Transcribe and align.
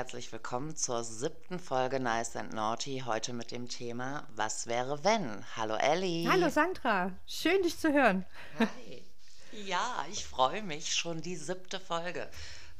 herzlich 0.00 0.32
willkommen 0.32 0.74
zur 0.76 1.04
siebten 1.04 1.58
Folge 1.58 2.00
Nice 2.00 2.34
and 2.34 2.54
Naughty. 2.54 3.02
Heute 3.04 3.34
mit 3.34 3.50
dem 3.50 3.68
Thema 3.68 4.26
Was 4.34 4.66
wäre 4.66 5.04
wenn? 5.04 5.44
Hallo 5.58 5.74
Ellie. 5.74 6.26
Hallo 6.26 6.48
Sandra, 6.48 7.12
schön 7.26 7.62
dich 7.62 7.78
zu 7.78 7.92
hören. 7.92 8.24
Hi. 8.58 9.04
Ja, 9.66 10.06
ich 10.10 10.24
freue 10.24 10.62
mich. 10.62 10.94
Schon 10.94 11.20
die 11.20 11.36
siebte 11.36 11.78
Folge. 11.78 12.30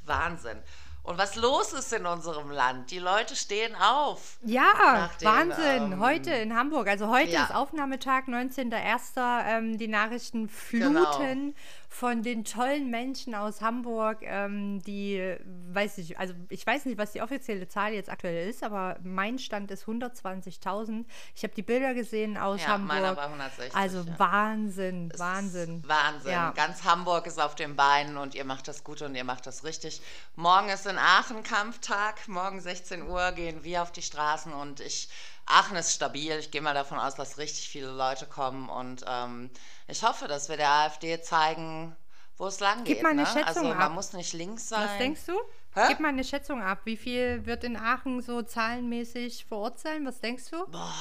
Wahnsinn. 0.07 0.63
Und 1.03 1.19
was 1.19 1.37
los 1.37 1.75
ist 1.75 1.93
in 1.93 2.07
unserem 2.07 2.51
Land. 2.51 2.91
Die 2.91 2.99
Leute 2.99 3.37
stehen 3.37 3.75
auf. 3.75 4.39
Ja, 4.43 5.11
den, 5.21 5.27
Wahnsinn. 5.27 5.93
Ähm, 5.93 6.01
heute 6.01 6.31
in 6.31 6.57
Hamburg. 6.57 6.89
Also 6.89 7.11
heute 7.11 7.33
ja. 7.33 7.45
ist 7.45 7.55
Aufnahmetag, 7.55 8.29
19.01. 8.29 9.45
Ähm, 9.47 9.77
die 9.77 9.89
Nachrichten 9.89 10.49
fluten. 10.49 10.95
Genau 10.95 11.55
von 11.93 12.23
den 12.23 12.45
tollen 12.45 12.89
Menschen 12.89 13.35
aus 13.35 13.61
Hamburg, 13.61 14.19
ähm, 14.23 14.81
die, 14.85 15.37
weiß 15.73 15.99
ich, 15.99 16.17
also 16.21 16.35
ich 16.49 16.65
weiß 16.65 16.85
nicht, 16.85 16.99
was 16.99 17.11
die 17.11 17.21
offizielle 17.21 17.67
Zahl 17.67 17.93
jetzt 17.93 18.09
aktuell 18.09 18.49
ist, 18.49 18.63
aber 18.63 18.97
mein 19.03 19.41
Stand 19.41 19.73
ist 19.73 19.87
120.000. 19.87 21.05
Ich 21.35 21.43
habe 21.43 21.53
die 21.53 21.63
Bilder 21.63 21.93
gesehen 21.93 22.39
aus 22.39 22.63
ja, 22.63 22.69
Hamburg. 22.69 22.89
Meiner 22.89 23.17
war 23.17 23.25
160, 23.25 23.75
also 23.75 24.03
ja. 24.03 24.19
Wahnsinn, 24.19 25.13
Wahnsinn. 25.17 25.83
Wahnsinn. 25.85 26.31
Ja. 26.31 26.53
Ganz 26.53 26.85
Hamburg 26.85 27.27
ist 27.27 27.41
auf 27.41 27.57
den 27.57 27.75
Beinen 27.75 28.17
und 28.19 28.37
ihr 28.37 28.45
macht 28.45 28.69
das 28.69 28.85
gut 28.85 29.03
und 29.03 29.17
ihr 29.17 29.25
macht 29.25 29.47
das 29.49 29.65
richtig. 29.65 30.01
Morgen 30.37 30.69
ist 30.69 30.87
in 30.87 30.97
Aachen 30.97 31.43
Kampftag. 31.43 32.29
Morgen 32.29 32.61
16 32.61 33.03
Uhr 33.03 33.33
gehen 33.33 33.65
wir 33.65 33.83
auf 33.83 33.91
die 33.91 34.03
Straßen 34.03 34.53
und 34.53 34.79
ich 34.79 35.09
Aachen 35.51 35.77
ist 35.77 35.93
stabil. 35.93 36.39
Ich 36.39 36.51
gehe 36.51 36.61
mal 36.61 36.75
davon 36.75 36.99
aus, 36.99 37.17
dass 37.17 37.39
richtig 37.39 37.69
viele 37.69 37.91
Leute 37.91 38.27
kommen 38.27 38.69
und 38.69 39.05
ähm, 39.09 39.51
ich 39.91 40.03
hoffe, 40.03 40.29
dass 40.29 40.49
wir 40.49 40.57
der 40.57 40.71
AfD 40.71 41.21
zeigen, 41.21 41.97
wo 42.37 42.47
es 42.47 42.61
lang 42.61 42.85
geht. 42.85 42.97
Gib 42.97 43.03
mal 43.03 43.11
eine 43.11 43.23
ne? 43.23 43.27
Schätzung 43.27 43.47
also 43.47 43.63
man 43.65 43.79
ab. 43.79 43.93
muss 43.93 44.13
nicht 44.13 44.33
links 44.33 44.69
sein. 44.69 44.89
Was 44.89 44.99
denkst 44.99 45.27
du? 45.27 45.33
Hä? 45.75 45.89
Gib 45.89 46.01
mal 46.01 46.09
eine 46.09 46.25
Schätzung 46.25 46.63
ab. 46.63 46.81
Wie 46.85 46.97
viel 46.97 47.45
wird 47.47 47.65
in 47.65 47.77
Aachen 47.77 48.23
so 48.23 48.43
zahlenmäßig 48.43 49.45
vor 49.45 49.59
Ort 49.59 49.79
sein? 49.79 50.07
Was 50.07 50.21
denkst 50.21 50.51
du? 50.51 50.67
Boah. 50.67 50.95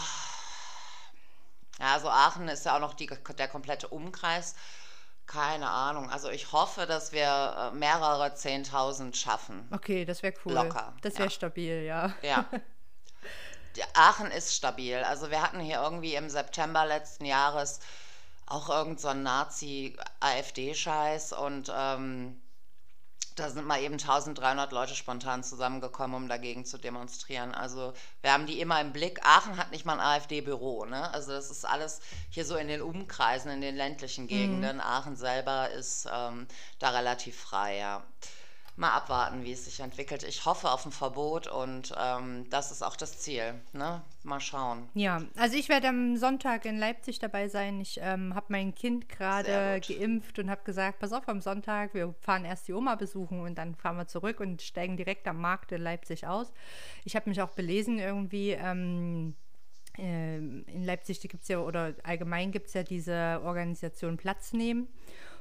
Ja, 1.79 1.93
also 1.93 2.09
Aachen 2.09 2.47
ist 2.49 2.65
ja 2.65 2.75
auch 2.75 2.81
noch 2.81 2.93
die, 2.93 3.09
der 3.37 3.47
komplette 3.47 3.87
Umkreis. 3.87 4.55
Keine 5.25 5.69
Ahnung. 5.69 6.09
Also 6.09 6.29
ich 6.29 6.51
hoffe, 6.51 6.85
dass 6.85 7.11
wir 7.11 7.71
äh, 7.71 7.75
mehrere 7.75 8.33
Zehntausend 8.35 9.15
schaffen. 9.15 9.67
Okay, 9.71 10.03
das 10.03 10.23
wäre 10.23 10.33
cool. 10.43 10.53
Locker. 10.53 10.93
Das 11.01 11.13
wäre 11.13 11.25
ja. 11.25 11.29
stabil, 11.29 11.83
ja. 11.83 12.13
Ja. 12.21 12.45
Aachen 13.93 14.31
ist 14.31 14.55
stabil. 14.55 14.97
Also 14.97 15.29
wir 15.29 15.41
hatten 15.41 15.59
hier 15.59 15.81
irgendwie 15.81 16.15
im 16.15 16.29
September 16.29 16.85
letzten 16.85 17.23
Jahres 17.25 17.79
auch 18.49 18.69
irgend 18.69 18.99
so 18.99 19.13
Nazi-AfD-Scheiß 19.13 21.31
und 21.33 21.71
ähm, 21.73 22.41
da 23.35 23.49
sind 23.49 23.65
mal 23.65 23.81
eben 23.81 23.93
1300 23.93 24.73
Leute 24.73 24.95
spontan 24.95 25.43
zusammengekommen, 25.43 26.15
um 26.15 26.27
dagegen 26.27 26.65
zu 26.65 26.77
demonstrieren. 26.77 27.55
Also 27.55 27.93
wir 28.21 28.33
haben 28.33 28.47
die 28.47 28.59
immer 28.59 28.81
im 28.81 28.91
Blick. 28.91 29.21
Aachen 29.23 29.55
hat 29.57 29.71
nicht 29.71 29.85
mal 29.85 29.93
ein 29.93 30.01
AfD-Büro. 30.01 30.83
Ne? 30.85 31.13
Also 31.13 31.31
das 31.31 31.49
ist 31.49 31.63
alles 31.63 32.01
hier 32.29 32.43
so 32.43 32.57
in 32.57 32.67
den 32.67 32.81
Umkreisen, 32.81 33.49
in 33.51 33.61
den 33.61 33.77
ländlichen 33.77 34.27
Gegenden. 34.27 34.75
Mhm. 34.77 34.81
Aachen 34.81 35.15
selber 35.15 35.69
ist 35.69 36.05
ähm, 36.11 36.47
da 36.79 36.89
relativ 36.89 37.39
frei, 37.39 37.77
ja 37.77 38.03
mal 38.79 38.93
abwarten, 38.93 39.43
wie 39.43 39.51
es 39.51 39.65
sich 39.65 39.81
entwickelt. 39.81 40.23
Ich 40.23 40.45
hoffe 40.45 40.71
auf 40.71 40.85
ein 40.85 40.91
Verbot 40.91 41.47
und 41.47 41.93
ähm, 41.99 42.49
das 42.49 42.71
ist 42.71 42.81
auch 42.81 42.95
das 42.95 43.19
Ziel. 43.19 43.61
Ne? 43.73 44.01
Mal 44.23 44.39
schauen. 44.39 44.87
Ja, 44.93 45.21
also 45.35 45.57
ich 45.57 45.67
werde 45.67 45.89
am 45.89 46.15
Sonntag 46.15 46.65
in 46.65 46.77
Leipzig 46.77 47.19
dabei 47.19 47.49
sein. 47.49 47.81
Ich 47.81 47.99
ähm, 48.01 48.33
habe 48.35 48.47
mein 48.49 48.73
Kind 48.73 49.09
gerade 49.09 49.81
geimpft 49.85 50.39
und 50.39 50.49
habe 50.49 50.63
gesagt, 50.63 50.99
pass 50.99 51.11
auf 51.11 51.27
am 51.27 51.41
Sonntag, 51.41 51.93
wir 51.93 52.15
fahren 52.21 52.45
erst 52.45 52.69
die 52.69 52.73
Oma 52.73 52.95
besuchen 52.95 53.41
und 53.41 53.57
dann 53.57 53.75
fahren 53.75 53.97
wir 53.97 54.07
zurück 54.07 54.39
und 54.39 54.61
steigen 54.61 54.95
direkt 54.95 55.27
am 55.27 55.41
Markt 55.41 55.73
in 55.73 55.81
Leipzig 55.81 56.25
aus. 56.25 56.53
Ich 57.03 57.15
habe 57.15 57.29
mich 57.29 57.41
auch 57.41 57.51
belesen 57.51 57.99
irgendwie. 57.99 58.51
Ähm, 58.51 59.35
äh, 59.97 60.37
in 60.37 60.85
Leipzig 60.85 61.19
gibt 61.19 61.43
es 61.43 61.49
ja, 61.49 61.59
oder 61.59 61.95
allgemein 62.03 62.51
gibt 62.51 62.67
es 62.67 62.73
ja 62.73 62.83
diese 62.83 63.41
Organisation 63.43 64.15
Platz 64.15 64.53
nehmen. 64.53 64.87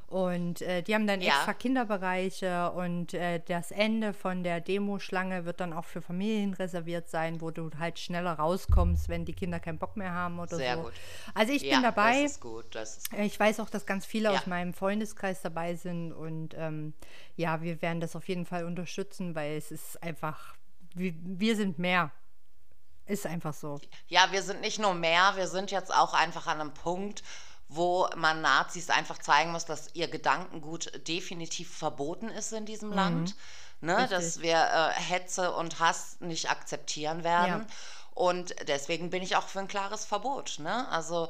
Und 0.09 0.63
äh, 0.63 0.83
die 0.83 0.95
haben 0.95 1.07
dann 1.07 1.21
ja. 1.21 1.35
extra 1.35 1.53
Kinderbereiche 1.53 2.73
und 2.73 3.13
äh, 3.13 3.43
das 3.47 3.71
Ende 3.71 4.15
von 4.15 4.43
der 4.43 4.63
Demoschlange 4.63 5.45
wird 5.45 5.61
dann 5.61 5.75
auch 5.75 5.85
für 5.85 6.01
Familien 6.01 6.55
reserviert 6.55 7.11
sein, 7.11 7.43
wo 7.43 7.51
du 7.51 7.71
halt 7.79 7.99
schneller 7.99 8.33
rauskommst, 8.33 9.11
wenn 9.11 9.27
die 9.27 9.35
Kinder 9.35 9.61
keinen 9.61 9.79
Bock 9.79 9.99
mehr 9.99 10.13
haben 10.13 10.39
oder 10.39 10.57
Sehr 10.57 10.77
so. 10.77 10.85
Gut. 10.85 10.95
Also 11.35 11.53
ich 11.53 11.61
ja, 11.61 11.75
bin 11.75 11.83
dabei. 11.83 12.23
Das 12.23 12.33
ist 12.33 12.41
gut, 12.41 12.75
das 12.75 12.97
ist 12.97 13.11
gut. 13.11 13.21
Ich 13.21 13.39
weiß 13.39 13.61
auch, 13.61 13.69
dass 13.69 13.85
ganz 13.85 14.07
viele 14.07 14.33
ja. 14.33 14.39
aus 14.39 14.47
meinem 14.47 14.73
Freundeskreis 14.73 15.43
dabei 15.43 15.75
sind 15.75 16.15
und 16.15 16.55
ähm, 16.57 16.95
ja, 17.37 17.61
wir 17.61 17.83
werden 17.83 18.01
das 18.01 18.17
auf 18.17 18.27
jeden 18.29 18.47
Fall 18.47 18.65
unterstützen, 18.65 19.35
weil 19.35 19.59
es 19.59 19.71
ist 19.71 20.03
einfach, 20.03 20.55
wir, 20.95 21.13
wir 21.17 21.55
sind 21.55 21.79
mehr. 21.79 22.13
Ist 23.05 23.27
einfach 23.27 23.55
so. 23.55 23.79
Ja, 24.07 24.29
wir 24.33 24.43
sind 24.43 24.63
nicht 24.63 24.79
nur 24.79 24.95
mehr, 24.95 25.33
wir 25.37 25.49
sind 25.49 25.71
jetzt 25.71 25.95
auch 25.95 26.15
einfach 26.15 26.47
an 26.47 26.61
einem 26.61 26.75
Punkt, 26.75 27.23
wo 27.69 28.09
man 28.17 28.41
Nazis 28.41 28.91
einfach 28.91 29.19
zeigen 29.19 29.53
muss, 29.53 29.65
dass 29.65 29.95
ihr 29.95 30.09
Gedankengut 30.09 31.07
definitiv 31.07 31.77
verboten 31.77 32.29
ist 32.29 32.53
in 32.53 32.67
diesem 32.67 32.91
mhm. 32.91 32.95
Land. 32.95 33.37
Ne, 33.81 34.09
dass 34.11 34.41
wir 34.41 34.57
äh, 34.57 35.01
Hetze 35.01 35.53
und 35.55 35.79
Hass 35.79 36.17
nicht 36.19 36.51
akzeptieren 36.51 37.23
werden. 37.23 37.61
Ja. 37.61 37.67
Und 38.13 38.57
deswegen 38.67 39.11
bin 39.11 39.23
ich 39.23 39.37
auch 39.37 39.47
für 39.47 39.61
ein 39.61 39.69
klares 39.69 40.05
Verbot. 40.05 40.57
Ne? 40.59 40.89
Also 40.89 41.29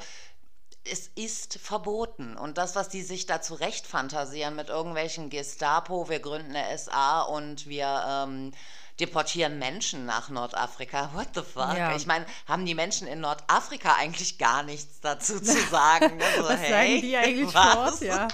es 0.85 1.09
ist 1.09 1.59
verboten. 1.59 2.39
Und 2.39 2.57
das, 2.57 2.75
was 2.75 2.89
die 2.89 3.03
sich 3.03 3.27
da 3.27 3.43
zurecht 3.43 3.87
fantasieren 3.87 4.57
mit 4.57 4.71
irgendwelchen 4.71 5.29
Gestapo, 5.29 6.09
wir 6.09 6.21
gründen 6.21 6.57
eine 6.57 6.79
SA 6.79 7.21
und 7.23 7.67
wir 7.67 8.05
ähm, 8.09 8.53
deportieren 9.01 9.59
Menschen 9.59 10.07
nach 10.07 10.29
Nordafrika. 10.29 11.11
What 11.15 11.29
the 11.35 11.43
fuck? 11.43 11.77
Ja. 11.77 11.95
Ich 11.95 12.07
meine, 12.07 12.27
haben 12.47 12.67
die 12.67 12.75
Menschen 12.75 13.07
in 13.07 13.21
Nordafrika 13.21 13.95
eigentlich 13.99 14.39
gar 14.39 14.63
nichts 14.63 15.01
dazu 15.01 15.41
zu 15.41 15.59
sagen? 15.71 16.19
Also, 16.29 16.49
was 16.49 16.61
hey, 16.61 16.71
sagen 16.71 17.01
die 17.01 17.17
eigentlich 17.17 17.53
fort? 17.53 18.01
Ja. 18.01 18.29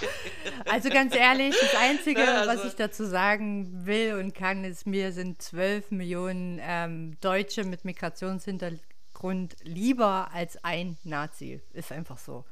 Also 0.69 0.89
ganz 0.89 1.15
ehrlich, 1.15 1.55
das 1.59 1.75
Einzige, 1.75 2.27
also, 2.27 2.51
was 2.51 2.65
ich 2.65 2.75
dazu 2.75 3.05
sagen 3.05 3.85
will 3.85 4.15
und 4.15 4.33
kann, 4.33 4.63
ist, 4.63 4.85
mir 4.85 5.11
sind 5.11 5.41
zwölf 5.41 5.91
Millionen 5.91 6.59
ähm, 6.61 7.17
Deutsche 7.21 7.63
mit 7.63 7.85
Migrationshintergrund 7.85 9.55
lieber 9.63 10.29
als 10.33 10.63
ein 10.63 10.97
Nazi. 11.03 11.61
Ist 11.73 11.91
einfach 11.91 12.17
so. 12.17 12.43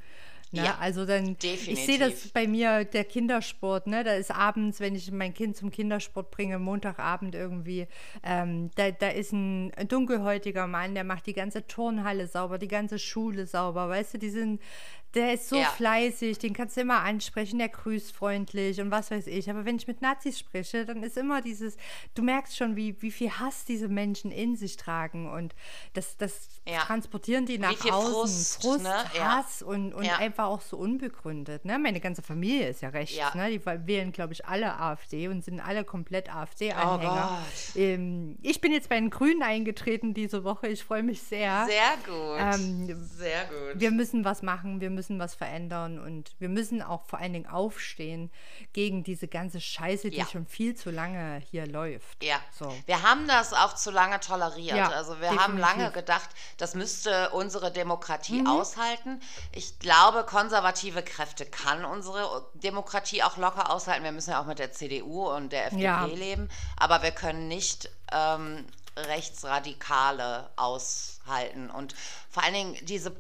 Ne? 0.53 0.66
Ja, 0.66 0.78
also 0.80 1.08
dann, 1.08 1.36
definitiv. 1.40 1.68
ich 1.68 1.86
sehe 1.86 1.97
das 1.97 2.28
bei 2.28 2.46
mir, 2.46 2.86
der 2.86 3.06
Kindersport, 3.06 3.88
ne? 3.88 4.03
Da 4.03 4.14
ist 4.14 4.30
abends, 4.30 4.80
wenn 4.80 4.94
ich 4.94 5.12
mein 5.12 5.34
Kind 5.34 5.58
zum 5.58 5.72
Kindersport 5.72 6.30
bringe, 6.30 6.59
Montagabend 6.59 7.34
irgendwie, 7.34 7.88
ähm, 8.24 8.69
da, 8.75 8.92
da 8.92 9.09
ist 9.09 9.34
ein 9.34 9.72
dunkelhäutiger 9.88 10.68
Mann, 10.68 10.94
der 10.94 11.06
macht 11.06 11.25
die 11.25 11.34
ganze 11.34 11.66
Turnhalle 11.66 12.28
sauber, 12.28 12.59
die 12.59 12.68
ganze 12.68 13.00
Schule 13.00 13.47
sauber, 13.47 13.90
weißt 13.90 14.13
du, 14.13 14.18
die 14.19 14.30
sind, 14.30 14.62
der 15.13 15.34
ist 15.34 15.50
so 15.50 15.57
ja. 15.57 15.66
fleißig, 15.66 16.40
den 16.40 16.53
kannst 16.53 16.75
du 16.78 16.81
immer 16.81 17.01
ansprechen, 17.01 17.59
der 17.59 17.69
grüßt 17.69 18.16
freundlich 18.16 18.81
und 18.81 18.90
was 18.90 19.12
weiß 19.12 19.28
ich. 19.28 19.50
Aber 19.50 19.66
wenn 19.66 19.75
ich 19.75 19.88
mit 19.88 20.01
Nazis 20.01 20.40
spreche, 20.40 20.85
dann 20.85 21.03
ist 21.03 21.18
immer 21.18 21.41
dieses, 21.41 21.78
du 22.16 22.24
merkst 22.24 22.57
schon, 22.57 22.75
wie, 22.75 23.00
wie 23.01 23.12
viel 23.12 23.29
Hass 23.31 23.66
diese 23.66 23.88
Menschen 23.88 24.31
in 24.31 24.56
sich 24.56 24.78
tragen 24.78 25.31
und 25.31 25.53
das, 25.94 26.18
das 26.18 26.50
ja. 26.68 26.79
transportieren 26.79 27.46
die 27.46 27.59
nach 27.59 27.74
außen. 27.74 27.91
Frust, 27.91 28.62
Frust 28.63 28.84
ne? 28.84 29.03
Hass 29.19 29.59
ja. 29.59 29.68
und, 29.68 29.94
und 29.94 30.10
einfach 30.19 30.45
auch 30.45 30.62
so 30.62 30.77
unbegründet. 30.77 31.66
Ne? 31.66 31.77
Meine 31.77 32.00
ganze 32.00 32.21
Familie 32.21 32.69
ist 32.69 32.81
ja 32.81 32.89
rechts. 32.89 33.18
Ne? 33.36 33.51
Die 33.51 33.66
wählen, 33.66 34.12
glaube 34.12 34.33
ich, 34.33 34.45
alle 34.45 34.80
AfD 34.80 35.27
und 35.27 35.44
sind 35.44 35.59
alle 35.59 35.83
komplett 35.83 36.33
AfD-Anhänger. 36.33 37.44
Oh 37.75 37.80
ähm, 37.80 38.38
ich 38.42 38.62
bin 38.62 38.71
jetzt 38.71 38.89
bei 38.89 38.95
den 38.95 39.09
Grünen 39.09 39.44
eingetreten 39.44 40.13
diese 40.13 40.44
Woche. 40.44 40.68
Ich 40.68 40.83
freue 40.83 41.04
mich 41.04 41.21
sehr. 41.21 41.68
Sehr 41.68 41.98
gut. 42.06 42.39
Ähm, 42.39 43.06
sehr 43.06 43.45
gut. 43.45 43.80
Wir 43.80 43.92
müssen 43.92 44.25
was 44.25 44.42
machen. 44.42 44.81
Wir 44.81 44.89
müssen 44.89 45.03
müssen 45.04 45.20
was 45.20 45.36
verändern 45.36 46.00
und 46.00 46.32
wir 46.40 46.48
müssen 46.48 46.82
auch 46.82 47.04
vor 47.04 47.20
allen 47.20 47.34
Dingen 47.34 47.48
aufstehen 47.48 48.32
gegen 48.72 49.04
diese 49.04 49.28
ganze 49.28 49.60
Scheiße, 49.60 50.10
die 50.10 50.18
ja. 50.18 50.26
schon 50.26 50.46
viel 50.46 50.76
zu 50.76 50.92
lange 50.92 51.42
hier 51.52 51.68
läuft. 51.68 52.24
Ja. 52.24 52.40
So. 52.58 52.74
Wir 52.86 53.04
haben 53.04 53.28
das 53.28 53.52
auch 53.52 53.76
zu 53.76 53.92
lange 53.92 54.22
toleriert. 54.22 54.78
Ja, 54.78 54.90
also 54.90 55.16
wir 55.20 55.30
definitiv. 55.30 55.42
haben 55.42 55.58
lange 55.58 55.92
gedacht, 55.92 56.30
das 56.58 56.74
müsste 56.74 57.32
unsere 57.32 57.72
Demokratie 57.72 58.42
mhm. 58.42 58.48
aushalten. 58.48 59.20
Ich 59.52 59.78
glaube, 59.80 60.24
konservative 60.24 61.04
Kräfte 61.04 61.46
kann 61.46 61.84
unsere 61.84 62.46
Demokratie 62.54 63.24
auch 63.24 63.36
locker 63.36 63.72
aushalten. 63.72 64.06
Wir 64.06 64.14
müssen 64.14 64.32
ja 64.32 64.42
auch 64.42 64.46
mit 64.46 64.60
der 64.60 64.72
CDU 64.72 65.30
und 65.30 65.52
der 65.52 65.66
FDP 65.66 65.84
ja. 65.84 66.06
leben, 66.06 66.50
aber 66.78 67.04
wir 67.04 67.12
können 67.12 67.50
nicht 67.50 67.90
ähm, 68.14 68.66
Rechtsradikale 68.96 70.50
aushalten. 70.56 71.70
Und 71.70 71.94
vor 72.30 72.44
allen 72.44 72.54
Dingen 72.54 72.78
diese 72.86 73.14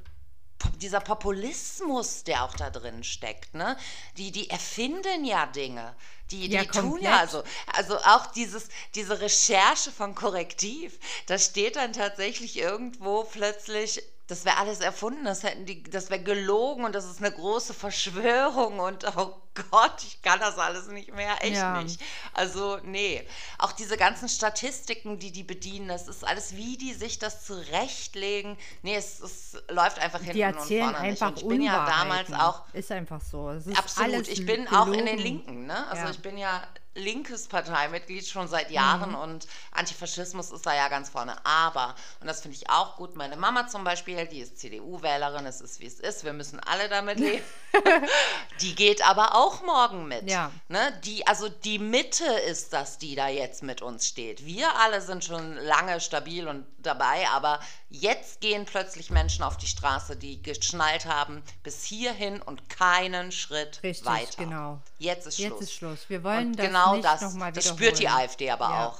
dieser 0.77 0.99
Populismus, 0.99 2.23
der 2.23 2.43
auch 2.43 2.55
da 2.55 2.69
drin 2.69 3.03
steckt, 3.03 3.53
ne? 3.55 3.77
Die, 4.17 4.31
die 4.31 4.49
erfinden 4.49 5.25
ja 5.25 5.45
Dinge. 5.45 5.95
Die, 6.31 6.49
die 6.49 6.55
ja, 6.55 6.63
tun 6.63 6.99
ja 7.01 7.19
also, 7.19 7.43
also 7.73 7.97
auch 7.97 8.27
dieses, 8.27 8.69
diese 8.95 9.19
Recherche 9.19 9.91
von 9.91 10.15
Korrektiv, 10.15 10.97
da 11.27 11.37
steht 11.37 11.75
dann 11.75 11.93
tatsächlich 11.93 12.57
irgendwo 12.57 13.23
plötzlich, 13.23 14.01
das 14.27 14.45
wäre 14.45 14.57
alles 14.57 14.79
erfunden, 14.79 15.25
das 15.25 15.43
hätten 15.43 15.65
die, 15.65 15.83
das 15.83 16.09
wäre 16.09 16.23
gelogen 16.23 16.85
und 16.85 16.95
das 16.95 17.05
ist 17.05 17.19
eine 17.19 17.31
große 17.31 17.73
Verschwörung 17.73 18.79
und 18.79 19.05
auch 19.05 19.37
Gott, 19.71 20.03
ich 20.03 20.21
kann 20.21 20.39
das 20.39 20.57
alles 20.57 20.87
nicht 20.87 21.13
mehr, 21.13 21.35
echt 21.41 21.57
ja. 21.57 21.81
nicht. 21.81 22.01
Also, 22.33 22.79
nee. 22.83 23.27
Auch 23.59 23.71
diese 23.71 23.97
ganzen 23.97 24.27
Statistiken, 24.27 25.19
die 25.19 25.31
die 25.31 25.43
bedienen, 25.43 25.87
das 25.87 26.07
ist 26.07 26.25
alles, 26.25 26.55
wie 26.55 26.77
die 26.77 26.93
sich 26.93 27.19
das 27.19 27.45
zurechtlegen. 27.45 28.57
Nee, 28.81 28.95
es, 28.95 29.19
es 29.19 29.57
läuft 29.69 29.99
einfach 29.99 30.19
hinten 30.19 30.33
die 30.33 30.41
erzählen 30.41 30.87
und 30.87 30.93
vorne 30.93 31.07
einfach 31.07 31.31
nicht. 31.31 31.43
Und 31.43 31.51
ich 31.51 31.57
bin 31.57 31.61
ja 31.61 31.85
damals 31.85 32.33
auch. 32.33 32.63
Ist 32.73 32.91
einfach 32.91 33.21
so. 33.21 33.49
absolut. 33.75 34.27
ich 34.27 34.45
bin 34.45 34.65
gelogen. 34.65 34.75
auch 34.75 34.87
in 34.87 35.05
den 35.05 35.19
Linken, 35.19 35.65
ne? 35.67 35.87
Also, 35.87 36.05
ja. 36.05 36.11
ich 36.11 36.19
bin 36.19 36.37
ja 36.37 36.63
linkes 36.95 37.47
Parteimitglied 37.47 38.27
schon 38.27 38.47
seit 38.47 38.69
Jahren 38.69 39.11
mhm. 39.11 39.17
und 39.17 39.47
Antifaschismus 39.71 40.51
ist 40.51 40.65
da 40.65 40.75
ja 40.75 40.89
ganz 40.89 41.09
vorne. 41.09 41.43
Aber, 41.45 41.95
und 42.19 42.27
das 42.27 42.41
finde 42.41 42.57
ich 42.57 42.69
auch 42.69 42.97
gut, 42.97 43.15
meine 43.15 43.35
Mama 43.35 43.67
zum 43.67 43.83
Beispiel, 43.83 44.27
die 44.27 44.39
ist 44.39 44.59
CDU-Wählerin, 44.59 45.45
es 45.45 45.61
ist 45.61 45.79
wie 45.79 45.87
es 45.87 45.99
ist, 45.99 46.23
wir 46.23 46.33
müssen 46.33 46.59
alle 46.59 46.89
damit 46.89 47.19
leben. 47.19 47.43
die 48.61 48.75
geht 48.75 49.05
aber 49.07 49.35
auch 49.35 49.42
morgen 49.63 50.07
mit. 50.07 50.29
Ja. 50.29 50.51
Ne? 50.67 50.99
Die, 51.03 51.25
also 51.27 51.49
die 51.49 51.79
Mitte 51.79 52.25
ist 52.25 52.71
das, 52.73 52.97
die 52.97 53.15
da 53.15 53.27
jetzt 53.27 53.63
mit 53.63 53.81
uns 53.81 54.07
steht. 54.07 54.45
Wir 54.45 54.75
alle 54.79 55.01
sind 55.01 55.23
schon 55.23 55.55
lange 55.57 55.99
stabil 55.99 56.47
und 56.47 56.65
dabei, 56.77 57.27
aber 57.29 57.59
jetzt 57.89 58.41
gehen 58.41 58.65
plötzlich 58.65 59.09
Menschen 59.09 59.43
auf 59.43 59.57
die 59.57 59.67
Straße, 59.67 60.15
die 60.15 60.41
geschnallt 60.41 61.05
haben, 61.05 61.43
bis 61.63 61.83
hierhin 61.83 62.41
und 62.41 62.69
keinen 62.69 63.31
Schritt 63.31 63.81
Richtig, 63.83 64.05
weiter. 64.05 64.43
genau. 64.43 64.81
Jetzt 64.99 65.27
ist 65.27 65.37
Schluss. 65.37 65.49
Jetzt 65.49 65.61
ist 65.61 65.73
Schluss. 65.73 65.99
Wir 66.09 66.23
wollen 66.23 66.47
und 66.47 66.59
das 66.59 66.67
genau 66.67 66.93
nicht 66.93 67.05
das, 67.05 67.33
noch 67.33 67.51
das 67.51 67.67
spürt 67.67 67.99
die 67.99 68.09
AfD 68.09 68.49
aber 68.49 68.69
ja. 68.69 68.87
auch. 68.87 68.99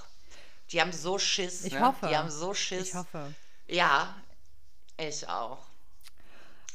Die 0.71 0.81
haben 0.81 0.91
so 0.91 1.19
Schiss. 1.19 1.63
Ich 1.65 1.73
ne? 1.73 1.81
hoffe. 1.81 2.07
Die 2.07 2.17
haben 2.17 2.31
so 2.31 2.53
Schiss. 2.53 2.89
Ich 2.89 2.95
hoffe. 2.95 3.33
Ja, 3.67 4.15
ich 4.97 5.27
auch. 5.29 5.59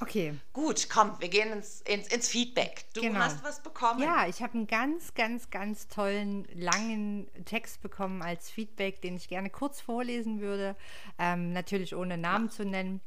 Okay. 0.00 0.34
Gut, 0.52 0.88
komm, 0.88 1.12
wir 1.18 1.28
gehen 1.28 1.52
ins, 1.52 1.80
ins, 1.82 2.08
ins 2.08 2.28
Feedback. 2.28 2.84
Du 2.94 3.00
genau. 3.00 3.18
hast 3.18 3.42
was 3.42 3.62
bekommen. 3.62 4.00
Ja, 4.00 4.26
ich 4.28 4.42
habe 4.42 4.54
einen 4.54 4.66
ganz, 4.66 5.14
ganz, 5.14 5.50
ganz 5.50 5.88
tollen, 5.88 6.46
langen 6.54 7.28
Text 7.44 7.82
bekommen 7.82 8.22
als 8.22 8.48
Feedback, 8.48 9.02
den 9.02 9.16
ich 9.16 9.28
gerne 9.28 9.50
kurz 9.50 9.80
vorlesen 9.80 10.40
würde. 10.40 10.76
Ähm, 11.18 11.52
natürlich 11.52 11.96
ohne 11.96 12.16
Namen 12.16 12.46
ja. 12.46 12.52
zu 12.52 12.64
nennen. 12.64 13.00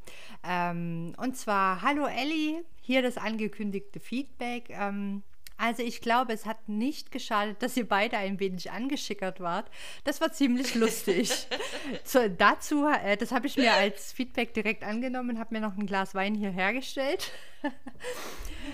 Ähm, 0.44 1.14
und 1.18 1.38
zwar, 1.38 1.82
hallo 1.82 2.08
Elli, 2.08 2.62
hier 2.82 3.02
das 3.02 3.18
angekündigte 3.18 4.00
Feedback. 4.00 4.70
Ähm, 4.70 5.24
also 5.62 5.84
ich 5.84 6.02
glaube, 6.02 6.34
es 6.34 6.48
hat 6.48 6.68
nicht 6.68 7.12
geschadet, 7.12 7.62
dass 7.62 7.78
ihr 7.78 7.88
beide 7.88 8.18
ein 8.18 8.40
wenig 8.40 8.72
angeschickert 8.72 9.40
wart. 9.40 9.70
Das 10.04 10.20
war 10.20 10.32
ziemlich 10.32 10.74
lustig. 10.74 11.32
so, 12.04 12.28
dazu, 12.28 12.88
äh, 12.88 13.16
das 13.16 13.32
habe 13.32 13.46
ich 13.46 13.58
mir 13.58 13.72
als 13.74 14.12
Feedback 14.12 14.56
direkt 14.56 14.84
angenommen, 14.84 15.38
habe 15.38 15.54
mir 15.54 15.62
noch 15.62 15.78
ein 15.78 15.86
Glas 15.86 16.16
Wein 16.16 16.34
hier 16.34 16.50
hergestellt. 16.50 17.32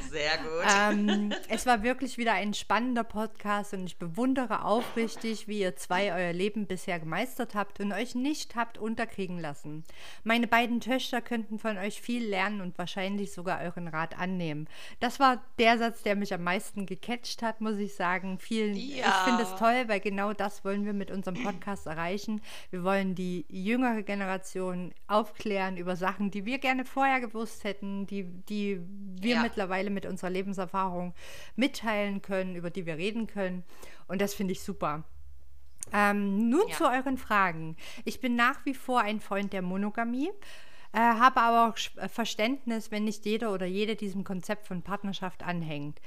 Sehr 0.09 0.37
gut. 0.37 0.63
Ähm, 0.79 1.33
es 1.49 1.65
war 1.65 1.83
wirklich 1.83 2.17
wieder 2.17 2.33
ein 2.33 2.53
spannender 2.53 3.03
Podcast 3.03 3.73
und 3.73 3.85
ich 3.85 3.97
bewundere 3.97 4.63
aufrichtig, 4.63 5.47
wie 5.47 5.59
ihr 5.59 5.75
zwei 5.75 6.13
euer 6.13 6.33
Leben 6.33 6.67
bisher 6.67 6.99
gemeistert 6.99 7.55
habt 7.55 7.79
und 7.79 7.91
euch 7.91 8.15
nicht 8.15 8.55
habt 8.55 8.77
unterkriegen 8.77 9.39
lassen. 9.39 9.83
Meine 10.23 10.47
beiden 10.47 10.79
Töchter 10.79 11.21
könnten 11.21 11.59
von 11.59 11.77
euch 11.77 12.01
viel 12.01 12.25
lernen 12.25 12.61
und 12.61 12.77
wahrscheinlich 12.77 13.33
sogar 13.33 13.61
euren 13.61 13.87
Rat 13.87 14.17
annehmen. 14.17 14.67
Das 14.99 15.19
war 15.19 15.43
der 15.57 15.77
Satz, 15.77 16.03
der 16.03 16.15
mich 16.15 16.33
am 16.33 16.43
meisten 16.43 16.76
gecatcht 16.85 17.41
hat, 17.41 17.61
muss 17.61 17.77
ich 17.77 17.95
sagen. 17.95 18.39
Vielen, 18.39 18.75
ja. 18.75 19.07
Ich 19.07 19.13
finde 19.29 19.43
es 19.43 19.55
toll, 19.55 19.85
weil 19.87 19.99
genau 19.99 20.33
das 20.33 20.63
wollen 20.63 20.85
wir 20.85 20.93
mit 20.93 21.11
unserem 21.11 21.41
Podcast 21.43 21.87
erreichen. 21.87 22.41
Wir 22.69 22.83
wollen 22.83 23.15
die 23.15 23.45
jüngere 23.49 24.03
Generation 24.03 24.93
aufklären 25.07 25.77
über 25.77 25.95
Sachen, 25.95 26.31
die 26.31 26.45
wir 26.45 26.59
gerne 26.59 26.85
vorher 26.85 27.19
gewusst 27.19 27.63
hätten, 27.63 28.05
die, 28.07 28.23
die 28.23 28.81
wir 29.19 29.35
ja. 29.35 29.41
mittlerweile 29.41 29.89
mit 29.89 30.05
unserer 30.05 30.29
Lebenserfahrung 30.29 31.13
mitteilen 31.55 32.21
können, 32.21 32.55
über 32.55 32.69
die 32.69 32.85
wir 32.85 32.97
reden 32.97 33.27
können. 33.27 33.63
Und 34.07 34.21
das 34.21 34.33
finde 34.33 34.53
ich 34.53 34.61
super. 34.61 35.03
Ähm, 35.93 36.49
nun 36.49 36.67
ja. 36.67 36.75
zu 36.75 36.85
euren 36.85 37.17
Fragen. 37.17 37.77
Ich 38.05 38.19
bin 38.19 38.35
nach 38.35 38.65
wie 38.65 38.73
vor 38.73 39.01
ein 39.01 39.19
Freund 39.19 39.53
der 39.53 39.61
Monogamie. 39.61 40.31
Äh, 40.93 40.99
habe 40.99 41.41
aber 41.41 41.69
auch 41.69 42.09
Verständnis, 42.09 42.91
wenn 42.91 43.03
nicht 43.03 43.25
jeder 43.25 43.53
oder 43.53 43.65
jede 43.65 43.95
diesem 43.95 44.23
Konzept 44.23 44.67
von 44.67 44.81
Partnerschaft 44.81 45.43
anhängt. 45.43 45.99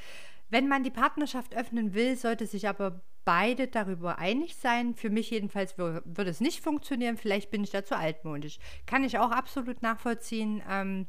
Wenn 0.50 0.68
man 0.68 0.82
die 0.82 0.90
Partnerschaft 0.90 1.56
öffnen 1.56 1.94
will, 1.94 2.16
sollte 2.16 2.46
sich 2.46 2.68
aber 2.68 3.00
beide 3.24 3.68
darüber 3.68 4.18
einig 4.18 4.56
sein. 4.56 4.94
Für 4.94 5.10
mich 5.10 5.30
jedenfalls 5.30 5.78
würde 5.78 6.30
es 6.30 6.40
nicht 6.40 6.62
funktionieren. 6.62 7.16
Vielleicht 7.16 7.50
bin 7.50 7.64
ich 7.64 7.70
dazu 7.70 7.94
altmodisch. 7.94 8.58
Kann 8.86 9.04
ich 9.04 9.18
auch 9.18 9.30
absolut 9.30 9.82
nachvollziehen. 9.82 10.62
Ähm, 10.68 11.06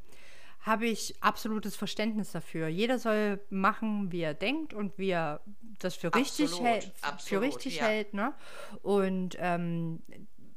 habe 0.62 0.86
ich 0.86 1.16
absolutes 1.22 1.76
Verständnis 1.76 2.32
dafür. 2.32 2.68
Jeder 2.68 3.00
soll 3.00 3.40
machen, 3.50 4.12
wie 4.12 4.22
er 4.22 4.36
denkt 4.36 4.74
und 4.74 4.98
wie 4.98 5.10
er 5.10 5.42
das 5.80 5.96
für 5.96 6.14
richtig, 6.14 6.46
absolut, 6.46 6.68
hält, 6.68 6.92
absolut, 7.02 7.28
für 7.28 7.42
richtig 7.42 7.78
ja. 7.78 7.86
hält. 7.86 8.14
Ne? 8.14 8.34
Und 8.84 9.36
ähm, 9.40 10.04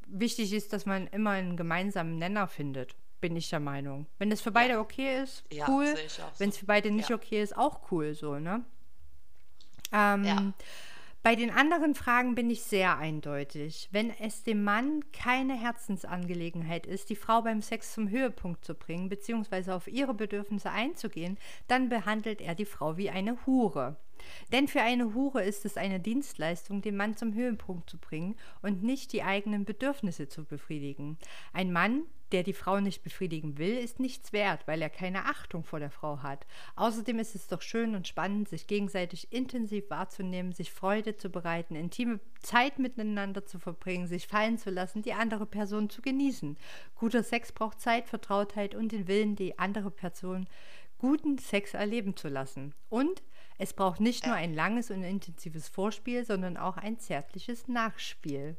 wichtig 0.06 0.52
ist, 0.52 0.74
dass 0.74 0.84
man 0.84 1.06
immer 1.06 1.30
einen 1.30 1.56
gemeinsamen 1.56 2.18
Nenner 2.18 2.48
findet, 2.48 2.94
bin 3.20 3.34
ich 3.36 3.48
der 3.48 3.60
Meinung. 3.60 4.06
Wenn 4.18 4.30
es 4.30 4.42
für 4.42 4.52
beide 4.52 4.74
ja. 4.74 4.80
okay 4.80 5.22
ist, 5.22 5.44
cool. 5.68 5.86
Ja, 5.86 6.32
Wenn 6.36 6.50
es 6.50 6.58
für 6.58 6.66
beide 6.66 6.90
nicht 6.90 7.10
okay 7.10 7.42
ist, 7.42 7.56
auch 7.56 7.90
cool 7.90 8.14
so, 8.14 8.38
ne? 8.38 8.62
Ähm, 9.92 10.24
ja. 10.24 10.52
Bei 11.24 11.36
den 11.36 11.50
anderen 11.50 11.94
Fragen 11.94 12.34
bin 12.34 12.50
ich 12.50 12.62
sehr 12.64 12.98
eindeutig. 12.98 13.88
Wenn 13.92 14.10
es 14.10 14.42
dem 14.42 14.62
Mann 14.62 15.02
keine 15.14 15.58
Herzensangelegenheit 15.58 16.86
ist, 16.86 17.08
die 17.08 17.16
Frau 17.16 17.40
beim 17.40 17.62
Sex 17.62 17.94
zum 17.94 18.10
Höhepunkt 18.10 18.62
zu 18.62 18.74
bringen 18.74 19.08
bzw. 19.08 19.70
auf 19.70 19.88
ihre 19.88 20.12
Bedürfnisse 20.12 20.70
einzugehen, 20.70 21.38
dann 21.66 21.88
behandelt 21.88 22.42
er 22.42 22.54
die 22.54 22.66
Frau 22.66 22.98
wie 22.98 23.08
eine 23.08 23.38
Hure. 23.46 23.96
Denn 24.52 24.68
für 24.68 24.82
eine 24.82 25.14
Hure 25.14 25.42
ist 25.42 25.64
es 25.64 25.78
eine 25.78 25.98
Dienstleistung, 25.98 26.82
den 26.82 26.96
Mann 26.96 27.16
zum 27.16 27.32
Höhepunkt 27.32 27.88
zu 27.88 27.96
bringen 27.96 28.36
und 28.60 28.82
nicht 28.82 29.14
die 29.14 29.22
eigenen 29.22 29.64
Bedürfnisse 29.64 30.28
zu 30.28 30.44
befriedigen. 30.44 31.16
Ein 31.54 31.72
Mann, 31.72 32.02
der 32.34 32.42
die 32.42 32.52
Frau 32.52 32.80
nicht 32.80 33.04
befriedigen 33.04 33.58
will, 33.58 33.78
ist 33.78 34.00
nichts 34.00 34.32
wert, 34.32 34.66
weil 34.66 34.82
er 34.82 34.90
keine 34.90 35.26
Achtung 35.26 35.62
vor 35.62 35.78
der 35.78 35.92
Frau 35.92 36.24
hat. 36.24 36.44
Außerdem 36.74 37.20
ist 37.20 37.36
es 37.36 37.46
doch 37.46 37.62
schön 37.62 37.94
und 37.94 38.08
spannend, 38.08 38.48
sich 38.48 38.66
gegenseitig 38.66 39.32
intensiv 39.32 39.88
wahrzunehmen, 39.88 40.50
sich 40.50 40.72
Freude 40.72 41.14
zu 41.16 41.30
bereiten, 41.30 41.76
intime 41.76 42.18
Zeit 42.40 42.80
miteinander 42.80 43.46
zu 43.46 43.60
verbringen, 43.60 44.08
sich 44.08 44.26
fallen 44.26 44.58
zu 44.58 44.70
lassen, 44.70 45.02
die 45.02 45.12
andere 45.12 45.46
Person 45.46 45.90
zu 45.90 46.02
genießen. 46.02 46.56
Guter 46.96 47.22
Sex 47.22 47.52
braucht 47.52 47.80
Zeit, 47.80 48.08
Vertrautheit 48.08 48.74
und 48.74 48.90
den 48.90 49.06
Willen, 49.06 49.36
die 49.36 49.56
andere 49.60 49.92
Person 49.92 50.48
guten 50.98 51.38
Sex 51.38 51.74
erleben 51.74 52.16
zu 52.16 52.26
lassen. 52.26 52.74
Und 52.88 53.22
es 53.58 53.74
braucht 53.74 54.00
nicht 54.00 54.26
nur 54.26 54.34
ein 54.34 54.54
langes 54.54 54.90
und 54.90 55.04
intensives 55.04 55.68
Vorspiel, 55.68 56.24
sondern 56.24 56.56
auch 56.56 56.78
ein 56.78 56.98
zärtliches 56.98 57.68
Nachspiel. 57.68 58.56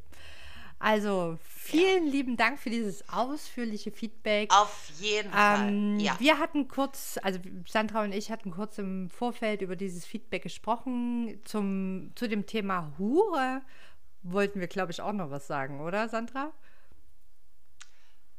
Also 0.86 1.40
vielen 1.42 2.06
ja. 2.06 2.12
lieben 2.12 2.38
Dank 2.38 2.60
für 2.60 2.70
dieses 2.70 3.10
ausführliche 3.10 3.92
Feedback. 3.92 4.54
Auf 4.54 4.92
jeden 5.00 5.30
ähm, 5.30 5.32
Fall. 5.32 5.96
Ja. 6.00 6.16
Wir 6.20 6.38
hatten 6.38 6.68
kurz, 6.68 7.18
also 7.24 7.40
Sandra 7.68 8.04
und 8.04 8.12
ich 8.12 8.30
hatten 8.30 8.52
kurz 8.52 8.78
im 8.78 9.10
Vorfeld 9.10 9.64
über 9.64 9.76
dieses 9.76 10.06
Feedback 10.06 10.44
gesprochen. 10.44 11.42
Zum, 11.44 12.12
zu 12.14 12.30
dem 12.30 12.46
Thema 12.46 12.94
Hure 13.00 13.64
wollten 14.22 14.60
wir, 14.60 14.68
glaube 14.68 14.92
ich, 14.92 15.02
auch 15.02 15.12
noch 15.12 15.32
was 15.32 15.48
sagen, 15.48 15.82
oder 15.82 16.08
Sandra? 16.08 16.52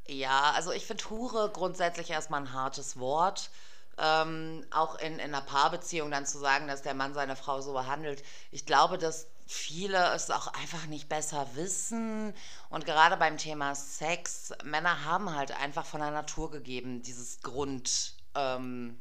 Ja, 0.06 0.52
also 0.54 0.70
ich 0.70 0.86
finde 0.86 1.10
Hure 1.10 1.50
grundsätzlich 1.52 2.10
erstmal 2.10 2.42
ein 2.42 2.52
hartes 2.52 2.96
Wort 2.96 3.50
ähm, 3.98 4.64
auch 4.70 4.98
in, 4.98 5.14
in 5.14 5.20
einer 5.20 5.40
Paarbeziehung 5.40 6.10
dann 6.10 6.26
zu 6.26 6.38
sagen, 6.38 6.68
dass 6.68 6.82
der 6.82 6.94
Mann 6.94 7.14
seine 7.14 7.34
Frau 7.34 7.60
so 7.60 7.72
behandelt. 7.72 8.22
Ich 8.50 8.66
glaube, 8.66 8.98
dass 8.98 9.26
viele 9.46 10.12
es 10.14 10.30
auch 10.30 10.48
einfach 10.48 10.86
nicht 10.86 11.08
besser 11.08 11.48
wissen. 11.54 12.34
Und 12.68 12.84
gerade 12.84 13.16
beim 13.16 13.38
Thema 13.38 13.74
Sex, 13.74 14.52
Männer 14.64 15.04
haben 15.04 15.34
halt 15.34 15.52
einfach 15.52 15.86
von 15.86 16.00
der 16.00 16.10
Natur 16.10 16.50
gegeben, 16.50 17.02
dieses 17.02 17.40
Grund. 17.40 18.14
Ähm, 18.34 18.98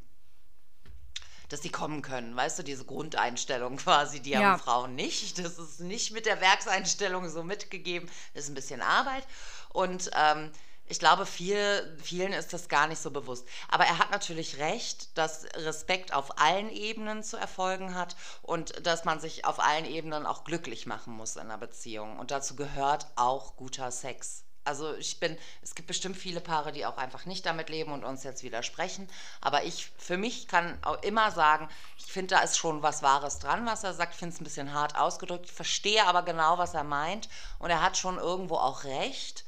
dass 1.50 1.62
die 1.62 1.70
kommen 1.70 2.02
können, 2.02 2.36
weißt 2.36 2.58
du, 2.58 2.64
diese 2.64 2.86
Grundeinstellung 2.86 3.78
quasi, 3.78 4.20
die 4.20 4.32
ja. 4.32 4.42
haben 4.42 4.60
Frauen 4.60 4.96
nicht. 4.96 5.38
Das 5.38 5.60
ist 5.60 5.80
nicht 5.80 6.12
mit 6.12 6.25
der 6.25 6.42
Werkseinstellung 6.42 7.30
so 7.30 7.44
mitgegeben, 7.44 8.10
das 8.34 8.46
ist 8.46 8.50
ein 8.50 8.56
bisschen 8.56 8.82
Arbeit. 8.82 9.28
Und 9.70 10.10
ähm, 10.16 10.52
ich 10.88 11.00
glaube, 11.00 11.25
viel, 11.25 11.98
vielen 12.01 12.34
ist 12.34 12.54
das 12.54 12.70
gar 12.70 12.88
nicht 12.88 13.01
so 13.01 13.12
bewusst. 13.12 13.48
Aber 13.70 13.86
er 13.86 13.98
hat 13.98 14.12
natürlich 14.12 14.60
recht, 14.60 15.18
dass 15.18 15.46
Respekt 15.56 16.13
auf 16.13 16.39
allen 16.39 16.70
Ebenen 16.70 17.24
zu 17.24 17.38
erfolgen 17.38 17.96
hat 17.96 18.15
und 18.44 18.86
dass 18.86 19.04
man 19.04 19.20
sich 19.20 19.46
auf 19.46 19.60
allen 19.60 19.86
Ebenen 19.86 20.25
auch 20.25 20.44
glücklich 20.44 20.86
machen 20.86 21.13
muss 21.13 21.36
in 21.36 21.44
einer 21.44 21.58
Beziehung. 21.58 22.20
Und 22.20 22.32
dazu 22.32 22.56
gehört 22.56 23.08
auch 23.15 23.56
guter 23.56 23.92
Sex. 23.92 24.44
Also 24.63 24.96
ich 24.96 25.20
bin, 25.20 25.38
es 25.62 25.75
gibt 25.75 25.88
bestimmt 25.88 26.18
viele 26.18 26.42
Paare, 26.42 26.72
die 26.72 26.88
auch 26.88 26.98
einfach 26.98 27.25
nicht 27.25 27.46
damit 27.46 27.70
leben 27.70 27.92
und 27.92 28.04
uns 28.04 28.24
jetzt 28.24 28.42
widersprechen. 28.42 29.08
Aber 29.39 29.63
ich, 29.63 29.92
für 29.98 30.18
mich 30.18 30.48
kann 30.48 30.77
auch 30.84 31.01
immer 31.04 31.32
sagen, 31.32 31.70
ich 32.00 32.12
finde, 32.12 32.36
da 32.36 32.42
ist 32.42 32.58
schon 32.58 32.82
was 32.82 33.04
Wahres 33.04 33.38
dran, 33.38 33.65
was 33.68 33.84
er 33.84 33.94
sagt. 33.94 34.13
Ich 34.13 34.20
finde 34.20 34.34
es 34.34 34.42
ein 34.42 34.44
bisschen 34.44 34.74
hart 34.74 34.98
ausgedrückt. 34.98 35.50
Verstehe 35.50 36.06
aber 36.06 36.24
genau, 36.24 36.58
was 36.58 36.74
er 36.74 36.84
meint. 36.84 37.30
Und 37.60 37.70
er 37.70 37.82
hat 37.84 37.96
schon 37.96 38.18
irgendwo 38.18 38.56
auch 38.56 38.84
recht. 38.84 39.45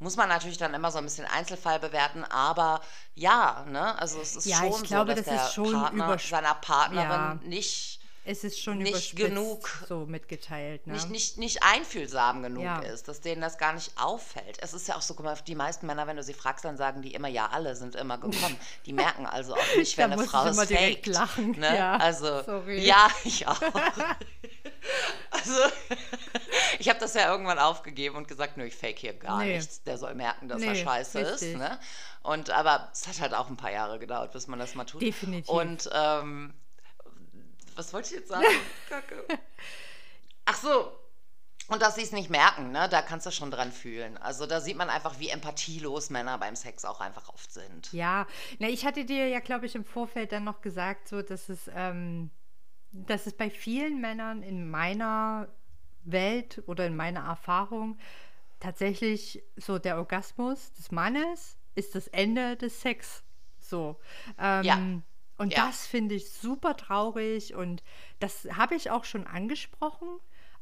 Muss 0.00 0.16
man 0.16 0.30
natürlich 0.30 0.56
dann 0.56 0.72
immer 0.72 0.90
so 0.90 0.98
ein 0.98 1.04
bisschen 1.04 1.26
Einzelfall 1.26 1.78
bewerten, 1.78 2.24
aber 2.24 2.80
ja, 3.14 3.66
ne? 3.68 3.98
Also 3.98 4.18
es 4.20 4.34
ist 4.34 4.46
ja, 4.46 4.56
schon 4.56 4.82
glaube, 4.82 5.14
so, 5.14 5.22
dass 5.22 5.26
das 5.26 5.54
der 5.54 5.62
Partner 5.72 6.18
seiner 6.18 6.54
Partnerin 6.54 7.08
ja. 7.10 7.38
nicht 7.42 7.99
es 8.30 8.44
ist 8.44 8.62
schon 8.62 8.78
nicht 8.78 9.16
genug 9.16 9.68
so 9.88 10.06
mitgeteilt. 10.06 10.86
Ne? 10.86 10.94
Nicht, 10.94 11.10
nicht, 11.10 11.38
nicht 11.38 11.62
einfühlsam 11.64 12.42
genug 12.42 12.62
ja. 12.62 12.78
ist, 12.78 13.08
dass 13.08 13.20
denen 13.20 13.40
das 13.40 13.58
gar 13.58 13.72
nicht 13.72 13.92
auffällt. 13.96 14.58
Es 14.60 14.72
ist 14.72 14.86
ja 14.86 14.96
auch 14.96 15.02
so, 15.02 15.14
guck 15.14 15.24
mal, 15.24 15.36
die 15.46 15.56
meisten 15.56 15.86
Männer, 15.86 16.06
wenn 16.06 16.16
du 16.16 16.22
sie 16.22 16.32
fragst, 16.32 16.64
dann 16.64 16.76
sagen 16.76 17.02
die 17.02 17.12
immer, 17.12 17.26
ja, 17.26 17.48
alle 17.48 17.74
sind 17.74 17.96
immer 17.96 18.18
gekommen. 18.18 18.56
Die 18.86 18.92
merken 18.92 19.26
also 19.26 19.54
auch 19.54 19.76
nicht, 19.76 19.96
wenn 19.98 20.12
eine 20.12 20.24
Frau 20.24 20.46
es 20.46 20.56
faked. 20.56 21.06
Lachen. 21.06 21.52
Ne? 21.52 21.76
Ja, 21.76 21.96
also, 21.96 22.42
sorry. 22.42 22.84
ja, 22.84 23.08
ich 23.24 23.46
auch. 23.46 23.60
also, 25.30 25.52
ich 26.78 26.88
habe 26.88 27.00
das 27.00 27.14
ja 27.14 27.30
irgendwann 27.30 27.58
aufgegeben 27.58 28.16
und 28.16 28.28
gesagt, 28.28 28.56
nö, 28.56 28.64
ich 28.64 28.76
fake 28.76 28.98
hier 28.98 29.14
gar 29.14 29.38
nee. 29.38 29.56
nichts. 29.56 29.82
Der 29.82 29.98
soll 29.98 30.14
merken, 30.14 30.48
dass 30.48 30.60
nee, 30.60 30.68
er 30.68 30.74
scheiße 30.74 31.18
richtig. 31.18 31.52
ist. 31.52 31.58
Ne? 31.58 31.78
Und 32.22 32.50
aber 32.50 32.90
es 32.92 33.08
hat 33.08 33.20
halt 33.20 33.34
auch 33.34 33.48
ein 33.48 33.56
paar 33.56 33.72
Jahre 33.72 33.98
gedauert, 33.98 34.32
bis 34.32 34.46
man 34.46 34.58
das 34.58 34.74
mal 34.74 34.84
tut. 34.84 35.02
Definitiv. 35.02 35.48
Und 35.48 35.90
ähm, 35.92 36.54
was 37.80 37.92
wollte 37.94 38.10
ich 38.10 38.20
jetzt 38.20 38.28
sagen? 38.28 38.44
Kacke. 38.88 39.24
Ach 40.44 40.54
so. 40.54 40.92
Und 41.68 41.80
dass 41.82 41.94
sie 41.94 42.02
es 42.02 42.12
nicht 42.12 42.30
merken, 42.30 42.72
ne? 42.72 42.88
da 42.90 43.00
kannst 43.00 43.26
du 43.26 43.30
schon 43.30 43.50
dran 43.50 43.70
fühlen. 43.70 44.18
Also 44.18 44.44
da 44.44 44.60
sieht 44.60 44.76
man 44.76 44.90
einfach, 44.90 45.20
wie 45.20 45.28
empathielos 45.28 46.10
Männer 46.10 46.36
beim 46.36 46.56
Sex 46.56 46.84
auch 46.84 47.00
einfach 47.00 47.28
oft 47.28 47.52
sind. 47.52 47.92
Ja, 47.92 48.26
na, 48.58 48.68
ich 48.68 48.84
hatte 48.84 49.04
dir 49.04 49.28
ja, 49.28 49.38
glaube 49.38 49.66
ich, 49.66 49.76
im 49.76 49.84
Vorfeld 49.84 50.32
dann 50.32 50.44
noch 50.44 50.62
gesagt, 50.62 51.08
so, 51.08 51.22
dass 51.22 51.48
es, 51.48 51.70
ähm, 51.72 52.30
dass 52.90 53.26
es 53.26 53.36
bei 53.36 53.50
vielen 53.50 54.00
Männern 54.00 54.42
in 54.42 54.68
meiner 54.68 55.48
Welt 56.02 56.62
oder 56.66 56.86
in 56.86 56.96
meiner 56.96 57.20
Erfahrung 57.20 57.98
tatsächlich 58.58 59.42
so 59.56 59.78
der 59.78 59.96
Orgasmus 59.96 60.72
des 60.72 60.90
Mannes 60.90 61.56
ist 61.76 61.94
das 61.94 62.08
Ende 62.08 62.56
des 62.56 62.80
Sex. 62.80 63.22
So. 63.60 64.00
Ähm, 64.38 64.64
ja. 64.64 64.78
Und 65.40 65.54
ja. 65.54 65.68
das 65.68 65.86
finde 65.86 66.16
ich 66.16 66.30
super 66.30 66.76
traurig 66.76 67.54
und 67.54 67.82
das 68.18 68.46
habe 68.58 68.74
ich 68.74 68.90
auch 68.90 69.04
schon 69.04 69.26
angesprochen, 69.26 70.06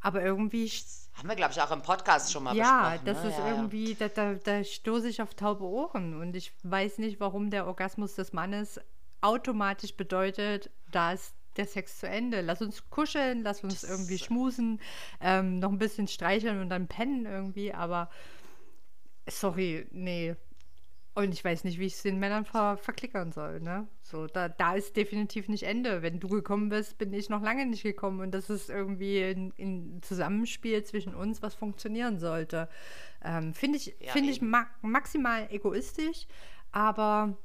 aber 0.00 0.22
irgendwie. 0.22 0.70
Haben 1.14 1.28
wir, 1.28 1.34
glaube 1.34 1.52
ich, 1.52 1.60
auch 1.60 1.72
im 1.72 1.82
Podcast 1.82 2.30
schon 2.30 2.44
mal 2.44 2.54
ja, 2.54 2.90
besprochen. 2.90 3.06
Das 3.06 3.24
ne? 3.24 3.30
ist 3.30 3.38
ja, 3.38 3.50
irgendwie, 3.50 3.94
da, 3.96 4.06
da, 4.06 4.34
da 4.34 4.62
stoße 4.62 5.08
ich 5.08 5.20
auf 5.20 5.34
taube 5.34 5.64
Ohren 5.64 6.20
und 6.20 6.36
ich 6.36 6.52
weiß 6.62 6.98
nicht, 6.98 7.18
warum 7.18 7.50
der 7.50 7.66
Orgasmus 7.66 8.14
des 8.14 8.32
Mannes 8.32 8.80
automatisch 9.20 9.96
bedeutet, 9.96 10.70
da 10.92 11.14
ist 11.14 11.34
der 11.56 11.66
Sex 11.66 11.98
zu 11.98 12.08
Ende. 12.08 12.40
Lass 12.40 12.62
uns 12.62 12.88
kuscheln, 12.88 13.42
lass 13.42 13.64
uns 13.64 13.80
das 13.80 13.90
irgendwie 13.90 14.18
schmusen, 14.18 14.80
ähm, 15.20 15.58
noch 15.58 15.72
ein 15.72 15.78
bisschen 15.78 16.06
streicheln 16.06 16.60
und 16.60 16.70
dann 16.70 16.86
pennen 16.86 17.26
irgendwie, 17.26 17.74
aber 17.74 18.10
sorry, 19.26 19.88
nee, 19.90 20.36
und 21.18 21.32
ich 21.34 21.44
weiß 21.44 21.64
nicht, 21.64 21.80
wie 21.80 21.86
ich 21.86 21.94
es 21.94 22.02
den 22.02 22.20
Männern 22.20 22.44
ver 22.44 22.76
verklickern 22.76 23.32
soll. 23.32 23.58
Ne? 23.60 23.88
So, 24.02 24.28
da, 24.28 24.48
da 24.48 24.76
ist 24.76 24.96
definitiv 24.96 25.48
nicht 25.48 25.64
Ende. 25.64 26.00
Wenn 26.00 26.20
du 26.20 26.28
gekommen 26.28 26.68
bist, 26.68 26.96
bin 26.96 27.12
ich 27.12 27.28
noch 27.28 27.42
lange 27.42 27.66
nicht 27.66 27.82
gekommen. 27.82 28.20
Und 28.20 28.30
das 28.30 28.48
ist 28.48 28.70
irgendwie 28.70 29.20
ein, 29.24 29.52
ein 29.58 30.00
Zusammenspiel 30.00 30.84
zwischen 30.84 31.16
uns, 31.16 31.42
was 31.42 31.56
funktionieren 31.56 32.20
sollte. 32.20 32.68
Ähm, 33.24 33.52
Finde 33.52 33.78
ich, 33.78 33.96
ja, 33.98 34.12
find 34.12 34.30
ich 34.30 34.40
ma 34.40 34.68
maximal 34.80 35.48
egoistisch, 35.50 36.28
aber 36.70 37.36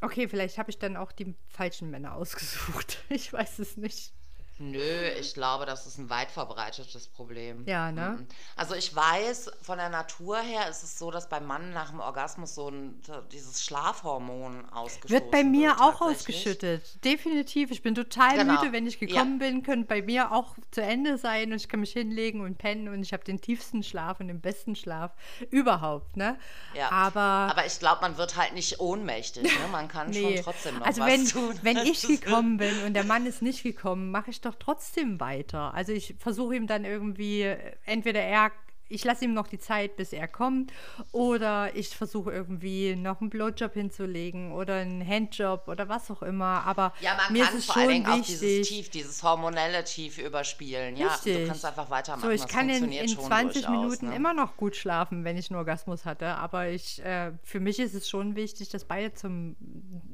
okay, 0.00 0.26
vielleicht 0.26 0.56
habe 0.56 0.70
ich 0.70 0.78
dann 0.78 0.96
auch 0.96 1.12
die 1.12 1.34
falschen 1.48 1.90
Männer 1.90 2.14
ausgesucht. 2.14 3.04
Ich 3.10 3.30
weiß 3.30 3.58
es 3.58 3.76
nicht. 3.76 4.14
Nö, 4.58 5.08
ich 5.18 5.34
glaube, 5.34 5.66
das 5.66 5.86
ist 5.86 5.98
ein 5.98 6.10
weit 6.10 6.30
verbreitetes 6.30 7.08
Problem. 7.08 7.64
Ja, 7.66 7.90
ne? 7.90 8.18
Mhm. 8.18 8.26
Also 8.54 8.74
ich 8.74 8.94
weiß, 8.94 9.50
von 9.62 9.78
der 9.78 9.88
Natur 9.88 10.38
her 10.38 10.68
ist 10.68 10.82
es 10.82 10.98
so, 10.98 11.10
dass 11.10 11.28
beim 11.28 11.46
Mann 11.46 11.72
nach 11.72 11.90
dem 11.90 12.00
Orgasmus 12.00 12.54
so 12.54 12.68
ein, 12.68 13.00
dieses 13.32 13.64
Schlafhormon 13.64 14.68
ausgeschüttet 14.70 15.10
wird. 15.10 15.22
Wird 15.22 15.30
bei 15.30 15.44
mir 15.44 15.70
wird, 15.70 15.80
auch 15.80 16.00
ausgeschüttet. 16.02 17.04
Definitiv. 17.04 17.70
Ich 17.70 17.82
bin 17.82 17.94
total 17.94 18.36
genau. 18.36 18.60
müde, 18.60 18.72
wenn 18.72 18.86
ich 18.86 18.98
gekommen 18.98 19.40
ja. 19.40 19.48
bin, 19.48 19.62
könnte 19.62 19.86
bei 19.86 20.02
mir 20.02 20.32
auch 20.32 20.54
zu 20.70 20.82
Ende 20.82 21.16
sein 21.16 21.50
und 21.50 21.56
ich 21.56 21.68
kann 21.68 21.80
mich 21.80 21.92
hinlegen 21.92 22.42
und 22.42 22.58
pennen 22.58 22.88
und 22.88 23.02
ich 23.02 23.12
habe 23.12 23.24
den 23.24 23.40
tiefsten 23.40 23.82
Schlaf 23.82 24.20
und 24.20 24.28
den 24.28 24.40
besten 24.40 24.76
Schlaf 24.76 25.12
überhaupt, 25.50 26.16
ne? 26.16 26.38
Ja. 26.74 26.92
Aber, 26.92 27.20
aber 27.20 27.64
ich 27.64 27.78
glaube, 27.78 28.02
man 28.02 28.18
wird 28.18 28.36
halt 28.36 28.52
nicht 28.52 28.80
ohnmächtig, 28.80 29.44
ne? 29.44 29.68
Man 29.70 29.88
kann 29.88 30.10
nee. 30.10 30.36
schon 30.36 30.44
trotzdem 30.44 30.78
noch 30.78 30.86
also 30.86 31.00
was 31.00 31.08
wenn, 31.08 31.26
tun. 31.26 31.58
wenn 31.62 31.76
ich 31.86 32.06
gekommen 32.06 32.58
bin 32.58 32.82
und 32.84 32.92
der 32.92 33.04
Mann 33.04 33.24
ist 33.24 33.40
nicht 33.40 33.62
gekommen, 33.62 34.10
mache 34.10 34.30
ich 34.30 34.41
doch 34.44 34.56
trotzdem 34.58 35.20
weiter. 35.20 35.74
Also 35.74 35.92
ich 35.92 36.14
versuche 36.18 36.56
ihm 36.56 36.66
dann 36.66 36.84
irgendwie, 36.84 37.42
entweder 37.84 38.20
er 38.20 38.52
ich 38.92 39.04
lasse 39.04 39.24
ihm 39.24 39.34
noch 39.34 39.48
die 39.48 39.58
Zeit, 39.58 39.96
bis 39.96 40.12
er 40.12 40.28
kommt. 40.28 40.72
Oder 41.12 41.74
ich 41.74 41.88
versuche 41.88 42.30
irgendwie 42.30 42.94
noch 42.94 43.20
einen 43.20 43.30
Blowjob 43.30 43.72
hinzulegen 43.72 44.52
oder 44.52 44.76
einen 44.76 45.06
Handjob 45.06 45.68
oder 45.68 45.88
was 45.88 46.10
auch 46.10 46.22
immer. 46.22 46.64
Aber 46.66 46.92
ja, 47.00 47.16
man 47.16 47.32
mir 47.32 47.44
kann 47.44 47.54
ist 47.54 47.60
es 47.60 47.66
vor 47.66 47.76
allen 47.76 47.88
Dingen 47.88 48.06
auch 48.06 48.22
dieses 48.22 48.68
Tief, 48.68 48.90
dieses 48.90 49.22
hormonelle 49.22 49.84
Tief 49.84 50.18
überspielen. 50.18 50.96
Ja, 50.96 51.08
Richtig. 51.08 51.38
du 51.38 51.46
kannst 51.46 51.64
einfach 51.64 51.90
weitermachen. 51.90 52.26
So, 52.26 52.30
ich 52.30 52.42
das 52.42 52.50
kann 52.50 52.68
in, 52.68 52.92
in 52.92 53.08
20 53.08 53.62
durchaus, 53.62 53.70
Minuten 53.70 54.08
ne? 54.08 54.16
immer 54.16 54.34
noch 54.34 54.56
gut 54.56 54.76
schlafen, 54.76 55.24
wenn 55.24 55.36
ich 55.36 55.50
einen 55.50 55.58
Orgasmus 55.58 56.04
hatte. 56.04 56.26
Aber 56.26 56.68
ich, 56.68 57.02
äh, 57.04 57.32
für 57.42 57.60
mich 57.60 57.78
ist 57.78 57.94
es 57.94 58.08
schon 58.08 58.36
wichtig, 58.36 58.68
dass 58.68 58.84
beide 58.84 59.14
zum 59.14 59.56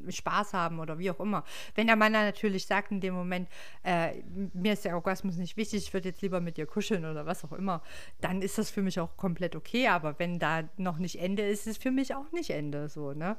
Spaß 0.08 0.52
haben 0.54 0.78
oder 0.78 0.98
wie 0.98 1.10
auch 1.10 1.20
immer. 1.20 1.44
Wenn 1.74 1.86
der 1.86 1.96
Mann 1.96 2.12
dann 2.12 2.24
natürlich 2.24 2.66
sagt 2.66 2.92
in 2.92 3.00
dem 3.00 3.14
Moment, 3.14 3.48
äh, 3.82 4.22
mir 4.54 4.74
ist 4.74 4.84
der 4.84 4.94
Orgasmus 4.94 5.36
nicht 5.36 5.56
wichtig, 5.56 5.84
ich 5.84 5.92
würde 5.92 6.08
jetzt 6.08 6.22
lieber 6.22 6.40
mit 6.40 6.56
dir 6.56 6.66
kuscheln 6.66 7.04
oder 7.04 7.26
was 7.26 7.44
auch 7.44 7.52
immer, 7.52 7.82
dann 8.20 8.42
ist 8.42 8.58
das 8.58 8.67
für 8.70 8.82
mich 8.82 9.00
auch 9.00 9.16
komplett 9.16 9.56
okay, 9.56 9.88
aber 9.88 10.18
wenn 10.18 10.38
da 10.38 10.64
noch 10.76 10.98
nicht 10.98 11.20
Ende 11.20 11.42
ist, 11.42 11.66
ist 11.66 11.82
für 11.82 11.90
mich 11.90 12.14
auch 12.14 12.30
nicht 12.32 12.50
Ende 12.50 12.88
so, 12.88 13.12
ne? 13.12 13.36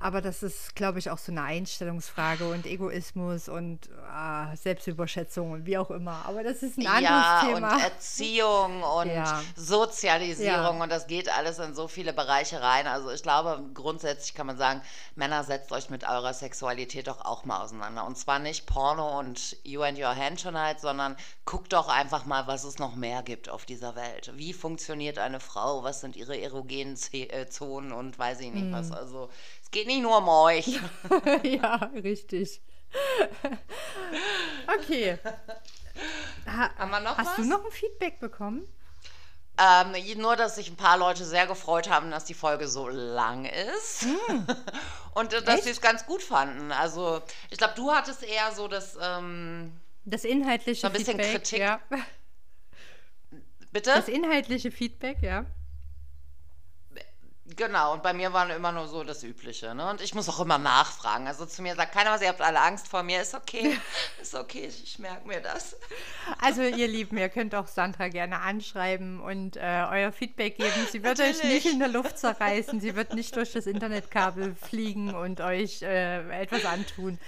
Aber 0.00 0.22
das 0.22 0.42
ist, 0.42 0.74
glaube 0.74 0.98
ich, 0.98 1.10
auch 1.10 1.18
so 1.18 1.30
eine 1.30 1.42
Einstellungsfrage 1.42 2.48
und 2.48 2.64
Egoismus 2.64 3.48
und 3.48 3.90
ah, 4.10 4.56
Selbstüberschätzung 4.56 5.52
und 5.52 5.66
wie 5.66 5.76
auch 5.76 5.90
immer. 5.90 6.24
Aber 6.24 6.42
das 6.42 6.62
ist 6.62 6.78
ein 6.78 6.82
ja, 6.82 6.92
anderes 6.92 7.54
Thema. 7.54 7.68
Ja, 7.68 7.76
und 7.76 7.82
Erziehung 7.82 8.82
und 8.82 9.08
ja. 9.08 9.42
Sozialisierung 9.54 10.78
ja. 10.78 10.82
und 10.82 10.90
das 10.90 11.06
geht 11.06 11.28
alles 11.28 11.58
in 11.58 11.74
so 11.74 11.86
viele 11.86 12.14
Bereiche 12.14 12.62
rein. 12.62 12.86
Also 12.86 13.10
ich 13.10 13.22
glaube, 13.22 13.62
grundsätzlich 13.74 14.34
kann 14.34 14.46
man 14.46 14.56
sagen, 14.56 14.80
Männer, 15.16 15.44
setzt 15.44 15.70
euch 15.70 15.90
mit 15.90 16.04
eurer 16.08 16.32
Sexualität 16.32 17.06
doch 17.06 17.22
auch 17.24 17.44
mal 17.44 17.62
auseinander. 17.62 18.06
Und 18.06 18.16
zwar 18.16 18.38
nicht 18.38 18.66
Porno 18.66 19.18
und 19.18 19.58
You 19.64 19.82
and 19.82 19.98
Your 19.98 20.16
Hand 20.16 20.42
Tonight, 20.42 20.80
sondern 20.80 21.14
guckt 21.44 21.74
doch 21.74 21.88
einfach 21.88 22.24
mal, 22.24 22.46
was 22.46 22.64
es 22.64 22.78
noch 22.78 22.96
mehr 22.96 23.22
gibt 23.22 23.50
auf 23.50 23.66
dieser 23.66 23.96
Welt. 23.96 24.32
Wie 24.36 24.54
funktioniert 24.54 25.18
eine 25.18 25.40
Frau? 25.40 25.82
Was 25.82 26.00
sind 26.00 26.16
ihre 26.16 26.40
erogenen 26.40 26.96
äh, 27.12 27.46
Zonen 27.48 27.92
und 27.92 28.18
weiß 28.18 28.40
ich 28.40 28.52
nicht 28.52 28.66
mhm. 28.66 28.72
was. 28.72 28.92
Also 28.92 29.25
es 29.62 29.70
geht 29.70 29.86
nicht 29.86 30.02
nur 30.02 30.18
um 30.18 30.28
euch. 30.28 30.80
ja, 31.42 31.90
richtig. 31.94 32.60
okay. 34.78 35.18
Ha, 36.46 36.70
Haben 36.76 36.90
wir 36.90 37.00
noch 37.00 37.18
hast 37.18 37.30
was? 37.30 37.36
du 37.36 37.44
noch 37.44 37.64
ein 37.64 37.70
Feedback 37.70 38.20
bekommen? 38.20 38.66
Ähm, 39.58 39.94
nur, 40.18 40.36
dass 40.36 40.56
sich 40.56 40.70
ein 40.70 40.76
paar 40.76 40.98
Leute 40.98 41.24
sehr 41.24 41.46
gefreut 41.46 41.88
haben, 41.88 42.10
dass 42.10 42.26
die 42.26 42.34
Folge 42.34 42.68
so 42.68 42.88
lang 42.88 43.46
ist. 43.46 44.02
Hm. 44.02 44.46
Und 45.14 45.32
äh, 45.32 45.42
dass 45.42 45.64
sie 45.64 45.70
es 45.70 45.80
ganz 45.80 46.04
gut 46.04 46.22
fanden. 46.22 46.72
Also, 46.72 47.22
ich 47.50 47.56
glaube, 47.56 47.72
du 47.74 47.90
hattest 47.90 48.22
eher 48.22 48.52
so 48.52 48.68
das. 48.68 48.98
Ähm, 49.00 49.72
das 50.04 50.24
inhaltliche 50.24 50.82
so 50.82 50.86
ein 50.88 50.92
bisschen 50.92 51.18
Feedback. 51.18 51.32
Kritik. 51.32 51.58
Ja. 51.58 51.80
Bitte? 53.72 53.90
Das 53.90 54.08
inhaltliche 54.08 54.70
Feedback, 54.70 55.22
ja. 55.22 55.46
Genau, 57.56 57.94
und 57.94 58.02
bei 58.02 58.12
mir 58.12 58.34
war 58.34 58.54
immer 58.54 58.70
nur 58.70 58.86
so 58.86 59.02
das 59.02 59.22
Übliche. 59.22 59.74
Ne? 59.74 59.88
Und 59.88 60.02
ich 60.02 60.14
muss 60.14 60.28
auch 60.28 60.40
immer 60.40 60.58
nachfragen. 60.58 61.26
Also 61.26 61.46
zu 61.46 61.62
mir 61.62 61.74
sagt 61.74 61.92
keiner 61.92 62.10
was, 62.10 62.20
ihr 62.20 62.28
habt 62.28 62.42
alle 62.42 62.60
Angst 62.60 62.86
vor 62.86 63.02
mir. 63.02 63.22
Ist 63.22 63.34
okay, 63.34 63.78
ist 64.20 64.34
okay, 64.34 64.66
ich 64.66 64.98
merke 64.98 65.26
mir 65.26 65.40
das. 65.40 65.74
Also 66.38 66.60
ihr 66.62 66.86
Lieben, 66.86 67.16
ihr 67.16 67.30
könnt 67.30 67.54
auch 67.54 67.66
Sandra 67.66 68.08
gerne 68.08 68.40
anschreiben 68.40 69.20
und 69.20 69.56
äh, 69.56 69.86
euer 69.90 70.12
Feedback 70.12 70.58
geben. 70.58 70.86
Sie 70.92 71.02
wird 71.02 71.18
Natürlich. 71.18 71.42
euch 71.42 71.50
nicht 71.50 71.66
in 71.66 71.78
der 71.78 71.88
Luft 71.88 72.18
zerreißen, 72.18 72.78
sie 72.80 72.94
wird 72.94 73.14
nicht 73.14 73.34
durch 73.36 73.52
das 73.52 73.66
Internetkabel 73.66 74.54
fliegen 74.54 75.14
und 75.14 75.40
euch 75.40 75.80
äh, 75.80 76.42
etwas 76.42 76.66
antun. 76.66 77.18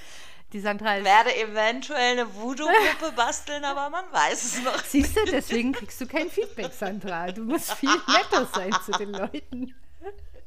Die 0.52 0.60
Sandra 0.60 0.96
ist 0.96 1.04
werde 1.04 1.34
eventuell 1.36 2.12
eine 2.12 2.34
Voodoo-Gruppe 2.34 3.12
basteln, 3.14 3.64
aber 3.64 3.90
man 3.90 4.04
weiß 4.12 4.44
es 4.44 4.62
noch. 4.62 4.82
Siehst 4.82 5.16
du, 5.16 5.24
deswegen 5.26 5.72
kriegst 5.72 6.00
du 6.00 6.06
kein 6.06 6.30
Feedback, 6.30 6.72
Sandra. 6.72 7.32
Du 7.32 7.42
musst 7.42 7.72
viel 7.74 7.90
netter 7.90 8.46
sein 8.54 8.74
zu 8.84 8.92
den 8.92 9.12
Leuten. 9.12 9.74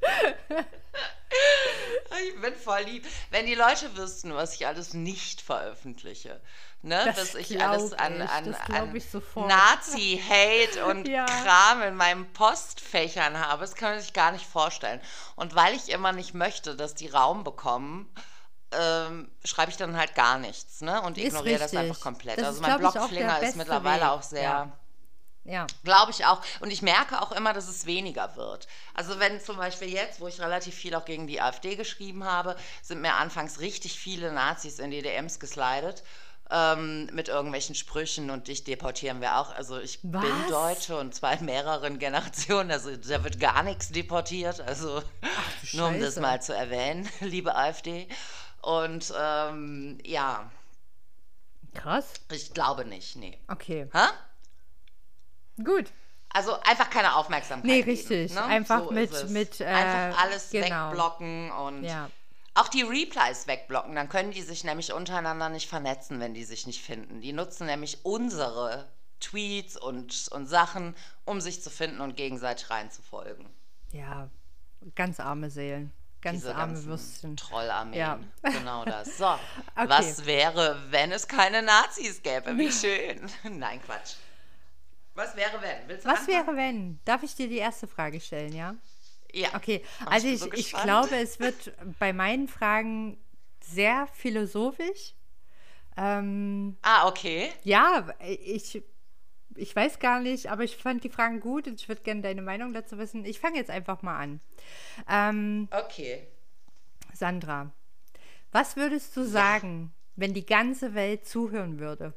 ich 2.27 2.41
bin 2.41 2.55
voll 2.55 2.81
lieb. 2.81 3.05
Wenn 3.29 3.45
die 3.45 3.55
Leute 3.55 3.95
wüssten, 3.97 4.33
was 4.33 4.55
ich 4.55 4.67
alles 4.67 4.93
nicht 4.93 5.41
veröffentliche. 5.41 6.41
Ne? 6.83 7.03
Das 7.05 7.15
dass 7.15 7.35
ich 7.35 7.63
alles 7.63 7.93
an, 7.93 8.21
an, 8.23 8.55
an 8.55 9.01
Nazi-Hate 9.35 10.85
und 10.89 11.07
ja. 11.07 11.25
Kram 11.25 11.83
in 11.83 11.95
meinen 11.95 12.33
Postfächern 12.33 13.39
habe, 13.39 13.61
das 13.61 13.75
kann 13.75 13.91
man 13.91 13.99
sich 13.99 14.13
gar 14.13 14.31
nicht 14.31 14.45
vorstellen. 14.45 14.99
Und 15.35 15.53
weil 15.53 15.75
ich 15.75 15.89
immer 15.89 16.11
nicht 16.11 16.33
möchte, 16.33 16.75
dass 16.75 16.95
die 16.95 17.07
Raum 17.07 17.43
bekommen, 17.43 18.11
ähm, 18.71 19.29
schreibe 19.43 19.69
ich 19.69 19.77
dann 19.77 19.95
halt 19.95 20.15
gar 20.15 20.39
nichts 20.39 20.81
ne? 20.81 21.01
und 21.01 21.17
ignoriere 21.17 21.59
das 21.59 21.75
einfach 21.75 21.99
komplett. 21.99 22.39
Das 22.39 22.47
also 22.47 22.61
mein 22.61 22.79
Blogflinger 22.79 23.41
ist 23.41 23.57
mittlerweile 23.57 24.11
auch 24.11 24.23
sehr. 24.23 24.41
Ja 24.41 24.71
ja. 25.43 25.65
Glaube 25.83 26.11
ich 26.11 26.25
auch. 26.25 26.41
Und 26.59 26.71
ich 26.71 26.81
merke 26.81 27.21
auch 27.21 27.31
immer, 27.31 27.53
dass 27.53 27.67
es 27.67 27.85
weniger 27.85 28.35
wird. 28.35 28.67
Also 28.93 29.19
wenn 29.19 29.39
zum 29.41 29.57
Beispiel 29.57 29.89
jetzt, 29.89 30.19
wo 30.19 30.27
ich 30.27 30.39
relativ 30.39 30.75
viel 30.75 30.93
auch 30.95 31.05
gegen 31.05 31.27
die 31.27 31.41
AfD 31.41 31.75
geschrieben 31.75 32.23
habe, 32.25 32.55
sind 32.81 33.01
mir 33.01 33.15
anfangs 33.15 33.59
richtig 33.59 33.99
viele 33.99 34.31
Nazis 34.31 34.79
in 34.79 34.91
die 34.91 35.01
DMs 35.01 35.39
geslidet. 35.39 36.03
ähm, 36.53 37.05
mit 37.13 37.29
irgendwelchen 37.29 37.75
Sprüchen 37.75 38.29
und 38.29 38.47
dich 38.49 38.63
deportieren 38.65 39.21
wir 39.21 39.37
auch. 39.37 39.51
Also 39.55 39.79
ich 39.79 39.99
Was? 40.03 40.21
bin 40.21 40.47
Deutsche 40.49 40.97
und 40.97 41.15
zwar 41.15 41.33
in 41.39 41.45
mehreren 41.45 41.97
Generationen, 41.97 42.71
also 42.71 42.95
da 42.97 43.23
wird 43.23 43.39
gar 43.39 43.63
nichts 43.63 43.89
deportiert, 43.89 44.59
also 44.61 45.01
Ach, 45.21 45.73
nur 45.73 45.87
um 45.87 45.99
das 46.01 46.17
mal 46.17 46.41
zu 46.41 46.53
erwähnen, 46.53 47.07
liebe 47.21 47.55
AfD. 47.55 48.07
Und 48.61 49.13
ähm, 49.17 49.97
ja. 50.03 50.51
Krass. 51.73 52.13
Ich 52.31 52.53
glaube 52.53 52.85
nicht, 52.85 53.15
nee. 53.15 53.39
Okay. 53.47 53.89
Ha? 53.93 54.11
Gut. 55.63 55.91
Also 56.33 56.59
einfach 56.61 56.89
keine 56.89 57.15
Aufmerksamkeit. 57.15 57.65
Nee, 57.65 57.81
richtig. 57.81 58.29
Geben, 58.31 58.35
ne? 58.35 58.43
Einfach 58.45 58.85
so 58.85 58.91
mit, 58.91 59.29
mit 59.29 59.59
äh, 59.59 59.65
einfach 59.65 60.23
alles 60.23 60.49
genau. 60.49 60.89
wegblocken 60.89 61.51
und 61.51 61.83
ja. 61.83 62.09
auch 62.53 62.69
die 62.69 62.83
Replies 62.83 63.47
wegblocken. 63.47 63.95
Dann 63.95 64.07
können 64.07 64.31
die 64.31 64.41
sich 64.41 64.63
nämlich 64.63 64.93
untereinander 64.93 65.49
nicht 65.49 65.67
vernetzen, 65.67 66.19
wenn 66.19 66.33
die 66.33 66.45
sich 66.45 66.67
nicht 66.67 66.81
finden. 66.81 67.19
Die 67.19 67.33
nutzen 67.33 67.65
nämlich 67.65 68.05
unsere 68.05 68.87
Tweets 69.19 69.75
und, 69.75 70.29
und 70.31 70.47
Sachen, 70.47 70.95
um 71.25 71.41
sich 71.41 71.61
zu 71.61 71.69
finden 71.69 71.99
und 71.99 72.15
gegenseitig 72.15 72.69
reinzufolgen. 72.69 73.45
Ja, 73.91 74.29
ganz 74.95 75.19
arme 75.19 75.49
Seelen. 75.49 75.91
Ganz 76.21 76.41
Diese 76.41 76.55
arme 76.55 76.83
Würstchen. 76.85 77.35
Trollarmeen. 77.35 77.99
Ja. 77.99 78.19
Genau 78.43 78.85
das. 78.85 79.17
So, 79.17 79.25
okay. 79.25 79.39
was 79.75 80.25
wäre, 80.25 80.77
wenn 80.89 81.11
es 81.11 81.27
keine 81.27 81.63
Nazis 81.63 82.21
gäbe? 82.21 82.57
Wie 82.57 82.71
schön. 82.71 83.29
Nein, 83.43 83.81
Quatsch. 83.83 84.15
Was 85.15 85.35
wäre, 85.35 85.61
wenn? 85.61 85.87
Willst 85.87 86.05
du 86.05 86.09
Was 86.09 86.19
anfangen? 86.21 86.47
wäre, 86.47 86.57
wenn? 86.57 86.99
Darf 87.05 87.23
ich 87.23 87.35
dir 87.35 87.47
die 87.47 87.57
erste 87.57 87.87
Frage 87.87 88.19
stellen, 88.19 88.53
ja? 88.53 88.75
Ja. 89.33 89.49
Okay, 89.55 89.83
also 90.05 90.27
ich, 90.27 90.39
so 90.39 90.51
ich 90.53 90.73
glaube, 90.73 91.15
es 91.15 91.39
wird 91.39 91.73
bei 91.99 92.11
meinen 92.13 92.47
Fragen 92.47 93.17
sehr 93.63 94.07
philosophisch. 94.07 95.13
Ähm, 95.97 96.77
ah, 96.81 97.07
okay. 97.07 97.51
Ja, 97.63 98.07
ich, 98.19 98.83
ich 99.55 99.75
weiß 99.75 99.99
gar 99.99 100.19
nicht, 100.19 100.49
aber 100.49 100.63
ich 100.63 100.77
fand 100.77 101.03
die 101.03 101.09
Fragen 101.09 101.39
gut 101.39 101.67
und 101.67 101.79
ich 101.79 101.87
würde 101.87 102.01
gerne 102.01 102.21
deine 102.21 102.41
Meinung 102.41 102.73
dazu 102.73 102.97
wissen. 102.97 103.25
Ich 103.25 103.39
fange 103.39 103.57
jetzt 103.57 103.69
einfach 103.69 104.01
mal 104.01 104.17
an. 104.17 104.39
Ähm, 105.09 105.67
okay. 105.71 106.27
Sandra, 107.13 107.71
was 108.51 108.75
würdest 108.75 109.15
du 109.15 109.23
sagen, 109.23 109.91
ja. 109.93 110.01
wenn 110.15 110.33
die 110.33 110.45
ganze 110.45 110.93
Welt 110.93 111.27
zuhören 111.27 111.79
würde? 111.79 112.13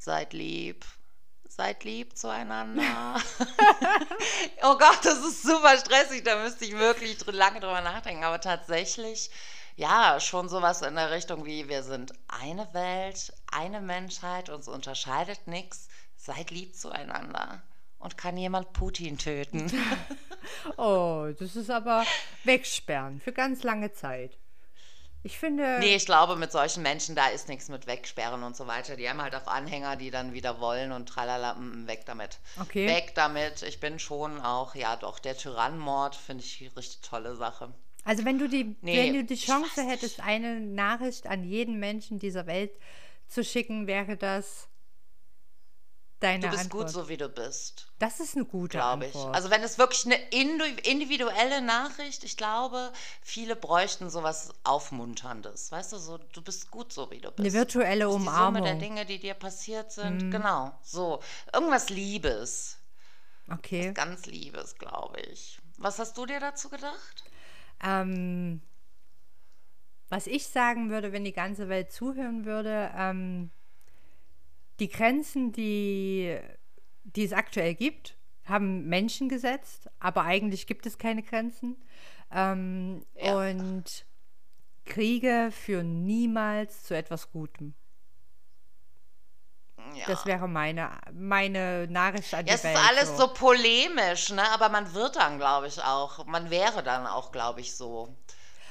Seid 0.00 0.32
lieb. 0.32 0.86
Seid 1.46 1.84
lieb 1.84 2.16
zueinander. 2.16 3.20
oh 4.62 4.78
Gott, 4.78 5.00
das 5.02 5.18
ist 5.18 5.42
super 5.42 5.76
stressig. 5.76 6.24
Da 6.24 6.42
müsste 6.42 6.64
ich 6.64 6.72
wirklich 6.72 7.18
lange 7.26 7.60
drüber 7.60 7.82
nachdenken. 7.82 8.24
Aber 8.24 8.40
tatsächlich, 8.40 9.30
ja, 9.76 10.18
schon 10.18 10.48
sowas 10.48 10.80
in 10.80 10.94
der 10.94 11.10
Richtung 11.10 11.44
wie: 11.44 11.68
wir 11.68 11.82
sind 11.82 12.14
eine 12.28 12.72
Welt, 12.72 13.34
eine 13.52 13.82
Menschheit, 13.82 14.48
uns 14.48 14.68
unterscheidet 14.68 15.46
nichts. 15.46 15.88
Seid 16.16 16.50
lieb 16.50 16.74
zueinander. 16.74 17.62
Und 17.98 18.16
kann 18.16 18.38
jemand 18.38 18.72
Putin 18.72 19.18
töten? 19.18 19.70
oh, 20.78 21.28
das 21.38 21.56
ist 21.56 21.68
aber 21.68 22.06
wegsperren 22.44 23.20
für 23.20 23.32
ganz 23.32 23.64
lange 23.64 23.92
Zeit. 23.92 24.38
Ich 25.22 25.38
finde. 25.38 25.78
Nee, 25.80 25.96
ich 25.96 26.06
glaube, 26.06 26.36
mit 26.36 26.50
solchen 26.50 26.82
Menschen, 26.82 27.14
da 27.14 27.26
ist 27.26 27.48
nichts 27.48 27.68
mit 27.68 27.86
Wegsperren 27.86 28.42
und 28.42 28.56
so 28.56 28.66
weiter. 28.66 28.96
Die 28.96 29.08
haben 29.08 29.20
halt 29.20 29.34
auch 29.34 29.46
Anhänger, 29.46 29.96
die 29.96 30.10
dann 30.10 30.32
wieder 30.32 30.60
wollen 30.60 30.92
und 30.92 31.08
tralala, 31.08 31.54
mm, 31.54 31.84
mm, 31.84 31.86
weg 31.86 32.06
damit. 32.06 32.38
Okay. 32.58 32.88
Weg 32.88 33.14
damit. 33.14 33.62
Ich 33.62 33.80
bin 33.80 33.98
schon 33.98 34.40
auch, 34.40 34.74
ja 34.74 34.96
doch, 34.96 35.18
der 35.18 35.36
Tyrannenmord 35.36 36.16
finde 36.16 36.42
ich 36.42 36.60
eine 36.62 36.74
richtig 36.76 37.02
tolle 37.02 37.36
Sache. 37.36 37.74
Also 38.04 38.24
wenn 38.24 38.38
du 38.38 38.48
die, 38.48 38.76
nee, 38.80 38.96
wenn 38.96 39.14
du 39.14 39.24
die 39.24 39.36
Chance 39.36 39.82
hättest, 39.82 40.20
eine 40.20 40.58
Nachricht 40.58 41.26
an 41.26 41.44
jeden 41.44 41.78
Menschen 41.78 42.18
dieser 42.18 42.46
Welt 42.46 42.72
zu 43.28 43.44
schicken, 43.44 43.86
wäre 43.86 44.16
das 44.16 44.69
deine 46.20 46.44
Du 46.44 46.50
bist 46.50 46.64
Antwort. 46.64 46.86
gut 46.86 46.90
so, 46.94 47.08
wie 47.08 47.16
du 47.16 47.28
bist. 47.28 47.88
Das 47.98 48.20
ist 48.20 48.36
eine 48.36 48.44
gute 48.44 48.82
Antwort. 48.82 49.14
ich. 49.14 49.34
Also 49.34 49.50
wenn 49.50 49.62
es 49.62 49.78
wirklich 49.78 50.06
eine 50.06 50.16
individuelle 50.30 51.60
Nachricht, 51.62 52.24
ich 52.24 52.36
glaube, 52.36 52.92
viele 53.22 53.56
bräuchten 53.56 54.10
sowas 54.10 54.52
Aufmunterndes. 54.64 55.72
Weißt 55.72 55.92
du, 55.92 55.98
so, 55.98 56.18
du 56.18 56.42
bist 56.42 56.70
gut 56.70 56.92
so, 56.92 57.10
wie 57.10 57.20
du 57.20 57.30
bist. 57.30 57.40
Eine 57.40 57.52
virtuelle 57.52 58.08
Umarmung. 58.08 58.62
Die 58.62 58.68
Summe 58.68 58.78
der 58.78 58.88
Dinge, 58.88 59.06
die 59.06 59.18
dir 59.18 59.34
passiert 59.34 59.92
sind. 59.92 60.22
Mhm. 60.24 60.30
Genau, 60.30 60.72
so. 60.82 61.20
Irgendwas 61.52 61.88
Liebes. 61.90 62.78
Okay. 63.50 63.88
Was 63.88 63.94
ganz 63.94 64.26
Liebes, 64.26 64.76
glaube 64.76 65.20
ich. 65.20 65.58
Was 65.78 65.98
hast 65.98 66.16
du 66.16 66.26
dir 66.26 66.38
dazu 66.40 66.68
gedacht? 66.68 67.24
Ähm, 67.82 68.62
was 70.08 70.26
ich 70.26 70.46
sagen 70.48 70.90
würde, 70.90 71.12
wenn 71.12 71.24
die 71.24 71.32
ganze 71.32 71.68
Welt 71.68 71.92
zuhören 71.92 72.44
würde, 72.44 72.90
ähm, 72.94 73.50
die 74.80 74.88
Grenzen, 74.88 75.52
die, 75.52 76.38
die 77.04 77.24
es 77.24 77.32
aktuell 77.32 77.74
gibt, 77.74 78.16
haben 78.44 78.88
Menschen 78.88 79.28
gesetzt, 79.28 79.88
aber 80.00 80.24
eigentlich 80.24 80.66
gibt 80.66 80.86
es 80.86 80.98
keine 80.98 81.22
Grenzen. 81.22 81.76
Ähm, 82.32 83.04
ja. 83.14 83.50
Und 83.50 84.06
Kriege 84.86 85.50
führen 85.52 86.04
niemals 86.04 86.82
zu 86.82 86.96
etwas 86.96 87.30
Gutem. 87.30 87.74
Ja. 89.94 90.06
Das 90.06 90.26
wäre 90.26 90.46
meine, 90.46 90.90
meine 91.12 91.86
Nachricht 91.88 92.32
an 92.34 92.44
die 92.44 92.50
ja, 92.50 92.54
Es 92.54 92.64
ist 92.64 92.76
alles 92.76 93.08
so. 93.10 93.26
so 93.26 93.34
polemisch, 93.34 94.30
ne? 94.30 94.42
aber 94.52 94.68
man 94.68 94.92
wird 94.94 95.16
dann, 95.16 95.38
glaube 95.38 95.66
ich, 95.66 95.82
auch, 95.82 96.26
man 96.26 96.50
wäre 96.50 96.82
dann 96.82 97.06
auch, 97.06 97.32
glaube 97.32 97.60
ich, 97.60 97.76
so. 97.76 98.14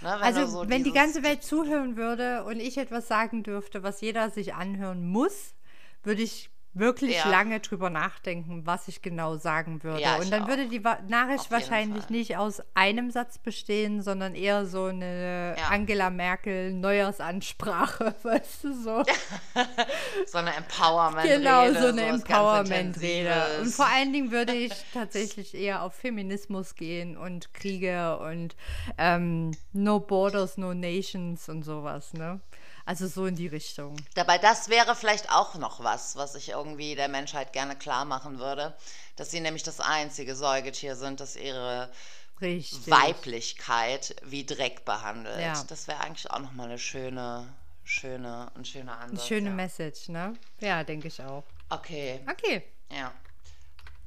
Ne, 0.01 0.11
wenn 0.13 0.21
also, 0.21 0.45
so 0.45 0.69
wenn 0.69 0.83
die 0.83 0.93
ganze 0.93 1.23
Welt 1.23 1.43
zuhören 1.43 1.97
würde 1.97 2.45
und 2.45 2.61
ich 2.61 2.77
etwas 2.77 3.09
sagen 3.09 3.43
dürfte, 3.43 3.83
was 3.83 3.99
jeder 3.99 4.29
sich 4.29 4.53
anhören 4.53 5.05
muss, 5.05 5.53
würde 6.03 6.21
ich 6.21 6.49
wirklich 6.73 7.15
ja. 7.15 7.29
lange 7.29 7.59
drüber 7.59 7.89
nachdenken, 7.89 8.65
was 8.65 8.87
ich 8.87 9.01
genau 9.01 9.37
sagen 9.37 9.83
würde. 9.83 10.01
Ja, 10.01 10.17
und 10.17 10.31
dann 10.31 10.43
auch. 10.43 10.47
würde 10.47 10.67
die 10.67 10.79
Nachricht 11.07 11.49
wahrscheinlich 11.49 12.09
nicht 12.09 12.37
aus 12.37 12.61
einem 12.75 13.09
Satz 13.11 13.39
bestehen, 13.39 14.01
sondern 14.01 14.35
eher 14.35 14.65
so 14.65 14.85
eine 14.85 15.55
ja. 15.57 15.67
Angela 15.69 16.09
Merkel 16.09 16.73
Neujahrsansprache, 16.73 18.15
weißt 18.23 18.63
du 18.63 18.73
so. 18.73 19.03
so 20.27 20.37
eine 20.37 20.55
Empowerment-Rede. 20.55 21.37
Genau, 21.39 21.73
so 21.73 21.87
eine 21.87 22.03
Empowerment-Rede. 22.03 23.61
Und 23.61 23.71
vor 23.71 23.87
allen 23.87 24.13
Dingen 24.13 24.31
würde 24.31 24.53
ich 24.55 24.73
tatsächlich 24.93 25.55
eher 25.55 25.83
auf 25.83 25.95
Feminismus 25.95 26.75
gehen 26.75 27.17
und 27.17 27.53
Kriege 27.53 28.19
und 28.19 28.55
ähm, 28.97 29.51
No 29.73 29.99
Borders, 29.99 30.57
No 30.57 30.73
Nations 30.73 31.49
und 31.49 31.63
sowas, 31.63 32.13
ne? 32.13 32.39
Also 32.89 33.05
so 33.05 33.27
in 33.27 33.35
die 33.35 33.45
Richtung. 33.45 33.95
Dabei, 34.15 34.39
das 34.39 34.67
wäre 34.67 34.95
vielleicht 34.95 35.29
auch 35.29 35.53
noch 35.53 35.83
was, 35.83 36.15
was 36.15 36.33
ich 36.33 36.49
irgendwie 36.49 36.95
der 36.95 37.07
Menschheit 37.07 37.53
gerne 37.53 37.75
klar 37.75 38.03
machen 38.03 38.39
würde, 38.39 38.75
dass 39.15 39.29
sie 39.29 39.41
nämlich 39.41 39.61
das 39.61 39.79
einzige 39.79 40.35
Säugetier 40.35 40.95
sind, 40.95 41.19
das 41.19 41.35
ihre 41.35 41.91
Richtig. 42.41 42.89
Weiblichkeit 42.89 44.15
wie 44.23 44.43
Dreck 44.43 44.85
behandelt. 44.85 45.39
Ja. 45.39 45.63
Das 45.67 45.87
wäre 45.87 45.99
eigentlich 45.99 46.31
auch 46.31 46.39
nochmal 46.39 46.65
eine 46.65 46.79
schöne, 46.79 47.47
schöne, 47.83 48.51
ein 48.55 48.65
schöner 48.65 48.97
Ansatz. 48.97 49.19
Eine 49.19 49.27
schöne 49.27 49.49
ja. 49.49 49.55
Message, 49.55 50.09
ne? 50.09 50.33
Ja, 50.59 50.83
denke 50.83 51.09
ich 51.09 51.21
auch. 51.21 51.43
Okay. 51.69 52.25
Okay. 52.27 52.63
Ja. 52.91 53.13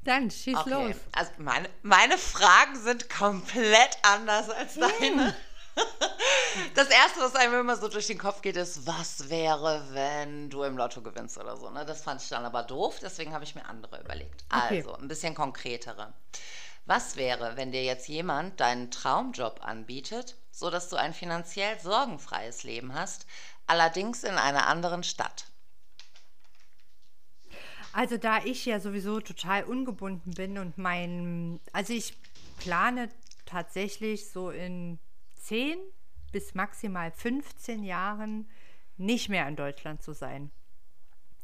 Dann 0.03 0.29
schieß 0.29 0.57
okay. 0.57 0.69
los. 0.69 0.95
Also 1.13 1.31
meine, 1.37 1.69
meine 1.83 2.17
Fragen 2.17 2.75
sind 2.83 3.09
komplett 3.09 3.97
anders 4.01 4.49
als 4.49 4.73
deine. 4.73 5.33
Das 6.75 6.89
erste, 6.89 7.19
was 7.19 7.35
einem 7.35 7.59
immer 7.59 7.75
so 7.75 7.87
durch 7.87 8.07
den 8.07 8.17
Kopf 8.17 8.41
geht, 8.41 8.57
ist, 8.57 8.85
was 8.85 9.29
wäre, 9.29 9.87
wenn 9.91 10.49
du 10.49 10.63
im 10.63 10.77
Lotto 10.77 11.01
gewinnst 11.01 11.37
oder 11.37 11.57
so. 11.57 11.69
Ne? 11.69 11.85
Das 11.85 12.03
fand 12.03 12.21
ich 12.21 12.29
dann 12.29 12.45
aber 12.45 12.63
doof, 12.63 12.99
deswegen 13.01 13.33
habe 13.33 13.43
ich 13.43 13.55
mir 13.55 13.65
andere 13.65 13.99
überlegt. 14.01 14.43
Okay. 14.51 14.77
Also, 14.77 14.95
ein 14.95 15.07
bisschen 15.07 15.35
konkretere. 15.35 16.13
Was 16.85 17.15
wäre, 17.15 17.55
wenn 17.55 17.71
dir 17.71 17.83
jetzt 17.83 18.07
jemand 18.07 18.59
deinen 18.59 18.91
Traumjob 18.91 19.63
anbietet, 19.63 20.35
sodass 20.51 20.89
du 20.89 20.95
ein 20.95 21.13
finanziell 21.13 21.79
sorgenfreies 21.79 22.63
Leben 22.63 22.93
hast, 22.93 23.25
allerdings 23.67 24.23
in 24.23 24.35
einer 24.35 24.67
anderen 24.67 25.03
Stadt? 25.03 25.45
Also 27.93 28.17
da 28.17 28.43
ich 28.43 28.65
ja 28.65 28.79
sowieso 28.79 29.19
total 29.19 29.63
ungebunden 29.63 30.33
bin 30.33 30.57
und 30.57 30.77
mein, 30.77 31.59
also 31.71 31.93
ich 31.93 32.17
plane 32.57 33.09
tatsächlich 33.45 34.31
so 34.31 34.49
in 34.49 34.99
10 35.43 35.77
bis 36.31 36.55
maximal 36.55 37.11
15 37.11 37.83
Jahren 37.83 38.49
nicht 38.97 39.29
mehr 39.29 39.47
in 39.47 39.55
Deutschland 39.55 40.01
zu 40.01 40.13
sein. 40.13 40.51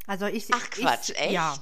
Also 0.07 0.25
ich 0.25 0.47
Ach 0.51 0.69
Quatsch, 0.69 1.11
ich, 1.11 1.19
echt? 1.19 1.31
Ja. 1.33 1.55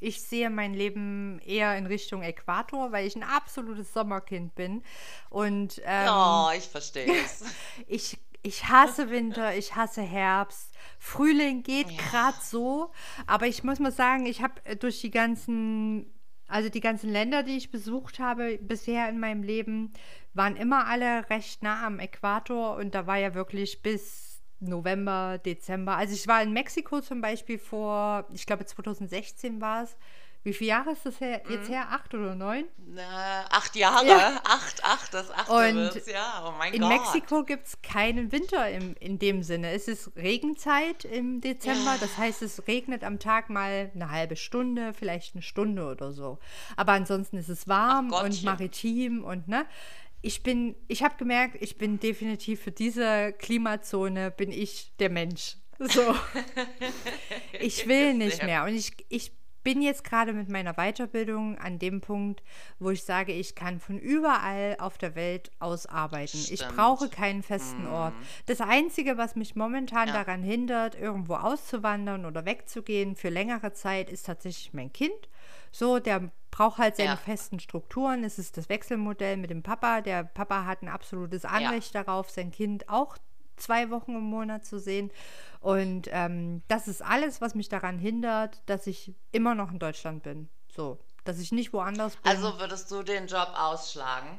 Ich 0.00 0.22
sehe 0.22 0.48
mein 0.48 0.74
Leben 0.74 1.40
eher 1.40 1.76
in 1.76 1.86
Richtung 1.86 2.22
Äquator, 2.22 2.92
weil 2.92 3.06
ich 3.06 3.16
ein 3.16 3.24
absolutes 3.24 3.92
Sommerkind 3.92 4.54
bin. 4.54 4.84
Und 5.28 5.82
ähm, 5.84 6.08
oh, 6.08 6.50
ich 6.56 6.68
verstehe 6.68 7.12
es. 7.24 7.44
ich, 7.88 8.18
ich 8.42 8.68
hasse 8.68 9.10
Winter, 9.10 9.56
ich 9.56 9.74
hasse 9.74 10.02
Herbst. 10.02 10.70
Frühling 11.00 11.64
geht 11.64 11.90
ja. 11.90 12.02
gerade 12.02 12.38
so, 12.40 12.92
aber 13.26 13.48
ich 13.48 13.64
muss 13.64 13.80
mal 13.80 13.90
sagen, 13.90 14.26
ich 14.26 14.40
habe 14.40 14.76
durch 14.76 15.00
die 15.00 15.10
ganzen 15.10 16.06
Also 16.48 16.70
die 16.70 16.80
ganzen 16.80 17.10
Länder, 17.10 17.42
die 17.42 17.56
ich 17.56 17.70
besucht 17.70 18.18
habe 18.18 18.58
bisher 18.58 19.08
in 19.08 19.20
meinem 19.20 19.42
Leben, 19.42 19.92
waren 20.32 20.56
immer 20.56 20.86
alle 20.86 21.28
recht 21.30 21.62
nah 21.62 21.86
am 21.86 22.00
Äquator 22.00 22.76
und 22.76 22.94
da 22.94 23.06
war 23.06 23.18
ja 23.18 23.34
wirklich 23.34 23.82
bis 23.82 24.42
November, 24.60 25.38
Dezember. 25.38 25.96
Also 25.96 26.14
ich 26.14 26.26
war 26.26 26.42
in 26.42 26.52
Mexiko 26.52 27.00
zum 27.00 27.20
Beispiel 27.20 27.58
vor, 27.58 28.26
ich 28.32 28.46
glaube 28.46 28.64
2016 28.64 29.60
war 29.60 29.84
es, 29.84 29.96
wie 30.44 30.54
viele 30.54 30.68
Jahre 30.68 30.92
ist 30.92 31.04
das 31.04 31.20
her, 31.20 31.42
jetzt 31.48 31.68
mhm. 31.68 31.74
her? 31.74 31.88
Acht 31.90 32.14
oder 32.14 32.34
neun? 32.34 32.64
Na, 32.86 33.44
acht 33.50 33.74
Jahre. 33.76 34.06
Ja. 34.06 34.40
Acht, 34.44 34.82
acht, 34.84 35.12
das 35.12 35.30
achte 35.30 35.52
Und 35.52 36.06
ja. 36.06 36.44
Oh 36.46 36.52
mein 36.56 36.72
in 36.72 36.80
Gott. 36.80 36.90
Mexiko 36.90 37.44
gibt 37.44 37.66
es 37.66 37.82
keinen 37.82 38.32
Winter 38.32 38.70
im, 38.70 38.94
in 39.00 39.18
dem 39.18 39.42
Sinne. 39.42 39.72
Es 39.72 39.88
ist 39.88 40.16
Regenzeit 40.16 41.04
im 41.04 41.40
Dezember. 41.40 41.92
Ja. 41.92 41.98
Das 42.00 42.16
heißt, 42.16 42.42
es 42.42 42.66
regnet 42.66 43.04
am 43.04 43.18
Tag 43.18 43.50
mal 43.50 43.90
eine 43.94 44.10
halbe 44.10 44.36
Stunde, 44.36 44.94
vielleicht 44.94 45.34
eine 45.34 45.42
Stunde 45.42 45.86
oder 45.86 46.12
so. 46.12 46.38
Aber 46.76 46.92
ansonsten 46.92 47.36
ist 47.36 47.48
es 47.48 47.66
warm 47.68 48.12
und 48.12 48.42
maritim 48.44 49.24
und 49.24 49.48
ne. 49.48 49.66
Ich 50.20 50.42
bin, 50.42 50.74
ich 50.88 51.04
habe 51.04 51.14
gemerkt, 51.16 51.58
ich 51.60 51.78
bin 51.78 52.00
definitiv 52.00 52.62
für 52.62 52.72
diese 52.72 53.32
Klimazone 53.34 54.32
bin 54.32 54.50
ich 54.50 54.92
der 54.98 55.10
Mensch. 55.10 55.56
So. 55.78 56.14
ich 57.60 57.86
will 57.86 58.14
nicht 58.14 58.42
mehr. 58.42 58.64
Und 58.64 58.74
ich, 58.74 58.92
ich 59.08 59.37
bin 59.68 59.82
jetzt 59.82 60.02
gerade 60.02 60.32
mit 60.32 60.48
meiner 60.48 60.72
Weiterbildung 60.76 61.58
an 61.58 61.78
dem 61.78 62.00
Punkt, 62.00 62.42
wo 62.78 62.88
ich 62.88 63.04
sage, 63.04 63.34
ich 63.34 63.54
kann 63.54 63.80
von 63.80 63.98
überall 63.98 64.78
auf 64.78 64.96
der 64.96 65.14
Welt 65.14 65.50
aus 65.58 65.84
arbeiten. 65.84 66.38
Stimmt. 66.38 66.58
Ich 66.58 66.66
brauche 66.66 67.10
keinen 67.10 67.42
festen 67.42 67.84
mm. 67.84 67.92
Ort. 67.92 68.14
Das 68.46 68.62
Einzige, 68.62 69.18
was 69.18 69.36
mich 69.36 69.56
momentan 69.56 70.08
ja. 70.08 70.14
daran 70.14 70.42
hindert, 70.42 70.94
irgendwo 70.94 71.34
auszuwandern 71.34 72.24
oder 72.24 72.46
wegzugehen 72.46 73.14
für 73.14 73.28
längere 73.28 73.74
Zeit, 73.74 74.08
ist 74.08 74.24
tatsächlich 74.24 74.72
mein 74.72 74.90
Kind. 74.90 75.28
So, 75.70 75.98
der 75.98 76.30
braucht 76.50 76.78
halt 76.78 76.96
seine 76.96 77.10
ja. 77.10 77.16
festen 77.16 77.60
Strukturen. 77.60 78.24
Es 78.24 78.38
ist 78.38 78.56
das 78.56 78.70
Wechselmodell 78.70 79.36
mit 79.36 79.50
dem 79.50 79.62
Papa. 79.62 80.00
Der 80.00 80.24
Papa 80.24 80.64
hat 80.64 80.80
ein 80.80 80.88
absolutes 80.88 81.44
Anrecht 81.44 81.92
ja. 81.92 82.04
darauf, 82.04 82.30
sein 82.30 82.52
Kind 82.52 82.88
auch 82.88 83.18
zwei 83.58 83.90
Wochen 83.90 84.14
im 84.14 84.22
Monat 84.22 84.64
zu 84.64 84.78
sehen. 84.78 85.10
Und 85.60 86.08
ähm, 86.12 86.62
das 86.68 86.88
ist 86.88 87.02
alles, 87.02 87.40
was 87.40 87.54
mich 87.54 87.68
daran 87.68 87.98
hindert, 87.98 88.62
dass 88.66 88.86
ich 88.86 89.14
immer 89.32 89.54
noch 89.54 89.72
in 89.72 89.78
Deutschland 89.78 90.22
bin. 90.22 90.48
So, 90.74 90.98
dass 91.24 91.38
ich 91.38 91.52
nicht 91.52 91.72
woanders 91.72 92.16
bin. 92.16 92.30
Also 92.30 92.58
würdest 92.58 92.90
du 92.90 93.02
den 93.02 93.26
Job 93.26 93.48
ausschlagen? 93.54 94.38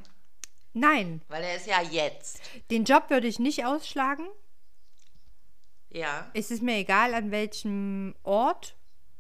Nein. 0.73 1.21
Weil 1.27 1.43
er 1.43 1.55
ist 1.55 1.67
ja 1.67 1.82
jetzt. 1.82 2.39
Den 2.71 2.86
Job 2.86 3.10
würde 3.10 3.27
ich 3.27 3.39
nicht 3.39 3.65
ausschlagen. 3.65 4.27
Ja. 5.89 6.29
Es 6.34 6.51
ist 6.51 6.62
mir 6.62 6.75
egal, 6.75 7.13
an 7.13 7.32
welchem 7.32 8.15
Ort 8.23 8.75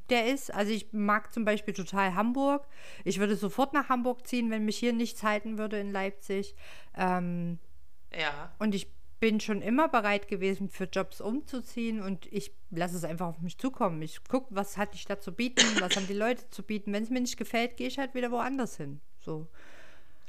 der 0.09 0.27
ist. 0.27 0.53
Also 0.53 0.71
ich 0.71 0.93
mag 0.93 1.33
zum 1.33 1.45
Beispiel 1.45 1.73
total 1.73 2.15
Hamburg. 2.15 2.67
Ich 3.03 3.19
würde 3.19 3.35
sofort 3.35 3.73
nach 3.73 3.89
Hamburg 3.89 4.27
ziehen, 4.27 4.49
wenn 4.51 4.65
mich 4.65 4.77
hier 4.77 4.93
nichts 4.93 5.23
halten 5.23 5.57
würde 5.57 5.79
in 5.79 5.91
Leipzig. 5.91 6.55
Ähm, 6.95 7.59
ja. 8.17 8.51
Und 8.59 8.75
ich 8.75 8.87
bin 9.19 9.39
schon 9.39 9.61
immer 9.61 9.89
bereit 9.89 10.27
gewesen, 10.27 10.69
für 10.69 10.85
Jobs 10.85 11.19
umzuziehen 11.19 12.01
und 12.01 12.25
ich 12.31 12.53
lasse 12.69 12.95
es 12.95 13.03
einfach 13.03 13.27
auf 13.27 13.41
mich 13.41 13.57
zukommen. 13.57 14.01
Ich 14.01 14.23
gucke, 14.23 14.47
was 14.55 14.77
hat 14.77 14.93
die 14.93 14.97
Stadt 14.97 15.23
zu 15.23 15.33
bieten, 15.33 15.65
was 15.79 15.95
haben 15.95 16.07
die 16.07 16.13
Leute 16.13 16.49
zu 16.49 16.63
bieten. 16.63 16.93
Wenn 16.93 17.03
es 17.03 17.09
mir 17.09 17.19
nicht 17.19 17.37
gefällt, 17.37 17.77
gehe 17.77 17.87
ich 17.87 17.99
halt 17.99 18.13
wieder 18.13 18.31
woanders 18.31 18.77
hin. 18.77 19.01
So. 19.19 19.47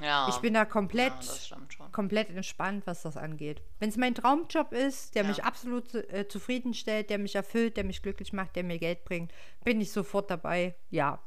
Ja, 0.01 0.27
ich 0.29 0.37
bin 0.37 0.55
da 0.55 0.65
komplett, 0.65 1.13
ja, 1.49 1.57
komplett 1.91 2.31
entspannt, 2.31 2.87
was 2.87 3.03
das 3.03 3.17
angeht. 3.17 3.61
Wenn 3.79 3.89
es 3.89 3.97
mein 3.97 4.15
Traumjob 4.15 4.73
ist, 4.73 5.13
der 5.13 5.23
ja. 5.23 5.29
mich 5.29 5.43
absolut 5.43 5.93
äh, 5.93 6.27
zufriedenstellt, 6.27 7.11
der 7.11 7.19
mich 7.19 7.35
erfüllt, 7.35 7.77
der 7.77 7.83
mich 7.83 8.01
glücklich 8.01 8.33
macht, 8.33 8.55
der 8.55 8.63
mir 8.63 8.79
Geld 8.79 9.05
bringt, 9.05 9.31
bin 9.63 9.79
ich 9.79 9.91
sofort 9.91 10.31
dabei. 10.31 10.75
Ja, 10.89 11.21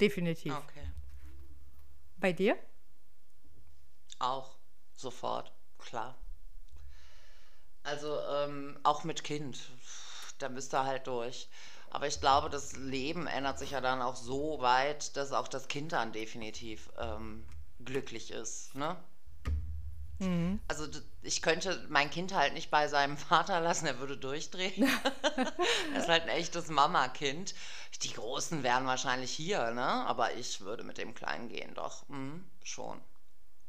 definitiv. 0.00 0.54
Okay. 0.56 0.88
Bei 2.18 2.32
dir? 2.32 2.56
Auch 4.20 4.56
sofort 4.92 5.52
klar. 5.84 6.16
Also 7.84 8.18
ähm, 8.20 8.78
auch 8.82 9.04
mit 9.04 9.24
Kind, 9.24 9.60
da 10.38 10.48
müsst 10.48 10.74
ihr 10.74 10.84
halt 10.84 11.06
durch. 11.06 11.48
Aber 11.90 12.08
ich 12.08 12.20
glaube, 12.20 12.50
das 12.50 12.74
Leben 12.74 13.28
ändert 13.28 13.58
sich 13.58 13.70
ja 13.70 13.80
dann 13.80 14.02
auch 14.02 14.16
so 14.16 14.60
weit, 14.60 15.16
dass 15.16 15.32
auch 15.32 15.46
das 15.46 15.68
Kind 15.68 15.92
dann 15.92 16.12
definitiv 16.12 16.90
ähm, 16.98 17.46
glücklich 17.84 18.32
ist. 18.32 18.74
Ne? 18.74 18.96
Mhm. 20.18 20.60
Also 20.66 20.86
ich 21.22 21.42
könnte 21.42 21.86
mein 21.88 22.10
Kind 22.10 22.34
halt 22.34 22.54
nicht 22.54 22.70
bei 22.70 22.88
seinem 22.88 23.16
Vater 23.18 23.60
lassen, 23.60 23.86
er 23.86 23.98
würde 23.98 24.16
durchdrehen. 24.16 24.88
er 25.92 26.00
ist 26.00 26.08
halt 26.08 26.22
ein 26.24 26.30
echtes 26.30 26.68
Mama-Kind. 26.68 27.54
Die 28.02 28.12
Großen 28.12 28.62
wären 28.62 28.86
wahrscheinlich 28.86 29.30
hier, 29.30 29.70
ne? 29.72 29.84
Aber 29.84 30.34
ich 30.34 30.62
würde 30.62 30.84
mit 30.84 30.98
dem 30.98 31.14
Kleinen 31.14 31.48
gehen, 31.48 31.74
doch. 31.74 32.08
Mhm, 32.08 32.44
schon. 32.62 33.00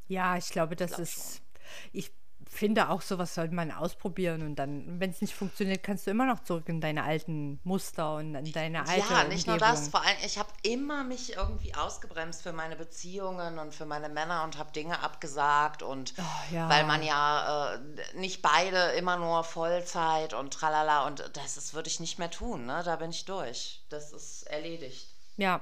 Ja, 0.08 0.38
ich 0.38 0.50
glaube, 0.50 0.76
das 0.76 0.92
ich 0.92 0.96
glaub 0.96 1.04
ist. 1.04 1.36
Schon 1.36 1.45
ich 1.92 2.12
finde 2.48 2.90
auch, 2.90 3.02
sowas 3.02 3.34
sollte 3.34 3.54
man 3.54 3.72
ausprobieren 3.72 4.44
und 4.44 4.56
dann, 4.56 5.00
wenn 5.00 5.10
es 5.10 5.22
nicht 5.22 5.34
funktioniert, 5.34 5.84
kannst 5.84 6.06
du 6.06 6.12
immer 6.12 6.26
noch 6.26 6.44
zurück 6.44 6.70
in 6.70 6.80
deine 6.80 7.04
alten 7.04 7.60
Muster 7.64 8.16
und 8.16 8.36
in 8.36 8.52
deine 8.52 8.88
alte 8.88 9.14
Ja, 9.14 9.24
nicht 9.24 9.48
Umgebung. 9.48 9.48
nur 9.48 9.58
das, 9.58 9.90
vor 9.90 10.02
allem, 10.02 10.18
ich 10.24 10.38
habe 10.38 10.50
immer 10.64 11.04
mich 11.04 11.36
irgendwie 11.36 11.74
ausgebremst 11.76 12.44
für 12.44 12.54
meine 12.54 12.76
Beziehungen 12.76 13.60
und 13.60 13.74
für 13.74 13.86
meine 13.86 14.10
Männer 14.10 14.44
und 14.44 14.58
habe 14.58 14.72
Dinge 14.72 15.00
abgesagt 15.00 15.82
und 15.82 16.14
oh, 16.18 16.54
ja. 16.54 16.70
weil 16.70 16.86
man 16.86 17.04
ja 17.04 17.74
äh, 17.76 17.80
nicht 18.18 18.42
beide 18.42 18.92
immer 18.92 19.18
nur 19.18 19.44
Vollzeit 19.44 20.34
und 20.34 20.54
tralala 20.54 21.08
und 21.08 21.30
das, 21.34 21.56
das 21.56 21.74
würde 21.74 21.90
ich 21.90 22.00
nicht 22.00 22.20
mehr 22.20 22.32
tun, 22.32 22.66
ne? 22.66 22.84
da 22.86 22.96
bin 22.96 23.10
ich 23.10 23.26
durch, 23.26 23.84
das 23.90 24.14
ist 24.14 24.44
erledigt. 24.44 25.08
Ja, 25.38 25.62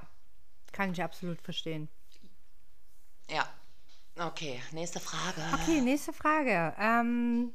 kann 0.72 0.92
ich 0.92 1.02
absolut 1.02 1.42
verstehen. 1.42 1.88
Ja, 3.30 3.48
Okay, 4.18 4.62
nächste 4.72 5.00
Frage. 5.00 5.42
Okay, 5.54 5.82
nächste 5.82 6.14
Frage. 6.14 6.76
Ähm, 6.78 7.54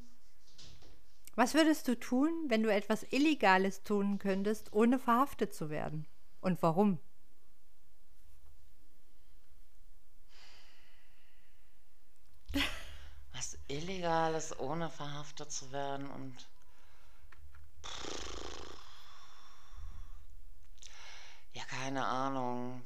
was 1.36 1.54
würdest 1.54 1.86
du 1.86 1.98
tun, 1.98 2.32
wenn 2.48 2.64
du 2.64 2.72
etwas 2.72 3.04
Illegales 3.12 3.84
tun 3.84 4.18
könntest, 4.18 4.72
ohne 4.72 4.98
verhaftet 4.98 5.54
zu 5.54 5.70
werden? 5.70 6.06
Und 6.40 6.60
warum? 6.62 6.98
Was 13.32 13.56
Illegales, 13.68 14.58
ohne 14.58 14.90
verhaftet 14.90 15.52
zu 15.52 15.70
werden 15.70 16.10
und. 16.10 16.48
Ja, 21.52 21.62
keine 21.66 22.04
Ahnung. 22.04 22.82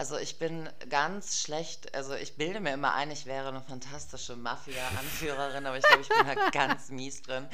Also 0.00 0.16
ich 0.16 0.38
bin 0.38 0.66
ganz 0.88 1.42
schlecht, 1.42 1.94
also 1.94 2.14
ich 2.14 2.36
bilde 2.36 2.60
mir 2.60 2.72
immer 2.72 2.94
ein, 2.94 3.10
ich 3.10 3.26
wäre 3.26 3.48
eine 3.48 3.60
fantastische 3.60 4.34
Mafia-Anführerin, 4.34 5.66
aber 5.66 5.76
ich 5.76 5.84
glaube, 5.84 6.00
ich 6.00 6.08
bin 6.08 6.26
da 6.26 6.48
ganz 6.52 6.88
mies 6.88 7.20
drin. 7.20 7.46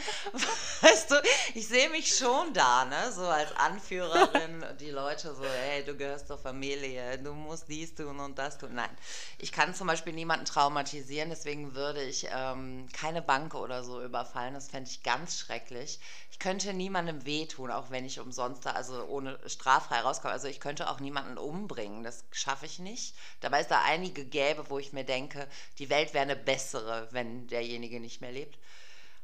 Weißt 0.81 1.11
du, 1.11 1.17
ich 1.55 1.67
sehe 1.67 1.91
mich 1.91 2.17
schon 2.17 2.55
da, 2.55 2.85
ne, 2.85 3.11
so 3.11 3.27
als 3.27 3.51
Anführerin, 3.57 4.65
die 4.79 4.93
Leute 4.93 5.35
so, 5.35 5.43
hey, 5.43 5.85
du 5.85 5.97
gehörst 5.97 6.29
zur 6.29 6.39
Familie, 6.39 7.19
du 7.19 7.33
musst 7.33 7.69
dies 7.69 7.97
tun 7.97 8.21
und 8.21 8.39
das 8.39 8.59
tun. 8.59 8.75
Nein, 8.75 8.97
ich 9.39 9.51
kann 9.51 9.75
zum 9.75 9.89
Beispiel 9.89 10.13
niemanden 10.13 10.45
traumatisieren, 10.45 11.31
deswegen 11.31 11.75
würde 11.75 12.05
ich 12.05 12.29
ähm, 12.31 12.87
keine 12.93 13.23
Bank 13.23 13.57
oder 13.57 13.83
so 13.83 14.01
überfallen, 14.01 14.55
das 14.55 14.71
fände 14.71 14.89
ich 14.89 15.03
ganz 15.03 15.37
schrecklich. 15.37 15.99
Ich 16.31 16.39
könnte 16.39 16.75
niemandem 16.75 17.25
wehtun, 17.25 17.71
auch 17.71 17.91
wenn 17.91 18.05
ich 18.05 18.21
umsonst 18.21 18.67
da, 18.67 18.73
also 18.73 19.05
ohne 19.07 19.39
straffrei 19.49 20.01
rauskomme. 20.01 20.35
Also 20.35 20.49
ich 20.49 20.61
könnte 20.61 20.91
auch 20.91 21.01
niemanden 21.01 21.39
umbringen, 21.39 22.05
das 22.05 22.25
schaffe 22.39 22.67
ich 22.67 22.79
nicht. 22.79 23.15
Dabei 23.41 23.61
ist 23.61 23.71
da 23.71 23.83
einige 23.83 24.25
gäbe, 24.25 24.69
wo 24.71 24.79
ich 24.79 24.93
mir 24.93 25.05
denke, 25.05 25.49
die 25.79 25.91
Welt 25.91 26.15
wäre 26.15 26.23
eine 26.23 26.37
bessere, 26.37 27.09
wenn 27.13 27.47
derjenige 27.49 28.01
nicht 28.01 28.21
mehr 28.21 28.33
lebt. 28.33 28.59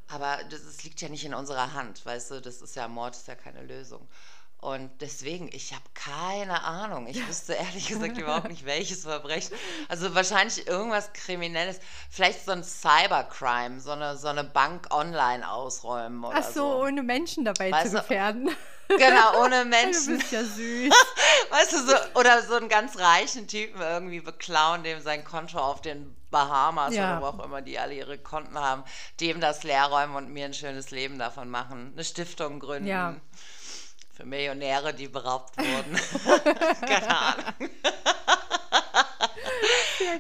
Aber 0.09 0.43
das, 0.45 0.65
das 0.65 0.85
liegt 0.85 1.01
ja 1.01 1.09
nicht 1.09 1.25
in 1.25 1.35
unserer 1.35 1.73
Hand, 1.73 2.05
weißt 2.05 2.33
du, 2.33 2.41
das 2.41 2.61
ist 2.61 2.77
ja 2.77 2.89
Mord, 2.89 3.17
ist 3.17 3.29
ja 3.29 3.35
keine 3.35 3.63
Lösung. 3.63 4.07
Und 4.63 4.93
deswegen, 5.01 5.51
ich 5.53 5.73
habe 5.73 5.83
keine 5.93 6.63
Ahnung. 6.63 7.09
Ich 7.09 7.27
wüsste 7.27 7.55
ehrlich 7.55 7.89
gesagt 7.89 8.17
überhaupt 8.19 8.49
nicht, 8.49 8.65
welches 8.65 9.03
Verbrechen. 9.03 9.57
Also 9.89 10.15
wahrscheinlich 10.15 10.69
irgendwas 10.69 11.13
Kriminelles. 11.13 11.81
Vielleicht 12.09 12.45
so 12.45 12.53
ein 12.53 12.63
Cybercrime, 12.63 13.81
so 13.81 13.91
eine, 13.91 14.17
so 14.17 14.29
eine 14.29 14.45
Bank 14.45 14.87
online 14.95 15.51
ausräumen 15.51 16.23
oder 16.23 16.37
Ach 16.39 16.45
so, 16.45 16.53
so. 16.53 16.83
ohne 16.85 17.03
Menschen 17.03 17.45
dabei 17.45 17.73
weißt 17.73 17.91
zu 17.91 17.97
gefährden. 17.97 18.51
Du, 18.87 18.97
genau, 18.99 19.43
ohne 19.43 19.65
Menschen. 19.65 20.13
Du 20.13 20.19
bist 20.19 20.31
ja 20.31 20.45
süß. 20.45 20.95
Weißt 21.51 21.73
du, 21.73 21.79
so, 21.79 21.95
oder 22.15 22.43
so 22.43 22.55
einen 22.55 22.69
ganz 22.69 22.97
reichen 22.99 23.49
Typen 23.49 23.81
irgendwie 23.81 24.21
beklauen, 24.21 24.85
dem 24.85 25.01
sein 25.01 25.25
Konto 25.25 25.59
auf 25.59 25.81
den 25.81 26.15
Bahamas 26.31 26.95
ja. 26.95 27.19
oder 27.19 27.23
wo 27.23 27.27
auch 27.37 27.45
immer 27.45 27.63
die 27.63 27.81
alle 27.81 27.95
ihre 27.95 28.17
Konten 28.17 28.57
haben, 28.57 28.85
dem 29.19 29.41
das 29.41 29.65
leer 29.65 29.87
räumen 29.87 30.15
und 30.15 30.33
mir 30.33 30.45
ein 30.45 30.55
schönes 30.55 30.93
Leben 30.93 31.19
davon 31.19 31.51
machen. 31.51 31.91
Eine 31.95 32.05
Stiftung 32.05 32.61
gründen. 32.61 32.87
Ja 32.87 33.17
für 34.23 34.29
Millionäre, 34.29 34.95
die 34.95 35.09
beraubt 35.09 35.57
wurden. 35.59 35.97
Keine 36.87 37.19
Ahnung. 37.19 37.71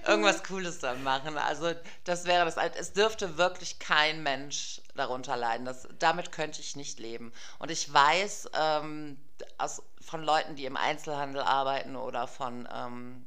Irgendwas 0.06 0.42
Cooles 0.42 0.80
dann 0.80 1.02
machen. 1.04 1.38
Also 1.38 1.72
das 2.04 2.24
wäre 2.24 2.44
das. 2.44 2.56
Es 2.56 2.92
dürfte 2.92 3.38
wirklich 3.38 3.78
kein 3.78 4.22
Mensch 4.22 4.80
darunter 4.96 5.36
leiden. 5.36 5.64
Das, 5.64 5.86
damit 5.98 6.32
könnte 6.32 6.60
ich 6.60 6.74
nicht 6.74 6.98
leben. 6.98 7.32
Und 7.60 7.70
ich 7.70 7.92
weiß, 7.92 8.50
ähm, 8.54 9.18
aus, 9.58 9.82
von 10.00 10.24
Leuten, 10.24 10.56
die 10.56 10.64
im 10.64 10.76
Einzelhandel 10.76 11.42
arbeiten 11.42 11.94
oder 11.94 12.26
von 12.26 12.68
ähm, 12.72 13.26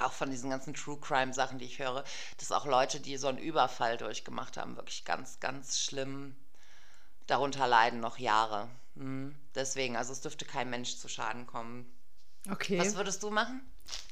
auch 0.00 0.12
von 0.12 0.30
diesen 0.30 0.50
ganzen 0.50 0.74
True 0.74 0.98
Crime 1.00 1.32
Sachen, 1.32 1.58
die 1.58 1.66
ich 1.66 1.78
höre, 1.78 2.04
dass 2.38 2.52
auch 2.52 2.66
Leute, 2.66 3.00
die 3.00 3.16
so 3.16 3.28
einen 3.28 3.38
Überfall 3.38 3.96
durchgemacht 3.96 4.56
haben, 4.56 4.76
wirklich 4.76 5.04
ganz, 5.04 5.40
ganz 5.40 5.78
schlimm 5.78 6.36
darunter 7.26 7.66
leiden 7.66 8.00
noch 8.00 8.18
Jahre. 8.18 8.68
Mhm. 8.94 9.34
Deswegen, 9.54 9.96
also 9.96 10.12
es 10.12 10.20
dürfte 10.20 10.44
kein 10.44 10.70
Mensch 10.70 10.96
zu 10.96 11.08
Schaden 11.08 11.46
kommen. 11.46 11.86
Okay. 12.50 12.78
Was 12.78 12.96
würdest 12.96 13.22
du 13.22 13.30
machen? 13.30 13.62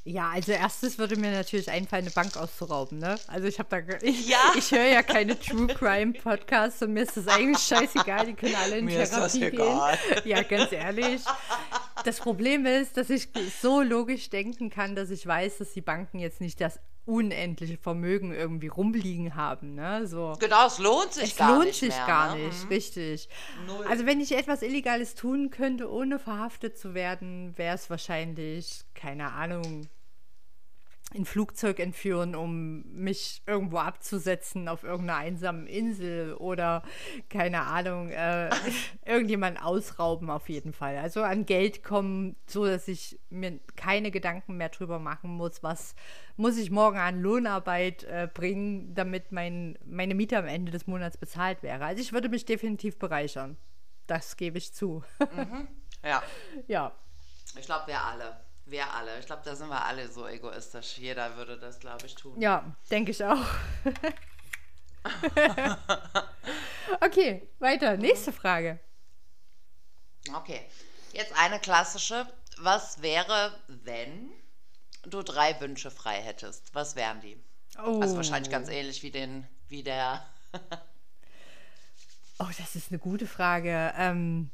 Ja, 0.05 0.31
also 0.31 0.53
erstes 0.53 0.99
würde 0.99 1.17
mir 1.17 1.31
natürlich 1.31 1.71
einfallen, 1.71 2.05
eine 2.05 2.11
Bank 2.11 2.37
auszurauben, 2.37 2.99
ne? 2.99 3.19
Also 3.29 3.47
ich 3.47 3.59
habe 3.59 3.69
da 3.71 3.97
ich, 4.03 4.29
ja? 4.29 4.39
ich 4.57 4.71
höre 4.71 4.87
ja 4.87 5.03
keine 5.03 5.39
True 5.39 5.69
Crime 5.69 6.13
Podcasts 6.13 6.83
und 6.83 6.93
mir 6.93 7.05
ist 7.05 7.17
das 7.17 7.29
eigentlich 7.29 7.63
scheißegal, 7.63 8.27
die 8.27 8.35
können 8.35 8.57
alle 8.57 8.79
in 8.79 8.85
mir 8.85 9.05
Therapie 9.05 9.25
ist 9.25 9.35
das 9.35 9.35
egal. 9.37 9.99
gehen. 10.09 10.23
Ja, 10.25 10.43
ganz 10.43 10.73
ehrlich. 10.73 11.23
Das 12.05 12.19
Problem 12.19 12.67
ist, 12.67 12.97
dass 12.97 13.11
ich 13.11 13.29
so 13.61 13.81
logisch 13.81 14.29
denken 14.29 14.71
kann, 14.71 14.97
dass 14.97 15.11
ich 15.11 15.25
weiß, 15.25 15.59
dass 15.59 15.73
die 15.73 15.81
Banken 15.81 16.19
jetzt 16.19 16.41
nicht 16.41 16.61
das 16.61 16.81
unendliche 17.05 17.77
Vermögen 17.77 18.33
irgendwie 18.33 18.69
rumliegen 18.69 19.35
haben. 19.35 19.75
Ne? 19.75 20.07
So. 20.07 20.35
Genau, 20.39 20.67
es 20.67 20.79
lohnt 20.79 21.13
sich 21.13 21.31
es 21.31 21.37
gar 21.37 21.55
lohnt 21.55 21.67
nicht. 21.67 21.75
Es 21.75 21.81
lohnt 21.83 21.93
sich 21.93 21.99
mehr, 21.99 22.07
gar 22.07 22.37
ne? 22.37 22.45
nicht, 22.45 22.65
mhm. 22.65 22.69
richtig. 22.69 23.29
Null. 23.67 23.87
Also 23.89 24.07
wenn 24.07 24.21
ich 24.21 24.33
etwas 24.37 24.63
Illegales 24.63 25.15
tun 25.15 25.51
könnte, 25.51 25.91
ohne 25.91 26.19
verhaftet 26.19 26.79
zu 26.79 26.95
werden, 26.95 27.57
wäre 27.57 27.75
es 27.75 27.91
wahrscheinlich, 27.91 28.85
keine 28.95 29.33
Ahnung, 29.33 29.89
ein 31.15 31.25
Flugzeug 31.25 31.79
entführen, 31.79 32.35
um 32.35 32.83
mich 32.93 33.43
irgendwo 33.47 33.79
abzusetzen 33.79 34.69
auf 34.69 34.83
irgendeiner 34.83 35.19
einsamen 35.19 35.67
Insel 35.67 36.35
oder 36.35 36.83
keine 37.29 37.63
Ahnung, 37.63 38.11
äh, 38.11 38.51
irgendjemand 39.05 39.63
ausrauben 39.63 40.31
auf 40.31 40.49
jeden 40.49 40.73
Fall. 40.73 40.99
Also 40.99 41.23
an 41.23 41.47
Geld 41.47 41.83
kommen, 41.83 42.37
so 42.47 42.67
dass 42.67 42.89
ich 42.89 43.19
mir 43.31 43.61
keine 43.77 44.11
Gedanken 44.11 44.57
mehr 44.57 44.69
drüber 44.71 44.99
machen 44.99 45.31
muss, 45.31 45.63
was 45.63 45.95
muss 46.37 46.57
ich 46.57 46.71
morgen 46.71 46.99
an 46.99 47.21
Lohnarbeit 47.21 48.05
äh, 48.05 48.29
bringen, 48.33 48.95
damit 48.95 49.33
mein, 49.33 49.79
meine 49.85 50.15
Miete 50.15 50.39
am 50.39 50.47
Ende 50.47 50.73
des 50.73 50.87
Monats 50.87 51.17
bezahlt 51.17 51.63
wäre. 51.63 51.85
Also 51.85 52.01
ich 52.01 52.13
würde 52.13 52.29
mich 52.29 52.45
definitiv 52.45 52.99
bereichern. 52.99 53.57
Das 54.07 54.37
gebe 54.37 54.59
ich 54.59 54.73
zu. 54.73 55.03
Mhm. 55.19 55.69
Ja. 56.05 56.23
Ja. 56.69 56.93
Ich 57.59 57.67
glaube, 57.67 57.87
wir 57.87 58.03
alle. 58.03 58.41
Wir 58.73 58.91
alle. 58.91 59.19
Ich 59.19 59.27
glaube, 59.27 59.43
da 59.45 59.55
sind 59.55 59.69
wir 59.69 59.85
alle 59.85 60.09
so 60.09 60.27
egoistisch. 60.27 60.97
Jeder 60.97 61.37
würde 61.37 61.59
das, 61.59 61.79
glaube 61.79 62.07
ich, 62.07 62.15
tun. 62.15 62.41
Ja, 62.41 62.75
denke 62.91 63.11
ich 63.11 63.23
auch. 63.23 63.45
okay, 67.03 67.47
weiter. 67.59 67.99
Nächste 67.99 68.33
Frage. 68.33 68.81
Okay. 70.35 70.65
Jetzt 71.13 71.39
eine 71.39 71.61
klassische. 71.61 72.27
Was 72.57 73.03
wäre, 73.03 73.53
wenn 73.69 74.31
du 75.03 75.23
drei 75.23 75.61
Wünsche 75.61 75.91
frei 75.91 76.23
hättest? 76.23 76.75
Was 76.75 76.97
wären 76.97 77.21
die? 77.21 77.39
Oh. 77.77 78.01
Also 78.01 78.17
wahrscheinlich 78.17 78.51
ganz 78.51 78.71
ähnlich 78.71 79.03
wie 79.03 79.11
den, 79.11 79.47
wie 79.69 79.83
der. 79.83 80.27
oh, 82.39 82.49
das 82.57 82.75
ist 82.75 82.91
eine 82.91 82.99
gute 82.99 83.27
Frage. 83.27 83.93
Ähm, 83.99 84.51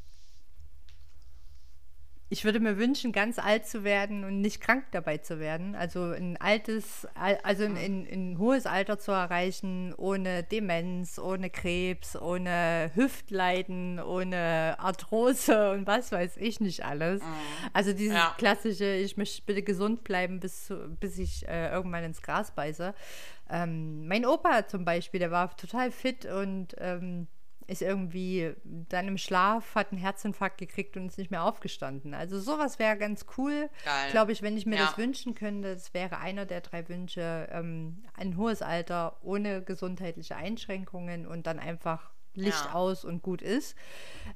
ich 2.30 2.44
würde 2.44 2.60
mir 2.60 2.76
wünschen, 2.76 3.12
ganz 3.12 3.38
alt 3.38 3.66
zu 3.66 3.84
werden 3.84 4.24
und 4.24 4.40
nicht 4.42 4.60
krank 4.60 4.84
dabei 4.90 5.18
zu 5.18 5.40
werden. 5.40 5.74
Also 5.74 6.10
ein 6.10 6.36
altes, 6.36 7.06
also 7.14 7.64
ein, 7.64 7.76
ein, 7.76 8.06
ein, 8.10 8.38
hohes 8.38 8.66
Alter 8.66 8.98
zu 8.98 9.12
erreichen, 9.12 9.94
ohne 9.96 10.42
Demenz, 10.42 11.18
ohne 11.18 11.48
Krebs, 11.48 12.16
ohne 12.16 12.90
Hüftleiden, 12.94 13.98
ohne 13.98 14.76
Arthrose 14.78 15.72
und 15.72 15.86
was 15.86 16.12
weiß 16.12 16.36
ich 16.36 16.60
nicht 16.60 16.84
alles. 16.84 17.22
Mhm. 17.22 17.34
Also 17.72 17.94
dieses 17.94 18.16
ja. 18.16 18.34
klassische, 18.36 18.92
ich 18.92 19.16
möchte 19.16 19.42
bitte 19.46 19.62
gesund 19.62 20.04
bleiben, 20.04 20.38
bis, 20.38 20.66
zu, 20.66 20.96
bis 21.00 21.18
ich 21.18 21.48
äh, 21.48 21.70
irgendwann 21.70 22.04
ins 22.04 22.20
Gras 22.20 22.54
beiße. 22.54 22.94
Ähm, 23.48 24.06
mein 24.06 24.26
Opa 24.26 24.68
zum 24.68 24.84
Beispiel, 24.84 25.20
der 25.20 25.30
war 25.30 25.56
total 25.56 25.90
fit 25.90 26.26
und 26.26 26.74
ähm, 26.78 27.26
ist 27.68 27.82
irgendwie 27.82 28.54
dann 28.64 29.08
im 29.08 29.18
Schlaf, 29.18 29.74
hat 29.74 29.92
einen 29.92 30.00
Herzinfarkt 30.00 30.56
gekriegt 30.56 30.96
und 30.96 31.06
ist 31.06 31.18
nicht 31.18 31.30
mehr 31.30 31.44
aufgestanden. 31.44 32.14
Also 32.14 32.40
sowas 32.40 32.78
wäre 32.78 32.96
ganz 32.96 33.26
cool. 33.36 33.68
Glaube 34.10 34.32
ich, 34.32 34.40
wenn 34.40 34.56
ich 34.56 34.64
mir 34.64 34.76
ja. 34.76 34.86
das 34.86 34.96
wünschen 34.96 35.34
könnte, 35.34 35.74
das 35.74 35.92
wäre 35.92 36.18
einer 36.18 36.46
der 36.46 36.62
drei 36.62 36.88
Wünsche, 36.88 37.46
ähm, 37.52 38.02
ein 38.14 38.38
hohes 38.38 38.62
Alter 38.62 39.18
ohne 39.22 39.62
gesundheitliche 39.62 40.34
Einschränkungen 40.34 41.26
und 41.26 41.46
dann 41.46 41.58
einfach 41.58 42.10
Licht 42.34 42.64
ja. 42.64 42.72
aus 42.72 43.04
und 43.04 43.22
gut 43.22 43.42
ist. 43.42 43.76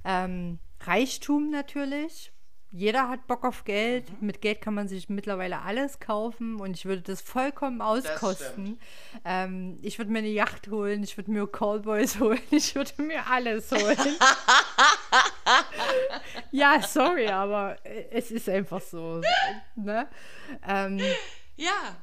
Ähm, 0.04 0.58
Reichtum 0.80 1.50
natürlich, 1.50 2.32
jeder 2.72 3.10
hat 3.10 3.26
Bock 3.26 3.44
auf 3.44 3.64
Geld. 3.64 4.10
Mhm. 4.10 4.26
Mit 4.26 4.40
Geld 4.40 4.62
kann 4.62 4.74
man 4.74 4.88
sich 4.88 5.10
mittlerweile 5.10 5.60
alles 5.60 6.00
kaufen 6.00 6.58
und 6.58 6.74
ich 6.74 6.86
würde 6.86 7.02
das 7.02 7.20
vollkommen 7.20 7.82
auskosten. 7.82 8.80
Das 9.12 9.20
ähm, 9.26 9.78
ich 9.82 9.98
würde 9.98 10.10
mir 10.10 10.20
eine 10.20 10.28
Yacht 10.28 10.68
holen, 10.68 11.02
ich 11.02 11.18
würde 11.18 11.30
mir 11.30 11.46
Callboys 11.46 12.16
holen, 12.20 12.40
ich 12.50 12.74
würde 12.74 13.02
mir 13.02 13.26
alles 13.26 13.70
holen. 13.70 13.98
ja, 16.50 16.80
sorry, 16.80 17.28
aber 17.28 17.76
es 18.10 18.30
ist 18.30 18.48
einfach 18.48 18.80
so. 18.80 19.20
Ne? 19.76 20.08
Ähm, 20.66 20.98
ja. 21.56 21.96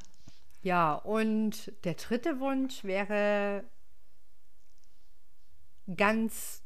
Ja, 0.61 0.93
und 0.93 1.73
der 1.83 1.95
dritte 1.95 2.39
Wunsch 2.39 2.83
wäre 2.83 3.63
ganz, 5.95 6.61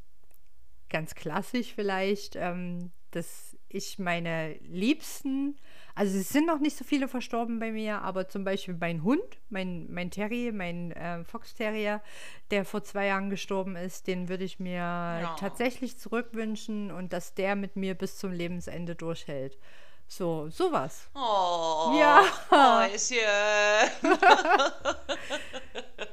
ganz 0.89 1.15
klassisch 1.15 1.73
vielleicht, 1.73 2.35
ähm, 2.35 2.91
dass 3.11 3.52
ich 3.73 3.99
meine 3.99 4.53
Liebsten, 4.61 5.57
also 5.95 6.17
es 6.17 6.29
sind 6.29 6.47
noch 6.47 6.59
nicht 6.59 6.77
so 6.77 6.83
viele 6.83 7.07
verstorben 7.07 7.59
bei 7.59 7.71
mir, 7.71 8.01
aber 8.01 8.27
zum 8.27 8.43
Beispiel 8.43 8.75
mein 8.79 9.03
Hund, 9.03 9.23
mein, 9.49 9.91
mein 9.91 10.11
Terrier, 10.11 10.53
mein 10.53 10.91
äh, 10.91 11.23
Fox 11.23 11.53
Terrier, 11.55 12.01
der 12.51 12.65
vor 12.65 12.83
zwei 12.83 13.07
Jahren 13.07 13.29
gestorben 13.29 13.75
ist, 13.75 14.07
den 14.07 14.29
würde 14.29 14.43
ich 14.43 14.59
mir 14.59 14.75
ja. 14.75 15.35
tatsächlich 15.39 15.97
zurückwünschen 15.97 16.91
und 16.91 17.13
dass 17.13 17.33
der 17.33 17.55
mit 17.55 17.75
mir 17.75 17.95
bis 17.95 18.17
zum 18.17 18.31
Lebensende 18.31 18.95
durchhält. 18.95 19.57
So, 20.07 20.49
sowas. 20.49 21.09
Oh, 21.15 21.95
ja. 21.97 22.23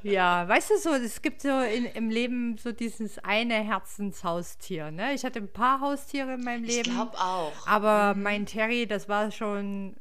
Ja, 0.02 0.48
weißt 0.48 0.70
du 0.70 0.78
so, 0.78 0.94
es 0.94 1.20
gibt 1.20 1.42
so 1.42 1.60
in, 1.60 1.84
im 1.84 2.10
Leben 2.10 2.56
so 2.58 2.72
dieses 2.72 3.18
eine 3.18 3.54
Herzenshaustier. 3.54 4.90
Ne? 4.90 5.14
Ich 5.14 5.24
hatte 5.24 5.40
ein 5.40 5.52
paar 5.52 5.80
Haustiere 5.80 6.34
in 6.34 6.44
meinem 6.44 6.64
Leben. 6.64 6.88
Ich 6.88 6.94
glaube 6.94 7.18
auch. 7.18 7.52
Aber 7.66 8.14
mhm. 8.14 8.22
mein 8.22 8.46
Terry, 8.46 8.86
das 8.86 9.08
war 9.08 9.30
schon 9.30 9.96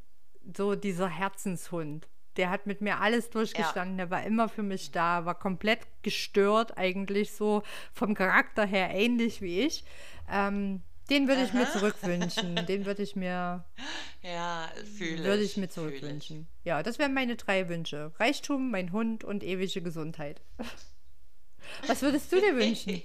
so 0.56 0.76
dieser 0.76 1.10
Herzenshund. 1.10 2.08
Der 2.38 2.50
hat 2.50 2.68
mit 2.68 2.80
mir 2.80 3.02
alles 3.02 3.30
durchgestanden, 3.30 4.00
ja. 4.00 4.06
der 4.06 4.12
war 4.12 4.24
immer 4.24 4.48
für 4.48 4.64
mich 4.64 4.92
da, 4.92 5.26
war 5.26 5.36
komplett 5.36 5.80
gestört 6.04 6.78
eigentlich 6.78 7.34
so 7.34 7.64
vom 7.92 8.14
Charakter 8.14 8.66
her 8.66 8.92
ähnlich 8.92 9.42
wie 9.42 9.62
ich. 9.62 9.84
Ähm, 10.32 10.82
den 11.10 11.28
würde 11.28 11.44
ich 11.44 11.54
mir 11.54 11.70
zurückwünschen. 11.72 12.66
Den 12.68 12.86
würde 12.86 13.04
ich 13.04 13.16
mir. 13.16 13.66
Ja, 14.22 14.70
fühle 14.98 15.24
Würde 15.24 15.44
ich 15.44 15.56
mir 15.56 15.70
zurückwünschen. 15.70 16.50
Ja, 16.66 16.84
das 16.84 17.00
wären 17.00 17.14
meine 17.14 17.38
drei 17.38 17.70
Wünsche: 17.70 18.12
Reichtum, 18.20 18.70
mein 18.70 18.92
Hund 18.92 19.24
und 19.24 19.44
ewige 19.44 19.82
Gesundheit. 19.82 20.42
Was 21.88 22.02
würdest 22.02 22.30
du 22.34 22.42
dir 22.42 22.54
wünschen? 22.58 23.02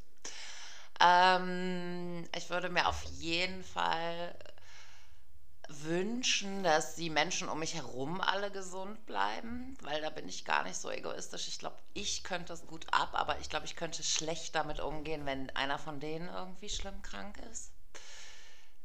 ähm, 1.00 2.24
ich 2.34 2.48
würde 2.48 2.70
mir 2.70 2.88
auf 2.88 3.04
jeden 3.18 3.62
Fall 3.62 4.34
wünschen, 5.68 6.62
dass 6.62 6.94
die 6.96 7.10
Menschen 7.10 7.48
um 7.48 7.58
mich 7.58 7.74
herum 7.74 8.20
alle 8.20 8.50
gesund 8.50 9.04
bleiben, 9.06 9.76
weil 9.82 10.00
da 10.00 10.10
bin 10.10 10.28
ich 10.28 10.44
gar 10.44 10.64
nicht 10.64 10.76
so 10.76 10.90
egoistisch. 10.90 11.48
Ich 11.48 11.58
glaube, 11.58 11.76
ich 11.94 12.24
könnte 12.24 12.52
es 12.52 12.66
gut 12.66 12.86
ab, 12.90 13.10
aber 13.12 13.38
ich 13.40 13.48
glaube, 13.48 13.66
ich 13.66 13.76
könnte 13.76 14.02
schlecht 14.02 14.54
damit 14.54 14.80
umgehen, 14.80 15.24
wenn 15.24 15.50
einer 15.50 15.78
von 15.78 16.00
denen 16.00 16.28
irgendwie 16.28 16.68
schlimm 16.68 17.00
krank 17.02 17.38
ist. 17.50 17.72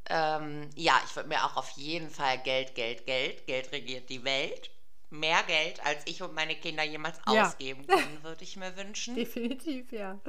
Ähm, 0.10 0.70
ja, 0.76 1.00
ich 1.06 1.16
würde 1.16 1.30
mir 1.30 1.44
auch 1.44 1.58
auf 1.58 1.70
jeden 1.72 2.10
Fall 2.10 2.38
Geld, 2.40 2.76
Geld, 2.76 3.06
Geld, 3.06 3.46
Geld 3.46 3.72
regiert 3.72 4.10
die 4.10 4.24
Welt. 4.24 4.70
Mehr 5.10 5.42
Geld, 5.44 5.86
als 5.86 6.04
ich 6.06 6.22
und 6.22 6.34
meine 6.34 6.56
Kinder 6.56 6.84
jemals 6.84 7.20
ja. 7.28 7.48
ausgeben 7.48 7.88
können, 7.88 8.24
würde 8.24 8.44
ich 8.44 8.56
mir 8.56 8.76
wünschen. 8.78 9.16
Definitiv, 9.16 9.92
ja. 9.92 10.20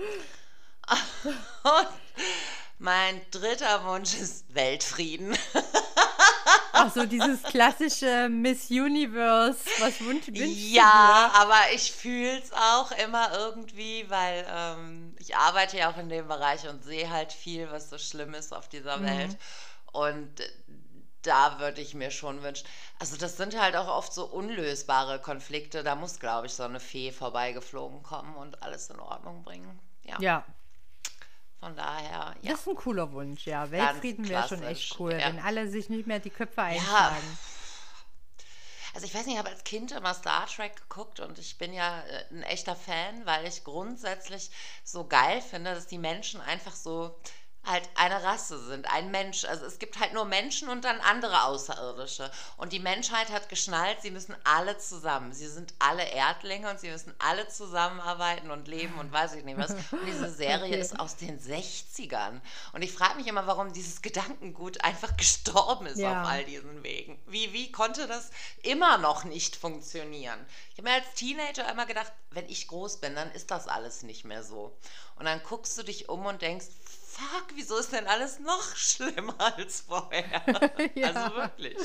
Und 1.62 1.88
mein 2.78 3.20
dritter 3.30 3.84
Wunsch 3.84 4.14
ist 4.14 4.54
Weltfrieden. 4.54 5.36
Ach 6.72 6.92
so, 6.94 7.06
dieses 7.06 7.42
klassische 7.42 8.28
Miss 8.28 8.70
Universe, 8.70 9.58
was 9.80 10.00
wünschst 10.00 10.28
du 10.28 10.32
Ja, 10.32 11.30
aber 11.34 11.58
ich 11.74 11.92
fühle 11.92 12.38
es 12.38 12.52
auch 12.52 12.92
immer 12.92 13.36
irgendwie, 13.36 14.08
weil 14.08 14.46
ähm, 14.48 15.16
ich 15.18 15.36
arbeite 15.36 15.78
ja 15.78 15.90
auch 15.90 15.98
in 15.98 16.08
dem 16.08 16.28
Bereich 16.28 16.68
und 16.68 16.84
sehe 16.84 17.10
halt 17.10 17.32
viel, 17.32 17.70
was 17.70 17.90
so 17.90 17.98
schlimm 17.98 18.34
ist 18.34 18.54
auf 18.54 18.68
dieser 18.68 18.98
mhm. 18.98 19.06
Welt. 19.06 19.36
Und 19.92 20.30
da 21.22 21.58
würde 21.58 21.80
ich 21.80 21.94
mir 21.94 22.10
schon 22.10 22.42
wünschen. 22.42 22.66
Also 22.98 23.16
das 23.16 23.36
sind 23.36 23.60
halt 23.60 23.76
auch 23.76 23.88
oft 23.88 24.12
so 24.12 24.24
unlösbare 24.24 25.18
Konflikte. 25.20 25.82
Da 25.82 25.94
muss, 25.94 26.20
glaube 26.20 26.46
ich, 26.46 26.54
so 26.54 26.62
eine 26.62 26.80
Fee 26.80 27.12
vorbeigeflogen 27.12 28.02
kommen 28.02 28.36
und 28.36 28.62
alles 28.62 28.88
in 28.90 29.00
Ordnung 29.00 29.42
bringen. 29.42 29.78
Ja. 30.02 30.16
ja. 30.20 30.44
Von 31.60 31.74
daher, 31.76 32.34
ja. 32.42 32.52
Das 32.52 32.60
ist 32.60 32.68
ein 32.68 32.76
cooler 32.76 33.12
Wunsch, 33.12 33.46
ja. 33.46 33.70
Weltfrieden 33.70 34.28
wäre 34.28 34.46
schon 34.46 34.62
echt 34.62 34.98
cool, 35.00 35.12
ja. 35.12 35.26
wenn 35.26 35.40
alle 35.40 35.68
sich 35.68 35.88
nicht 35.88 36.06
mehr 36.06 36.20
die 36.20 36.30
Köpfe 36.30 36.62
einschlagen. 36.62 37.16
Ja. 37.16 37.38
Also 38.94 39.06
ich 39.06 39.14
weiß 39.14 39.26
nicht, 39.26 39.34
ich 39.34 39.38
habe 39.38 39.50
als 39.50 39.64
Kind 39.64 39.92
immer 39.92 40.14
Star 40.14 40.46
Trek 40.46 40.74
geguckt 40.76 41.20
und 41.20 41.38
ich 41.38 41.58
bin 41.58 41.72
ja 41.72 42.00
äh, 42.00 42.24
ein 42.32 42.42
echter 42.42 42.74
Fan, 42.74 43.26
weil 43.26 43.46
ich 43.46 43.64
grundsätzlich 43.64 44.50
so 44.82 45.06
geil 45.06 45.40
finde, 45.40 45.74
dass 45.74 45.86
die 45.86 45.98
Menschen 45.98 46.40
einfach 46.40 46.74
so 46.74 47.16
halt 47.64 47.88
eine 47.96 48.22
Rasse 48.22 48.58
sind, 48.64 48.90
ein 48.92 49.10
Mensch. 49.10 49.44
Also 49.44 49.66
es 49.66 49.78
gibt 49.78 50.00
halt 50.00 50.14
nur 50.14 50.24
Menschen 50.24 50.68
und 50.68 50.84
dann 50.84 51.00
andere 51.00 51.44
Außerirdische. 51.44 52.30
Und 52.56 52.72
die 52.72 52.78
Menschheit 52.78 53.30
hat 53.30 53.48
geschnallt, 53.48 54.00
sie 54.00 54.10
müssen 54.10 54.34
alle 54.44 54.78
zusammen. 54.78 55.32
Sie 55.32 55.48
sind 55.48 55.74
alle 55.78 56.04
Erdlinge 56.04 56.70
und 56.70 56.80
sie 56.80 56.90
müssen 56.90 57.14
alle 57.18 57.46
zusammenarbeiten 57.48 58.50
und 58.50 58.68
leben 58.68 58.94
und 58.98 59.12
weiß 59.12 59.34
ich 59.34 59.44
nicht 59.44 59.58
was. 59.58 59.72
Und 59.72 60.06
diese 60.06 60.30
Serie 60.34 60.72
okay. 60.72 60.80
ist 60.80 60.98
aus 60.98 61.16
den 61.16 61.38
60ern. 61.38 62.40
Und 62.72 62.82
ich 62.82 62.92
frage 62.92 63.16
mich 63.16 63.26
immer, 63.26 63.46
warum 63.46 63.72
dieses 63.72 64.00
Gedankengut 64.00 64.82
einfach 64.82 65.16
gestorben 65.16 65.86
ist 65.86 65.98
ja. 65.98 66.22
auf 66.22 66.28
all 66.28 66.44
diesen 66.44 66.82
Wegen. 66.82 67.20
Wie, 67.26 67.52
wie 67.52 67.70
konnte 67.70 68.06
das 68.06 68.30
immer 68.62 68.98
noch 68.98 69.24
nicht 69.24 69.56
funktionieren? 69.56 70.38
Ich 70.72 70.78
habe 70.78 70.88
mir 70.88 70.94
als 70.94 71.14
Teenager 71.14 71.70
immer 71.70 71.86
gedacht, 71.86 72.12
wenn 72.30 72.48
ich 72.48 72.68
groß 72.68 72.98
bin, 72.98 73.14
dann 73.14 73.30
ist 73.32 73.50
das 73.50 73.68
alles 73.68 74.02
nicht 74.02 74.24
mehr 74.24 74.42
so. 74.42 74.76
Und 75.16 75.24
dann 75.24 75.42
guckst 75.42 75.76
du 75.76 75.82
dich 75.82 76.08
um 76.08 76.26
und 76.26 76.40
denkst, 76.42 76.66
fuck, 77.18 77.46
wieso 77.54 77.76
ist 77.78 77.92
denn 77.92 78.06
alles 78.06 78.38
noch 78.38 78.76
schlimmer 78.76 79.34
als 79.56 79.82
vorher? 79.82 80.42
ja, 80.94 81.08
also 81.08 81.36
wirklich. 81.36 81.76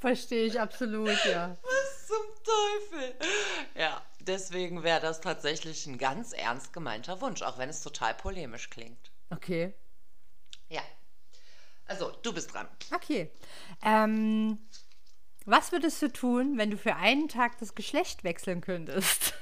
Verstehe 0.00 0.46
ich 0.46 0.60
absolut, 0.60 1.24
ja. 1.24 1.56
Was 1.62 2.06
zum 2.06 2.26
Teufel? 2.44 3.14
Ja, 3.74 4.02
deswegen 4.20 4.82
wäre 4.82 5.00
das 5.00 5.20
tatsächlich 5.20 5.86
ein 5.86 5.98
ganz 5.98 6.32
ernst 6.32 6.72
gemeinter 6.72 7.20
Wunsch, 7.20 7.42
auch 7.42 7.58
wenn 7.58 7.68
es 7.68 7.82
total 7.82 8.14
polemisch 8.14 8.70
klingt. 8.70 9.10
Okay. 9.30 9.74
Ja. 10.68 10.82
Also, 11.86 12.10
du 12.22 12.32
bist 12.32 12.52
dran. 12.52 12.68
Okay. 12.92 13.30
Ähm, 13.82 14.58
was 15.44 15.72
würdest 15.72 16.00
du 16.02 16.12
tun, 16.12 16.58
wenn 16.58 16.70
du 16.70 16.78
für 16.78 16.96
einen 16.96 17.28
Tag 17.28 17.58
das 17.58 17.74
Geschlecht 17.74 18.24
wechseln 18.24 18.60
könntest? 18.60 19.34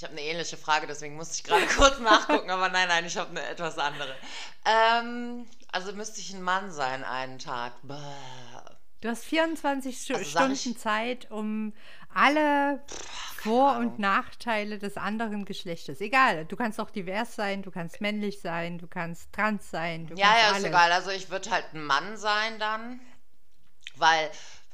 Ich 0.00 0.04
habe 0.04 0.14
eine 0.14 0.22
ähnliche 0.22 0.56
Frage, 0.56 0.86
deswegen 0.86 1.14
musste 1.16 1.34
ich 1.34 1.44
gerade 1.44 1.66
kurz 1.76 1.98
nachgucken, 1.98 2.48
aber 2.48 2.70
nein, 2.70 2.88
nein, 2.88 3.04
ich 3.04 3.18
habe 3.18 3.28
eine 3.28 3.44
etwas 3.44 3.76
andere. 3.76 4.16
Ähm, 4.64 5.46
also 5.70 5.92
müsste 5.92 6.20
ich 6.20 6.32
ein 6.32 6.40
Mann 6.40 6.72
sein 6.72 7.04
einen 7.04 7.38
Tag. 7.38 7.74
Bäh. 7.82 7.96
Du 9.02 9.10
hast 9.10 9.24
24 9.24 10.14
also 10.14 10.24
Stunden 10.24 10.78
Zeit, 10.78 11.30
um 11.30 11.74
alle 12.14 12.82
Vor- 13.42 13.76
und 13.76 13.98
Nachteile 13.98 14.78
des 14.78 14.96
anderen 14.96 15.44
Geschlechtes. 15.44 16.00
Egal, 16.00 16.46
du 16.46 16.56
kannst 16.56 16.80
auch 16.80 16.88
divers 16.88 17.36
sein, 17.36 17.60
du 17.60 17.70
kannst 17.70 18.00
männlich 18.00 18.40
sein, 18.40 18.78
du 18.78 18.86
kannst 18.86 19.30
trans 19.34 19.70
sein. 19.70 20.10
ja, 20.16 20.34
ja, 20.34 20.46
alles. 20.46 20.60
ist 20.60 20.64
egal. 20.64 20.92
Also 20.92 21.10
ich 21.10 21.28
würde 21.28 21.50
halt 21.50 21.74
ein 21.74 21.84
Mann 21.84 22.16
sein 22.16 22.58
dann, 22.58 23.00
weil 23.96 24.30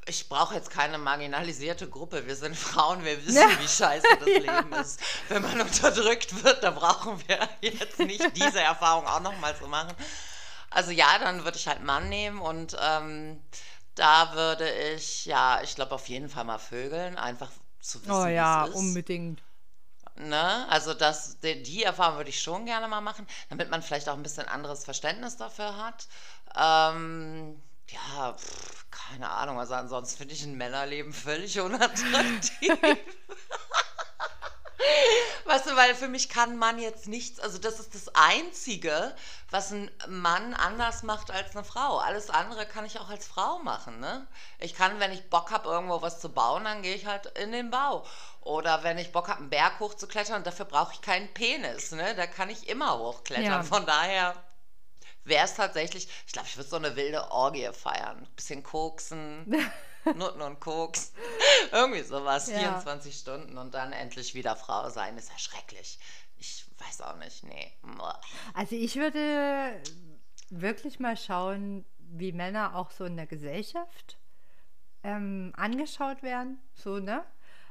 ich 0.08 0.28
brauche 0.28 0.54
jetzt 0.54 0.70
keine 0.70 0.98
marginalisierte 0.98 1.88
Gruppe. 1.88 2.26
Wir 2.26 2.36
sind 2.36 2.56
Frauen, 2.56 3.04
wir 3.04 3.24
wissen, 3.26 3.36
ja. 3.36 3.60
wie 3.60 3.68
scheiße 3.68 4.06
das 4.20 4.28
ja. 4.44 4.58
Leben 4.60 4.72
ist. 4.74 5.00
Wenn 5.28 5.42
man 5.42 5.60
unterdrückt 5.60 6.44
wird, 6.44 6.62
da 6.62 6.70
brauchen 6.70 7.20
wir 7.26 7.48
jetzt 7.60 7.98
nicht 7.98 8.36
diese 8.36 8.60
Erfahrung 8.60 9.06
auch 9.06 9.20
nochmal 9.20 9.56
zu 9.56 9.66
machen. 9.66 9.92
Also 10.70 10.92
ja, 10.92 11.18
dann 11.18 11.44
würde 11.44 11.58
ich 11.58 11.66
halt 11.66 11.82
Mann 11.82 12.08
nehmen 12.08 12.40
und 12.40 12.76
ähm, 12.80 13.42
da 13.94 14.34
würde 14.34 14.70
ich, 14.94 15.26
ja, 15.26 15.60
ich 15.62 15.74
glaube 15.74 15.94
auf 15.94 16.08
jeden 16.08 16.28
Fall 16.28 16.44
mal 16.44 16.58
vögeln, 16.58 17.16
einfach 17.18 17.50
zu 17.80 18.00
wissen, 18.02 18.12
oh 18.12 18.26
ja, 18.26 18.66
ist. 18.66 18.74
unbedingt. 18.74 19.42
Ne? 20.16 20.66
Also 20.70 20.94
das, 20.94 21.40
die, 21.40 21.62
die 21.62 21.82
Erfahrung 21.82 22.18
würde 22.18 22.30
ich 22.30 22.40
schon 22.40 22.66
gerne 22.66 22.88
mal 22.88 23.00
machen, 23.00 23.26
damit 23.48 23.70
man 23.70 23.82
vielleicht 23.82 24.08
auch 24.08 24.14
ein 24.14 24.22
bisschen 24.22 24.48
anderes 24.48 24.84
Verständnis 24.84 25.36
dafür 25.36 25.76
hat. 25.76 26.06
Ähm, 26.56 27.60
ja, 27.90 28.32
pff, 28.34 28.86
keine 28.90 29.30
Ahnung. 29.30 29.58
Also 29.58 29.74
ansonsten 29.74 30.18
finde 30.18 30.34
ich 30.34 30.42
ein 30.44 30.56
Männerleben 30.56 31.12
völlig 31.12 31.60
unattraktiv. 31.60 32.78
weißt 35.44 35.66
du, 35.66 35.76
weil 35.76 35.94
für 35.94 36.08
mich 36.08 36.28
kann 36.28 36.56
Mann 36.56 36.78
jetzt 36.78 37.08
nichts, 37.08 37.40
also 37.40 37.58
das 37.58 37.80
ist 37.80 37.94
das 37.94 38.14
Einzige, 38.14 39.14
was 39.50 39.72
ein 39.72 39.90
Mann 40.08 40.54
anders 40.54 41.02
macht 41.02 41.30
als 41.30 41.54
eine 41.54 41.64
Frau. 41.64 41.98
Alles 41.98 42.30
andere 42.30 42.66
kann 42.66 42.84
ich 42.84 42.98
auch 42.98 43.08
als 43.08 43.26
Frau 43.26 43.58
machen, 43.60 44.00
ne? 44.00 44.26
Ich 44.58 44.74
kann, 44.74 45.00
wenn 45.00 45.12
ich 45.12 45.30
Bock 45.30 45.50
habe, 45.50 45.68
irgendwo 45.68 46.02
was 46.02 46.20
zu 46.20 46.28
bauen, 46.28 46.64
dann 46.64 46.82
gehe 46.82 46.94
ich 46.94 47.06
halt 47.06 47.26
in 47.38 47.52
den 47.52 47.70
Bau. 47.70 48.04
Oder 48.40 48.82
wenn 48.82 48.98
ich 48.98 49.12
Bock 49.12 49.28
habe, 49.28 49.40
einen 49.40 49.50
Berg 49.50 49.80
hochzuklettern, 49.80 50.44
dafür 50.44 50.66
brauche 50.66 50.92
ich 50.92 51.00
keinen 51.00 51.32
Penis, 51.32 51.92
ne? 51.92 52.14
Da 52.14 52.26
kann 52.26 52.50
ich 52.50 52.68
immer 52.68 52.98
hochklettern. 52.98 53.44
Ja. 53.44 53.62
Von 53.62 53.86
daher 53.86 54.34
wäre 55.26 55.44
es 55.44 55.54
tatsächlich, 55.54 56.08
ich 56.26 56.32
glaube, 56.32 56.48
ich 56.48 56.56
würde 56.56 56.68
so 56.68 56.76
eine 56.76 56.96
wilde 56.96 57.30
Orgie 57.30 57.68
feiern. 57.72 58.26
Bisschen 58.36 58.62
koksen, 58.62 59.44
Nutten 60.14 60.40
und 60.40 60.60
Koks. 60.60 61.12
Irgendwie 61.72 62.02
sowas, 62.02 62.48
ja. 62.48 62.58
24 62.58 63.14
Stunden 63.16 63.58
und 63.58 63.74
dann 63.74 63.92
endlich 63.92 64.34
wieder 64.34 64.56
Frau 64.56 64.88
sein. 64.88 65.16
Ist 65.16 65.30
ja 65.30 65.38
schrecklich. 65.38 65.98
Ich 66.38 66.64
weiß 66.78 67.00
auch 67.02 67.16
nicht, 67.16 67.44
nee. 67.44 67.72
Also 68.54 68.76
ich 68.76 68.96
würde 68.96 69.80
wirklich 70.50 71.00
mal 71.00 71.16
schauen, 71.16 71.84
wie 71.98 72.32
Männer 72.32 72.76
auch 72.76 72.90
so 72.90 73.04
in 73.04 73.16
der 73.16 73.26
Gesellschaft 73.26 74.18
ähm, 75.02 75.52
angeschaut 75.56 76.22
werden. 76.22 76.58
So, 76.74 76.98
ne? 76.98 77.24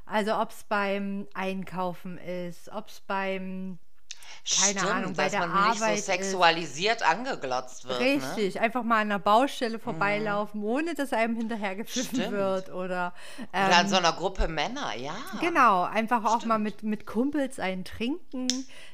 Also 0.06 0.36
ob 0.36 0.52
es 0.52 0.64
beim 0.66 1.28
Einkaufen 1.34 2.18
ist, 2.18 2.70
ob 2.70 2.90
es 2.90 3.02
beim 3.02 3.80
keine 4.48 4.80
Stimmt, 4.80 4.92
Ahnung, 4.94 5.14
bei 5.14 5.30
der 5.30 5.40
man 5.42 5.52
Arbeit 5.52 5.94
nicht 5.94 6.06
so 6.06 6.12
sexualisiert 6.12 7.02
ist. 7.02 7.08
angeglotzt 7.08 7.88
wird. 7.88 8.00
Ne? 8.00 8.06
Richtig, 8.06 8.56
ne? 8.56 8.62
einfach 8.62 8.84
mal 8.84 8.98
an 9.02 9.12
einer 9.12 9.20
Baustelle 9.20 9.80
vorbeilaufen, 9.80 10.62
mhm. 10.62 10.68
ohne 10.68 10.94
dass 10.94 11.14
einem 11.14 11.36
hinterhergepfiffen 11.36 12.32
wird 12.32 12.72
oder 12.72 13.14
ähm, 13.54 13.68
oder 13.68 13.78
an 13.78 13.90
so 13.90 13.96
einer 13.96 14.14
Gruppe 14.14 14.48
Männer, 14.48 14.96
ja. 14.96 15.16
Genau, 15.42 15.84
einfach 15.84 16.20
Stimmt. 16.22 16.44
auch 16.44 16.46
mal 16.46 16.60
mit 16.60 16.84
mit 16.84 17.06
Kumpels 17.06 17.60
einen 17.60 17.86
trinken. 17.86 18.48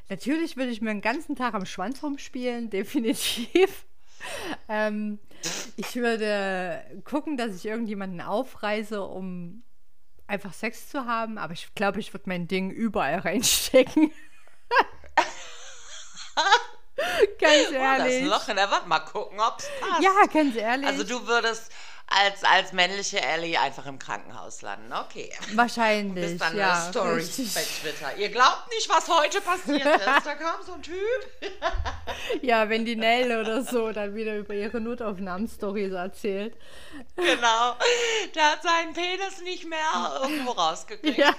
Natürlich 0.09 0.57
würde 0.57 0.71
ich 0.71 0.81
mir 0.81 0.89
den 0.89 1.01
ganzen 1.01 1.35
Tag 1.35 1.53
am 1.53 1.65
Schwanz 1.65 2.01
rumspielen, 2.03 2.69
definitiv. 2.69 3.85
ähm, 4.69 5.19
ich 5.75 5.95
würde 5.95 6.83
gucken, 7.03 7.37
dass 7.37 7.55
ich 7.55 7.65
irgendjemanden 7.65 8.21
aufreise, 8.21 9.03
um 9.03 9.63
einfach 10.27 10.53
Sex 10.53 10.89
zu 10.89 11.05
haben, 11.05 11.37
aber 11.37 11.53
ich 11.53 11.73
glaube, 11.75 11.99
ich 11.99 12.13
würde 12.13 12.29
mein 12.29 12.47
Ding 12.47 12.71
überall 12.71 13.19
reinstecken. 13.19 14.11
ganz 17.39 17.71
ehrlich. 17.71 18.23
Oh, 18.23 18.29
das 18.29 18.41
Loch 18.41 18.49
in 18.49 18.55
der 18.55 18.71
Wand. 18.71 18.87
Mal 18.87 18.99
gucken, 18.99 19.39
ob 19.39 19.59
es 19.59 19.69
passt. 19.79 20.03
Ja, 20.03 20.11
ganz 20.31 20.55
ehrlich. 20.55 20.87
Also 20.87 21.03
du 21.03 21.27
würdest 21.27 21.71
als, 22.11 22.43
als 22.43 22.73
männliche 22.73 23.21
Ellie 23.21 23.59
einfach 23.59 23.85
im 23.85 23.97
Krankenhaus 23.97 24.61
landen. 24.61 24.91
Okay. 24.91 25.31
Wahrscheinlich. 25.53 26.25
Und 26.25 26.31
bist 26.31 26.41
dann 26.41 26.57
ja, 26.57 26.73
eine 26.73 26.91
Story 26.91 27.13
richtig. 27.13 27.53
bei 27.53 27.61
Twitter. 27.61 28.17
Ihr 28.17 28.29
glaubt 28.29 28.69
nicht, 28.69 28.89
was 28.89 29.07
heute 29.07 29.39
passiert 29.39 29.85
ist. 29.85 30.25
Da 30.25 30.35
kam 30.35 30.61
so 30.65 30.73
ein 30.73 30.83
Typ. 30.83 30.95
ja, 32.41 32.67
wenn 32.69 32.83
die 32.83 32.97
Nell 32.97 33.39
oder 33.39 33.63
so 33.63 33.91
dann 33.91 34.13
wieder 34.13 34.35
über 34.35 34.53
ihre 34.53 34.81
Notaufnahmen-Stories 34.81 35.93
erzählt. 35.93 36.55
Genau. 37.15 37.75
Der 38.35 38.51
hat 38.51 38.63
seinen 38.63 38.93
Penis 38.93 39.41
nicht 39.43 39.67
mehr 39.67 40.19
irgendwo 40.21 40.51
rausgekriegt. 40.51 41.17
Ja. 41.17 41.33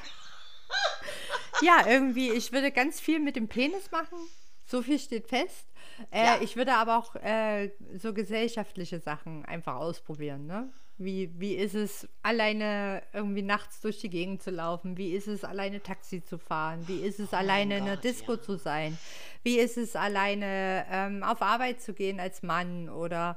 Ja, 1.63 1.87
irgendwie, 1.87 2.31
ich 2.31 2.53
würde 2.53 2.71
ganz 2.71 3.01
viel 3.01 3.21
mit 3.21 3.37
dem 3.37 3.49
Penis 3.49 3.91
machen. 3.91 4.19
So 4.65 4.83
viel 4.83 4.99
steht 4.99 5.29
fest. 5.29 5.67
Äh, 6.11 6.25
ja. 6.25 6.39
Ich 6.41 6.57
würde 6.57 6.75
aber 6.75 6.99
auch 6.99 7.15
äh, 7.17 7.71
so 7.97 8.15
gesellschaftliche 8.15 9.01
Sachen 9.01 9.45
einfach 9.45 9.77
ausprobieren. 9.77 10.47
Ne? 10.47 10.73
Wie, 10.99 11.31
wie 11.39 11.55
ist 11.55 11.75
es, 11.75 12.09
alleine 12.23 13.03
irgendwie 13.13 13.43
nachts 13.43 13.81
durch 13.81 13.99
die 13.99 14.11
Gegend 14.11 14.43
zu 14.43 14.51
laufen? 14.51 14.97
Wie 14.97 15.13
ist 15.13 15.27
es, 15.27 15.45
alleine 15.45 15.83
Taxi 15.83 16.23
zu 16.23 16.39
fahren? 16.39 16.85
Wie 16.87 17.01
ist 17.01 17.19
es, 17.19 17.33
oh 17.33 17.37
alleine 17.37 17.75
Gott, 17.75 17.79
in 17.81 17.87
der 17.87 17.97
Disco 17.97 18.35
ja. 18.35 18.43
zu 18.43 18.57
sein? 18.57 18.99
Wie 19.43 19.59
ist 19.59 19.77
es, 19.77 19.97
alleine 19.97 20.87
ähm, 20.91 21.23
auf 21.23 21.43
Arbeit 21.43 21.83
zu 21.83 21.93
gehen 21.93 22.21
als 22.21 22.43
Mann? 22.43 22.89
Oder 22.89 23.37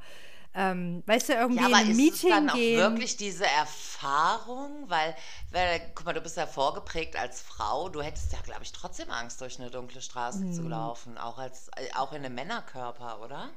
ähm, 0.58 1.04
weißt 1.06 1.30
du, 1.30 1.34
irgendwie 1.34 1.62
ja, 1.62 1.68
aber 1.68 1.82
in 1.82 1.90
ein 1.90 1.96
Meeting 1.98 2.12
ist 2.12 2.24
es 2.24 2.30
dann 2.30 2.48
gehen. 2.48 2.82
auch 2.82 2.90
wirklich 2.92 3.18
diese 3.18 3.46
Erfahrung? 3.46 4.86
Weil, 4.90 5.14
weil, 5.52 5.82
guck 5.94 6.06
mal, 6.06 6.14
du 6.14 6.22
bist 6.22 6.38
ja 6.38 6.48
vorgeprägt 6.48 7.18
als 7.18 7.42
Frau. 7.42 7.90
Du 7.90 8.02
hättest 8.02 8.32
ja, 8.32 8.40
glaube 8.42 8.64
ich, 8.64 8.72
trotzdem 8.72 9.12
Angst, 9.12 9.42
durch 9.42 9.60
eine 9.60 9.70
dunkle 9.70 10.02
Straße 10.02 10.40
hm. 10.40 10.54
zu 10.54 10.64
laufen. 10.64 11.18
Auch, 11.18 11.38
als, 11.38 11.68
äh, 11.76 11.94
auch 11.96 12.14
in 12.14 12.24
einem 12.24 12.36
Männerkörper, 12.36 13.22
oder? 13.22 13.50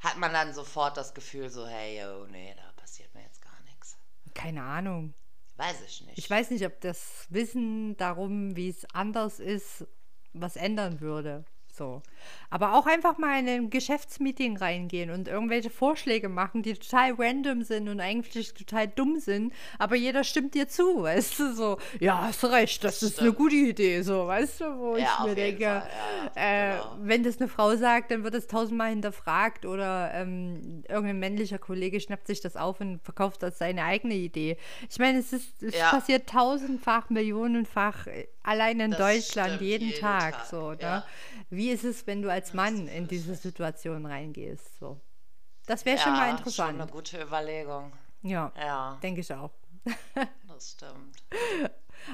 Hat 0.00 0.18
man 0.18 0.32
dann 0.32 0.52
sofort 0.52 0.96
das 0.96 1.14
Gefühl 1.14 1.50
so, 1.50 1.66
hey, 1.66 2.04
oh 2.04 2.26
nee, 2.26 2.52
da 2.56 2.72
passiert 2.80 3.14
mir 3.14 3.22
jetzt 3.22 3.40
gar 3.40 3.60
nichts. 3.64 3.96
Keine 4.34 4.62
Ahnung. 4.62 5.14
Weiß 5.56 5.80
ich 5.86 6.00
nicht. 6.02 6.18
Ich 6.18 6.28
weiß 6.28 6.50
nicht, 6.50 6.66
ob 6.66 6.80
das 6.80 7.26
Wissen 7.30 7.96
darum, 7.96 8.56
wie 8.56 8.68
es 8.68 8.84
anders 8.92 9.38
ist, 9.38 9.86
was 10.32 10.56
ändern 10.56 11.00
würde. 11.00 11.44
So. 11.76 12.02
Aber 12.48 12.74
auch 12.74 12.86
einfach 12.86 13.18
mal 13.18 13.38
in 13.38 13.48
ein 13.48 13.70
Geschäftsmeeting 13.70 14.56
reingehen 14.56 15.10
und 15.10 15.28
irgendwelche 15.28 15.68
Vorschläge 15.68 16.28
machen, 16.28 16.62
die 16.62 16.72
total 16.72 17.12
random 17.18 17.62
sind 17.62 17.88
und 17.88 18.00
eigentlich 18.00 18.54
total 18.54 18.88
dumm 18.88 19.18
sind, 19.18 19.52
aber 19.78 19.94
jeder 19.94 20.24
stimmt 20.24 20.54
dir 20.54 20.68
zu, 20.68 21.02
weißt 21.02 21.38
du, 21.38 21.52
so, 21.54 21.78
ja, 22.00 22.22
hast 22.22 22.44
recht, 22.44 22.82
das, 22.82 23.00
das 23.00 23.10
ist 23.10 23.20
eine 23.20 23.32
gute 23.32 23.56
Idee, 23.56 24.00
so, 24.02 24.26
weißt 24.26 24.62
du, 24.62 24.78
wo 24.78 24.96
ja, 24.96 25.18
ich 25.20 25.26
mir 25.26 25.34
denke, 25.34 25.62
ja, 25.62 25.86
ja, 26.34 26.72
äh, 26.72 26.76
genau. 26.78 26.96
wenn 27.00 27.22
das 27.24 27.38
eine 27.38 27.48
Frau 27.48 27.76
sagt, 27.76 28.10
dann 28.10 28.24
wird 28.24 28.34
es 28.34 28.46
tausendmal 28.46 28.90
hinterfragt 28.90 29.66
oder 29.66 30.12
ähm, 30.14 30.82
irgendein 30.88 31.18
männlicher 31.18 31.58
Kollege 31.58 32.00
schnappt 32.00 32.26
sich 32.26 32.40
das 32.40 32.56
auf 32.56 32.80
und 32.80 33.02
verkauft 33.02 33.42
das 33.42 33.58
seine 33.58 33.84
eigene 33.84 34.14
Idee. 34.14 34.56
Ich 34.88 34.98
meine, 34.98 35.18
es, 35.18 35.32
ist, 35.32 35.62
es 35.62 35.78
passiert 35.78 36.28
tausendfach, 36.28 37.10
millionenfach 37.10 38.06
äh, 38.06 38.28
allein 38.46 38.80
in 38.80 38.90
das 38.92 39.00
Deutschland 39.00 39.60
jeden, 39.60 39.88
jeden 39.88 40.00
Tag, 40.00 40.34
Tag, 40.34 40.46
so, 40.46 40.72
ne? 40.72 41.04
Wie 41.50 41.70
ist 41.70 41.84
es, 41.84 42.06
wenn 42.06 42.22
du 42.22 42.30
als 42.30 42.54
Mann 42.54 42.88
in 42.88 43.06
diese 43.08 43.34
Situation 43.34 44.06
reingehst? 44.06 44.78
So. 44.78 45.00
Das 45.66 45.84
wäre 45.84 45.96
ja, 45.96 46.02
schon 46.02 46.12
mal 46.12 46.30
interessant. 46.30 46.70
Schon 46.70 46.80
eine 46.80 46.90
gute 46.90 47.20
Überlegung. 47.20 47.92
Ja, 48.22 48.52
ja. 48.56 48.98
denke 49.02 49.20
ich 49.20 49.32
auch. 49.32 49.50
das 50.48 50.70
stimmt. 50.70 51.16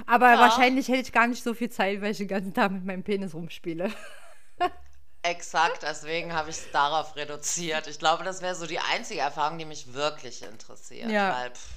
Aber 0.07 0.33
ja. 0.33 0.39
wahrscheinlich 0.39 0.89
hätte 0.89 1.03
ich 1.03 1.13
gar 1.13 1.27
nicht 1.27 1.43
so 1.43 1.55
viel 1.55 1.71
Zeit, 1.71 2.01
weil 2.01 2.13
ich 2.13 2.19
den 2.19 2.29
ganzen 2.29 2.55
Tag 2.55 2.73
mit 2.73 2.85
meinem 2.85 3.03
Penis 3.03 3.35
rumspiele. 3.35 3.93
Exakt, 5.23 5.83
deswegen 5.83 6.33
habe 6.33 6.51
ich 6.51 6.57
es 6.57 6.71
darauf 6.73 7.15
reduziert. 7.15 7.87
Ich 7.87 7.99
glaube, 7.99 8.25
das 8.25 8.43
wäre 8.43 8.57
so 8.57 8.67
die 8.67 8.81
einzige 8.81 9.21
Erfahrung, 9.21 9.57
die 9.59 9.65
mich 9.65 9.93
wirklich 9.93 10.43
interessiert. 10.43 11.11
Ja. 11.11 11.37
Weil, 11.37 11.51
pff, 11.51 11.71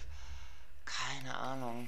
keine 0.85 1.37
Ahnung. 1.37 1.87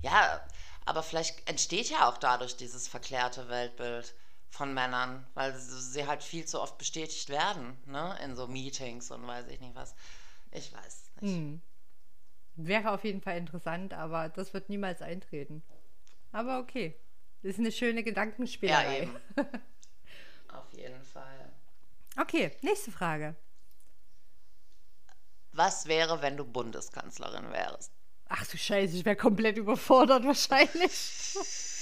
Ja, 0.00 0.40
aber 0.84 1.02
vielleicht 1.02 1.48
entsteht 1.48 1.90
ja 1.90 2.08
auch 2.08 2.18
dadurch 2.18 2.56
dieses 2.56 2.88
verklärte 2.88 3.48
Weltbild 3.48 4.14
von 4.48 4.72
Männern, 4.72 5.26
weil 5.34 5.54
sie 5.56 6.06
halt 6.06 6.22
viel 6.22 6.44
zu 6.44 6.60
oft 6.60 6.78
bestätigt 6.78 7.28
werden, 7.28 7.76
ne? 7.86 8.16
In 8.22 8.36
so 8.36 8.46
Meetings 8.46 9.10
und 9.10 9.26
weiß 9.26 9.48
ich 9.48 9.60
nicht 9.60 9.74
was. 9.74 9.94
Ich 10.52 10.72
weiß 10.72 11.10
nicht. 11.20 11.34
Hm. 11.34 11.60
Wäre 12.56 12.92
auf 12.92 13.02
jeden 13.02 13.20
Fall 13.20 13.36
interessant, 13.36 13.94
aber 13.94 14.28
das 14.28 14.54
wird 14.54 14.68
niemals 14.68 15.02
eintreten. 15.02 15.64
Aber 16.30 16.60
okay. 16.60 16.96
Das 17.42 17.52
ist 17.52 17.58
eine 17.58 17.72
schöne 17.72 18.02
Gedankenspielerei. 18.02 18.98
Ja, 18.98 19.02
eben. 19.02 19.16
auf 20.48 20.72
jeden 20.72 21.02
Fall. 21.04 21.52
Okay, 22.20 22.56
nächste 22.62 22.92
Frage. 22.92 23.34
Was 25.52 25.86
wäre, 25.86 26.22
wenn 26.22 26.36
du 26.36 26.44
Bundeskanzlerin 26.44 27.50
wärst? 27.50 27.92
Ach 28.28 28.46
du 28.46 28.56
Scheiße, 28.56 28.96
ich 28.96 29.04
wäre 29.04 29.16
komplett 29.16 29.56
überfordert 29.56 30.24
wahrscheinlich. 30.24 31.34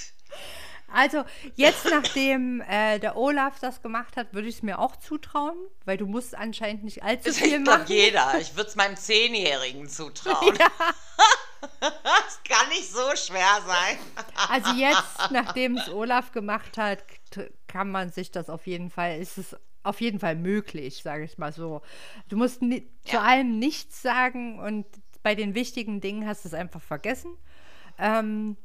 Also 0.95 1.25
jetzt, 1.55 1.87
nachdem 1.87 2.61
äh, 2.69 2.99
der 2.99 3.17
Olaf 3.17 3.59
das 3.61 3.81
gemacht 3.81 4.17
hat, 4.17 4.35
würde 4.35 4.49
ich 4.49 4.57
es 4.57 4.63
mir 4.63 4.79
auch 4.79 4.97
zutrauen, 4.97 5.57
weil 5.87 5.97
du 5.97 6.07
musst 6.07 6.37
anscheinend 6.37 6.85
nicht 6.85 7.03
allzu 7.03 7.31
das 7.31 7.39
viel 7.39 7.61
machen. 7.61 7.83
Doch 7.83 7.89
jeder. 7.89 8.39
Ich 8.39 8.55
würde 8.57 8.69
es 8.69 8.77
meinem 8.77 8.97
Zehnjährigen 8.97 9.89
zutrauen. 9.89 10.55
Ja. 10.55 10.69
das 11.81 12.41
kann 12.45 12.69
nicht 12.69 12.91
so 12.91 13.17
schwer 13.17 13.61
sein. 13.67 13.97
Also 14.51 14.73
jetzt, 14.73 15.03
nachdem 15.31 15.79
es 15.79 15.89
Olaf 15.89 16.33
gemacht 16.33 16.77
hat, 16.77 17.03
kann 17.69 17.91
man 17.91 18.11
sich 18.11 18.31
das 18.31 18.51
auf 18.51 18.67
jeden 18.67 18.91
Fall, 18.91 19.19
ist 19.19 19.39
es 19.39 19.57
auf 19.83 20.01
jeden 20.01 20.21
Fall 20.21 20.37
möglich, 20.37 21.03
sage 21.03 21.25
ich 21.25 21.39
mal 21.39 21.53
so. 21.53 21.81
Du 22.29 22.37
musst 22.37 22.61
ja. 22.63 22.79
zu 23.05 23.21
allem 23.21 23.59
nichts 23.59 24.03
sagen 24.03 24.61
und 24.61 24.87
bei 25.23 25.35
den 25.35 25.55
wichtigen 25.55 26.01
Dingen 26.01 26.27
hast 26.27 26.45
du 26.45 26.49
es 26.49 26.55
einfach 26.55 26.83
vergessen. 26.83 27.37
Ähm, 27.99 28.57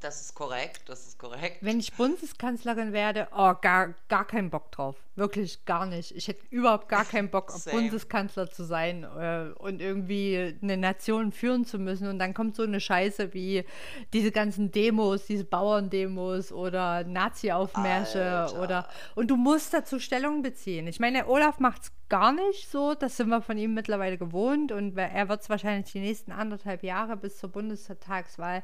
das 0.00 0.20
ist 0.20 0.34
korrekt, 0.34 0.82
das 0.86 1.06
ist 1.06 1.18
korrekt. 1.18 1.58
Wenn 1.60 1.80
ich 1.80 1.92
Bundeskanzlerin 1.92 2.92
werde, 2.92 3.28
oh, 3.32 3.54
gar, 3.60 3.94
gar 4.08 4.26
keinen 4.26 4.50
Bock 4.50 4.70
drauf. 4.70 4.96
Wirklich 5.16 5.64
gar 5.64 5.86
nicht. 5.86 6.14
Ich 6.14 6.28
hätte 6.28 6.42
überhaupt 6.50 6.88
gar 6.88 7.04
keinen 7.04 7.28
Bock, 7.28 7.52
Bundeskanzler 7.70 8.48
zu 8.50 8.64
sein 8.64 9.02
äh, 9.02 9.50
und 9.58 9.80
irgendwie 9.80 10.56
eine 10.62 10.76
Nation 10.76 11.32
führen 11.32 11.64
zu 11.64 11.78
müssen. 11.80 12.06
Und 12.06 12.20
dann 12.20 12.34
kommt 12.34 12.54
so 12.54 12.62
eine 12.62 12.80
Scheiße 12.80 13.34
wie 13.34 13.64
diese 14.12 14.30
ganzen 14.30 14.70
Demos, 14.70 15.26
diese 15.26 15.44
Bauerndemos 15.44 16.52
oder 16.52 17.02
Nazi-Aufmärsche 17.02 18.54
oder. 18.62 18.88
Und 19.16 19.28
du 19.28 19.36
musst 19.36 19.74
dazu 19.74 19.98
Stellung 19.98 20.42
beziehen. 20.42 20.86
Ich 20.86 21.00
meine, 21.00 21.26
Olaf 21.26 21.58
macht 21.58 21.82
es 21.82 21.92
gar 22.08 22.32
nicht 22.32 22.70
so. 22.70 22.94
Das 22.94 23.16
sind 23.16 23.28
wir 23.28 23.42
von 23.42 23.58
ihm 23.58 23.74
mittlerweile 23.74 24.16
gewohnt. 24.18 24.70
Und 24.70 24.96
er 24.96 25.28
wird 25.28 25.40
es 25.40 25.50
wahrscheinlich 25.50 25.90
die 25.90 26.00
nächsten 26.00 26.30
anderthalb 26.30 26.84
Jahre 26.84 27.16
bis 27.16 27.38
zur 27.38 27.50
Bundestagswahl 27.50 28.62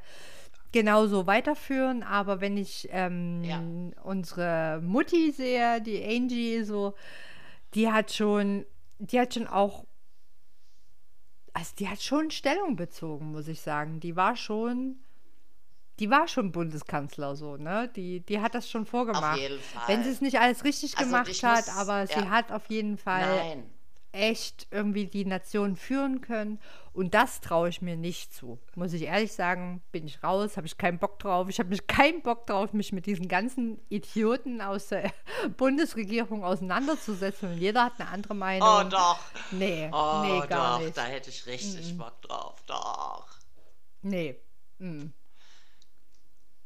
genauso 0.74 1.28
weiterführen, 1.28 2.02
aber 2.02 2.40
wenn 2.40 2.56
ich 2.56 2.88
ähm, 2.90 3.44
ja. 3.44 3.62
unsere 4.02 4.80
Mutti 4.82 5.30
sehe, 5.30 5.80
die 5.80 6.04
Angie, 6.04 6.64
so, 6.64 6.94
die 7.74 7.92
hat 7.92 8.12
schon, 8.12 8.66
die 8.98 9.20
hat 9.20 9.34
schon 9.34 9.46
auch, 9.46 9.84
also 11.52 11.70
die 11.78 11.88
hat 11.88 12.02
schon 12.02 12.32
Stellung 12.32 12.74
bezogen, 12.74 13.30
muss 13.30 13.46
ich 13.46 13.60
sagen. 13.60 14.00
Die 14.00 14.16
war 14.16 14.34
schon, 14.34 14.96
die 16.00 16.10
war 16.10 16.26
schon 16.26 16.50
Bundeskanzler 16.50 17.36
so, 17.36 17.56
ne? 17.56 17.88
Die, 17.94 18.18
die 18.18 18.40
hat 18.40 18.56
das 18.56 18.68
schon 18.68 18.84
vorgemacht. 18.84 19.34
Auf 19.34 19.40
jeden 19.40 19.60
Fall. 19.60 19.82
Wenn 19.86 20.02
sie 20.02 20.10
es 20.10 20.20
nicht 20.20 20.40
alles 20.40 20.64
richtig 20.64 20.98
also 20.98 21.08
gemacht 21.08 21.42
hat, 21.44 21.66
muss, 21.66 21.76
aber 21.76 22.00
ja. 22.00 22.06
sie 22.08 22.28
hat 22.28 22.50
auf 22.50 22.66
jeden 22.66 22.98
Fall 22.98 23.54
Nein 23.54 23.70
echt 24.14 24.68
irgendwie 24.70 25.06
die 25.06 25.24
Nation 25.24 25.76
führen 25.76 26.20
können. 26.20 26.60
Und 26.94 27.12
das 27.12 27.40
traue 27.40 27.68
ich 27.68 27.82
mir 27.82 27.96
nicht 27.96 28.32
zu. 28.32 28.60
Muss 28.76 28.92
ich 28.92 29.02
ehrlich 29.02 29.32
sagen, 29.32 29.82
bin 29.90 30.06
ich 30.06 30.22
raus, 30.22 30.56
habe 30.56 30.68
ich 30.68 30.78
keinen 30.78 31.00
Bock 31.00 31.18
drauf. 31.18 31.48
Ich 31.48 31.58
habe 31.58 31.70
mich 31.70 31.88
keinen 31.88 32.22
Bock 32.22 32.46
drauf, 32.46 32.72
mich 32.72 32.92
mit 32.92 33.06
diesen 33.06 33.26
ganzen 33.26 33.80
Idioten 33.88 34.60
aus 34.60 34.88
der 34.88 35.12
Bundesregierung 35.56 36.44
auseinanderzusetzen. 36.44 37.50
Und 37.50 37.58
jeder 37.58 37.86
hat 37.86 37.94
eine 37.98 38.10
andere 38.10 38.36
Meinung. 38.36 38.68
Oh 38.68 38.84
doch. 38.84 39.18
Nee, 39.50 39.90
oh, 39.92 40.22
nee, 40.24 40.46
gar 40.46 40.78
doch. 40.78 40.84
nicht. 40.84 40.96
Da 40.96 41.04
hätte 41.06 41.30
ich 41.30 41.44
richtig 41.46 41.94
mm. 41.94 41.98
Bock 41.98 42.22
drauf. 42.22 42.62
Doch. 42.66 43.26
Nee. 44.02 44.40
Mm. 44.78 45.06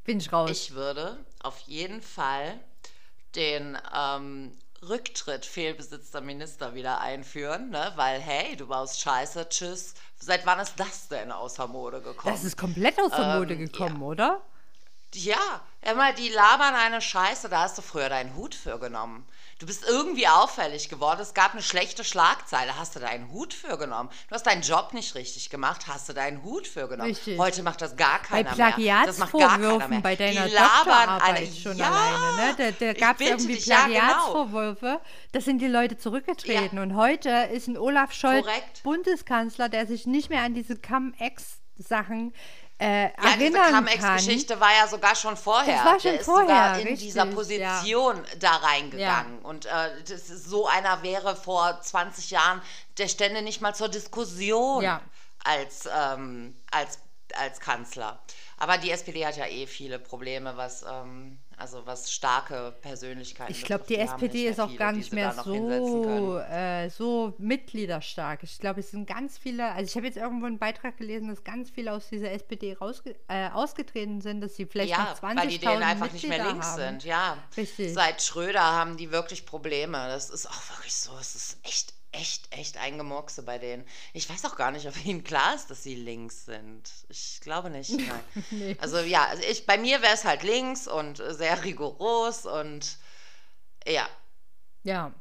Bin 0.04 0.18
ich 0.18 0.30
raus. 0.30 0.50
Ich 0.50 0.74
würde 0.74 1.24
auf 1.40 1.58
jeden 1.60 2.02
Fall 2.02 2.60
den 3.34 3.78
ähm, 3.96 4.52
Rücktritt 4.82 5.44
fehlbesitzter 5.44 6.20
Minister 6.20 6.74
wieder 6.74 7.00
einführen, 7.00 7.70
ne? 7.70 7.92
weil 7.96 8.20
hey, 8.20 8.56
du 8.56 8.66
baust 8.66 9.00
Scheiße, 9.00 9.48
tschüss. 9.48 9.94
Seit 10.20 10.44
wann 10.46 10.58
ist 10.60 10.74
das 10.78 11.08
denn 11.08 11.32
außer 11.32 11.66
Mode 11.68 12.00
gekommen? 12.00 12.34
Das 12.34 12.44
ist 12.44 12.56
komplett 12.56 13.00
außer 13.00 13.34
ähm, 13.34 13.38
Mode 13.38 13.56
gekommen, 13.56 14.00
ja. 14.00 14.06
oder? 14.06 14.42
Ja, 15.14 15.60
immer 15.82 16.12
die 16.12 16.28
labern 16.28 16.74
eine 16.74 17.00
Scheiße, 17.00 17.48
da 17.48 17.62
hast 17.62 17.78
du 17.78 17.82
früher 17.82 18.08
deinen 18.08 18.34
Hut 18.34 18.54
für 18.54 18.78
genommen. 18.78 19.26
Du 19.59 19.66
bist 19.66 19.84
irgendwie 19.88 20.28
auffällig 20.28 20.88
geworden. 20.88 21.18
Es 21.20 21.34
gab 21.34 21.52
eine 21.52 21.62
schlechte 21.62 22.04
Schlagzeile. 22.04 22.78
Hast 22.78 22.94
du 22.94 23.00
deinen 23.00 23.32
Hut 23.32 23.52
für 23.52 23.76
genommen? 23.76 24.09
Du 24.28 24.34
hast 24.36 24.46
deinen 24.46 24.62
Job 24.62 24.94
nicht 24.94 25.16
richtig 25.16 25.50
gemacht. 25.50 25.88
Hast 25.88 26.09
du 26.09 26.12
deinen 26.12 26.44
Hut 26.44 26.68
für 26.68 26.86
genommen? 26.86 27.11
Richtig. 27.11 27.36
Heute 27.40 27.64
macht 27.64 27.82
das 27.82 27.96
gar 27.96 28.22
keiner 28.22 28.54
bei 28.54 28.76
mehr. 28.76 29.02
Das 29.04 29.18
macht 29.18 29.32
gar 29.32 29.59
keiner 29.59 29.88
mehr. 29.88 30.00
bei 30.00 30.14
deiner 30.14 30.46
Die 30.46 30.54
Doktorarbeit 30.54 31.38
eine, 31.38 31.46
schon 31.52 31.76
ja, 31.76 31.90
alleine. 31.90 32.36
Ne? 32.36 32.54
Da, 32.78 32.86
da 32.86 32.92
gab 32.92 33.20
es 33.20 33.26
irgendwie 33.26 33.54
dich, 33.54 33.64
Plagiatsvorwürfe. 33.64 34.86
Ja, 34.86 34.92
genau. 34.94 35.06
Das 35.32 35.44
sind 35.44 35.59
die 35.61 35.66
Leute 35.66 35.98
zurückgetreten. 35.98 36.76
Ja. 36.76 36.82
Und 36.84 36.94
heute 36.94 37.28
ist 37.52 37.66
ein 37.66 37.76
Olaf 37.76 38.12
Scholz 38.12 38.46
Korrekt. 38.46 38.82
Bundeskanzler, 38.84 39.68
der 39.68 39.88
sich 39.88 40.06
nicht 40.06 40.30
mehr 40.30 40.42
an 40.42 40.54
diese 40.54 40.76
Cum-Ex-Sachen 40.76 42.32
äh, 42.80 43.04
ja, 43.04 43.36
diese 43.38 43.58
Cum-Ex-Geschichte 43.58 44.60
war 44.60 44.70
ja 44.72 44.86
sogar 44.86 45.16
schon 45.16 45.36
vorher. 45.36 45.76
Das 45.76 45.84
war 45.84 46.00
schon 46.00 46.12
der 46.12 46.24
vorher, 46.24 46.46
ist 46.46 46.54
sogar 46.54 46.78
in 46.78 46.88
richtig, 46.88 47.08
dieser 47.08 47.26
Position 47.26 48.16
ja. 48.16 48.36
da 48.38 48.50
reingegangen. 48.56 49.40
Ja. 49.42 49.48
Und 49.48 49.66
äh, 49.66 49.70
das 50.02 50.30
ist, 50.30 50.44
so 50.44 50.68
einer 50.68 51.02
wäre 51.02 51.34
vor 51.34 51.80
20 51.80 52.30
Jahren, 52.30 52.62
der 52.98 53.08
stände 53.08 53.42
nicht 53.42 53.60
mal 53.60 53.74
zur 53.74 53.88
Diskussion 53.88 54.84
als, 55.44 55.88
ähm, 55.92 56.54
als, 56.70 57.00
als 57.36 57.58
Kanzler. 57.58 58.20
Aber 58.59 58.76
die 58.78 58.90
SPD 58.90 59.24
hat 59.24 59.36
ja 59.36 59.46
eh 59.46 59.66
viele 59.66 59.98
Probleme, 59.98 60.56
was 60.56 60.82
ähm, 60.82 61.38
also 61.56 61.86
was 61.86 62.12
starke 62.12 62.74
Persönlichkeiten 62.82 63.52
Ich 63.52 63.62
glaube, 63.62 63.84
die, 63.88 63.94
die 63.94 64.00
SPD 64.00 64.46
ist 64.46 64.61
auch 64.61 64.66
viele, 64.66 64.78
gar 64.78 64.92
nicht 64.92 65.12
mehr 65.12 65.32
so, 65.32 66.38
äh, 66.38 66.88
so 66.88 67.34
mitgliederstark. 67.38 68.42
Ich 68.42 68.59
glaube, 68.59 68.80
es 68.80 68.90
sind 68.90 69.09
ganz 69.09 69.38
viele, 69.38 69.72
also 69.72 69.88
ich 69.88 69.96
habe 69.96 70.06
jetzt 70.06 70.16
irgendwo 70.16 70.46
einen 70.46 70.59
Beitrag 70.59 70.96
gelesen, 70.96 71.28
dass 71.28 71.44
ganz 71.44 71.70
viele 71.70 71.92
aus 71.92 72.09
dieser 72.09 72.32
SPD 72.32 72.74
rausge 72.74 73.16
äh, 73.28 73.48
ausgetreten 73.50 74.20
sind, 74.20 74.40
dass 74.40 74.56
sie 74.56 74.66
vielleicht 74.66 74.90
ja, 74.90 75.04
noch 75.04 75.20
20.000 75.20 75.36
weil 75.36 75.48
die 75.48 75.59
denen 75.59 75.82
einfach 75.82 76.12
Mitglieder 76.12 76.34
nicht 76.34 76.42
mehr 76.44 76.52
links 76.52 76.66
haben. 76.66 76.76
sind, 76.78 77.04
ja. 77.04 77.38
Richtig. 77.56 77.94
Seit 77.94 78.22
Schröder 78.22 78.62
haben 78.62 78.96
die 78.96 79.11
wirklich 79.11 79.46
Probleme. 79.46 79.98
Das 80.09 80.30
ist 80.30 80.46
auch 80.46 80.76
wirklich 80.76 80.94
so, 80.94 81.12
es 81.20 81.34
ist 81.34 81.59
echt 81.64 81.97
echt, 82.12 82.54
echt 82.54 82.78
ein 82.78 82.98
Gemurkse 82.98 83.42
bei 83.42 83.59
denen. 83.59 83.86
Ich 84.12 84.28
weiß 84.28 84.44
auch 84.44 84.56
gar 84.56 84.70
nicht, 84.70 84.86
ob 84.86 85.04
ihnen 85.04 85.24
klar 85.24 85.54
ist, 85.54 85.70
dass 85.70 85.82
sie 85.82 85.94
links 85.94 86.44
sind. 86.46 86.90
Ich 87.09 87.40
glaube 87.40 87.70
nicht. 87.70 87.92
nee. 88.50 88.76
Also 88.80 88.98
ja, 88.98 89.24
also 89.26 89.42
ich, 89.42 89.66
bei 89.66 89.78
mir 89.78 90.02
wäre 90.02 90.14
es 90.14 90.24
halt 90.24 90.42
links 90.42 90.88
und 90.88 91.18
sehr 91.18 91.64
rigoros 91.64 92.46
und 92.46 92.98
ja. 93.86 94.09
Ja. 94.82 95.12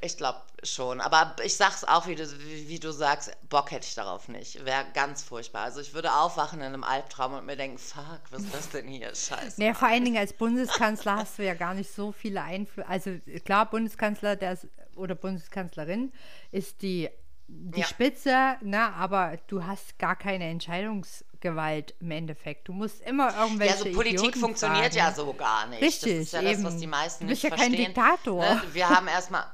Ich 0.00 0.16
glaube, 0.16 0.40
schon. 0.64 1.00
Aber 1.00 1.36
ich 1.44 1.56
sag's 1.56 1.84
auch, 1.84 2.06
wie 2.06 2.14
du, 2.14 2.28
wie, 2.40 2.68
wie, 2.68 2.78
du 2.80 2.92
sagst, 2.92 3.30
Bock 3.48 3.70
hätte 3.70 3.86
ich 3.86 3.94
darauf 3.94 4.28
nicht. 4.28 4.64
Wäre 4.64 4.86
ganz 4.94 5.22
furchtbar. 5.22 5.62
Also 5.62 5.80
ich 5.80 5.94
würde 5.94 6.12
aufwachen 6.12 6.60
in 6.60 6.66
einem 6.66 6.84
Albtraum 6.84 7.34
und 7.34 7.46
mir 7.46 7.56
denken, 7.56 7.78
fuck, 7.78 8.20
was 8.30 8.42
ist 8.42 8.54
das 8.54 8.70
denn 8.70 8.88
hier? 8.88 9.14
Scheiße. 9.14 9.60
Naja, 9.60 9.74
vor 9.74 9.88
allen 9.88 10.04
Dingen 10.04 10.18
als 10.18 10.32
Bundeskanzler 10.32 11.16
hast 11.16 11.38
du 11.38 11.44
ja 11.44 11.54
gar 11.54 11.74
nicht 11.74 11.92
so 11.92 12.12
viele 12.12 12.42
Einflüsse. 12.42 12.88
Also 12.88 13.18
klar, 13.44 13.70
Bundeskanzler 13.70 14.36
der 14.36 14.52
ist, 14.52 14.66
oder 14.96 15.14
Bundeskanzlerin 15.14 16.12
ist 16.50 16.82
die, 16.82 17.08
die 17.48 17.80
ja. 17.80 17.86
Spitze, 17.86 18.56
ne, 18.60 18.92
aber 18.94 19.38
du 19.46 19.64
hast 19.64 19.98
gar 19.98 20.16
keine 20.16 20.48
Entscheidungsgewalt 20.48 21.94
im 22.00 22.10
Endeffekt. 22.10 22.68
Du 22.68 22.72
musst 22.72 23.00
immer 23.02 23.36
irgendwelche. 23.38 23.74
Ja, 23.74 23.84
also 23.84 23.92
Politik 23.92 24.18
Idioten 24.20 24.40
funktioniert 24.40 24.94
fragen. 24.94 24.96
ja 24.96 25.12
so 25.12 25.32
gar 25.34 25.66
nicht. 25.66 25.82
Richtig. 25.82 26.18
Das 26.18 26.22
ist 26.22 26.32
ja 26.32 26.42
eben. 26.42 26.62
das, 26.62 26.72
was 26.72 26.80
die 26.80 26.86
meisten 26.86 27.24
du 27.24 27.28
bist 27.28 27.42
nicht 27.44 27.50
ja 27.50 27.56
verstehen. 27.56 27.94
kein 27.94 27.94
Diktator. 27.94 28.44
Ne? 28.44 28.62
Wir 28.72 28.88
haben 28.88 29.08
erstmal 29.08 29.44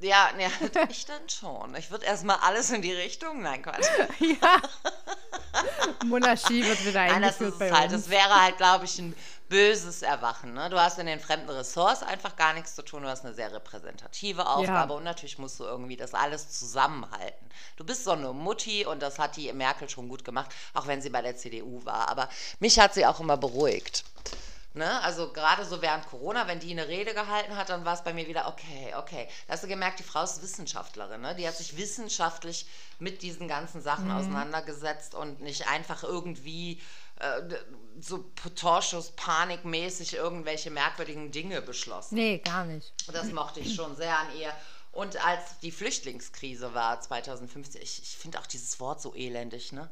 ja, 0.00 0.28
ja, 0.38 0.48
ich 0.90 1.06
dann 1.06 1.28
schon. 1.28 1.74
Ich 1.76 1.90
würde 1.90 2.04
erstmal 2.04 2.36
alles 2.42 2.70
in 2.70 2.82
die 2.82 2.92
Richtung. 2.92 3.42
Nein, 3.42 3.62
Quatsch. 3.62 3.86
ja. 4.18 4.60
Monarchie 6.04 6.64
wird 6.64 6.84
wieder 6.84 7.06
Nein, 7.06 7.22
das 7.22 7.40
eingeführt 7.40 7.52
ist 7.52 7.58
bei 7.58 7.70
halt, 7.72 7.92
uns. 7.92 8.02
das 8.02 8.10
wäre 8.10 8.42
halt, 8.42 8.56
glaube 8.56 8.84
ich, 8.84 8.98
ein 8.98 9.14
böses 9.48 10.02
Erwachen. 10.02 10.54
Ne? 10.54 10.70
Du 10.70 10.80
hast 10.80 10.98
in 10.98 11.06
den 11.06 11.20
fremden 11.20 11.50
Ressorts 11.50 12.02
einfach 12.02 12.36
gar 12.36 12.54
nichts 12.54 12.74
zu 12.74 12.82
tun. 12.82 13.02
Du 13.02 13.08
hast 13.08 13.24
eine 13.24 13.34
sehr 13.34 13.52
repräsentative 13.52 14.46
Aufgabe 14.46 14.92
Ja. 14.92 14.98
und 14.98 15.04
natürlich 15.04 15.38
musst 15.38 15.60
du 15.60 15.64
irgendwie 15.64 15.96
das 15.96 16.14
alles 16.14 16.50
zusammenhalten. 16.58 17.48
Du 17.76 17.84
bist 17.84 18.04
so 18.04 18.12
eine 18.12 18.32
Mutti 18.32 18.86
und 18.86 19.00
das 19.02 19.18
hat 19.18 19.36
die 19.36 19.52
Merkel 19.52 19.88
schon 19.88 20.08
gut 20.08 20.24
gemacht, 20.24 20.50
auch 20.72 20.86
wenn 20.86 21.02
sie 21.02 21.10
bei 21.10 21.22
der 21.22 21.36
CDU 21.36 21.84
war. 21.84 22.08
Aber 22.08 22.28
mich 22.58 22.78
hat 22.78 22.94
sie 22.94 23.06
auch 23.06 23.20
immer 23.20 23.36
beruhigt. 23.36 24.04
Ne? 24.76 25.00
Also 25.02 25.32
gerade 25.32 25.64
so 25.64 25.80
während 25.82 26.04
Corona, 26.08 26.48
wenn 26.48 26.58
die 26.58 26.72
eine 26.72 26.88
Rede 26.88 27.14
gehalten 27.14 27.56
hat, 27.56 27.68
dann 27.68 27.84
war 27.84 27.94
es 27.94 28.02
bei 28.02 28.12
mir 28.12 28.26
wieder, 28.26 28.48
okay, 28.48 28.92
okay. 28.98 29.28
Da 29.46 29.52
hast 29.52 29.62
du 29.62 29.68
gemerkt, 29.68 30.00
die 30.00 30.04
Frau 30.04 30.24
ist 30.24 30.42
Wissenschaftlerin. 30.42 31.20
Ne? 31.20 31.36
Die 31.36 31.46
hat 31.46 31.56
sich 31.56 31.76
wissenschaftlich 31.76 32.66
mit 32.98 33.22
diesen 33.22 33.46
ganzen 33.46 33.82
Sachen 33.82 34.10
auseinandergesetzt 34.10 35.14
und 35.14 35.40
nicht 35.40 35.68
einfach 35.68 36.02
irgendwie 36.02 36.80
äh, 37.16 37.42
so 38.00 38.30
Torschuss, 38.56 39.12
panikmäßig 39.12 40.14
irgendwelche 40.14 40.70
merkwürdigen 40.70 41.30
Dinge 41.30 41.62
beschlossen. 41.62 42.16
Nee, 42.16 42.38
gar 42.38 42.64
nicht. 42.64 42.92
Das 43.12 43.32
mochte 43.32 43.60
ich 43.60 43.74
schon 43.74 43.96
sehr 43.96 44.18
an 44.18 44.36
ihr. 44.36 44.52
Und 44.92 45.24
als 45.24 45.58
die 45.60 45.72
Flüchtlingskrise 45.72 46.74
war 46.74 47.00
2015, 47.00 47.82
ich, 47.82 48.02
ich 48.02 48.16
finde 48.16 48.38
auch 48.38 48.46
dieses 48.46 48.78
Wort 48.78 49.00
so 49.00 49.14
elendig, 49.14 49.72
ne? 49.72 49.90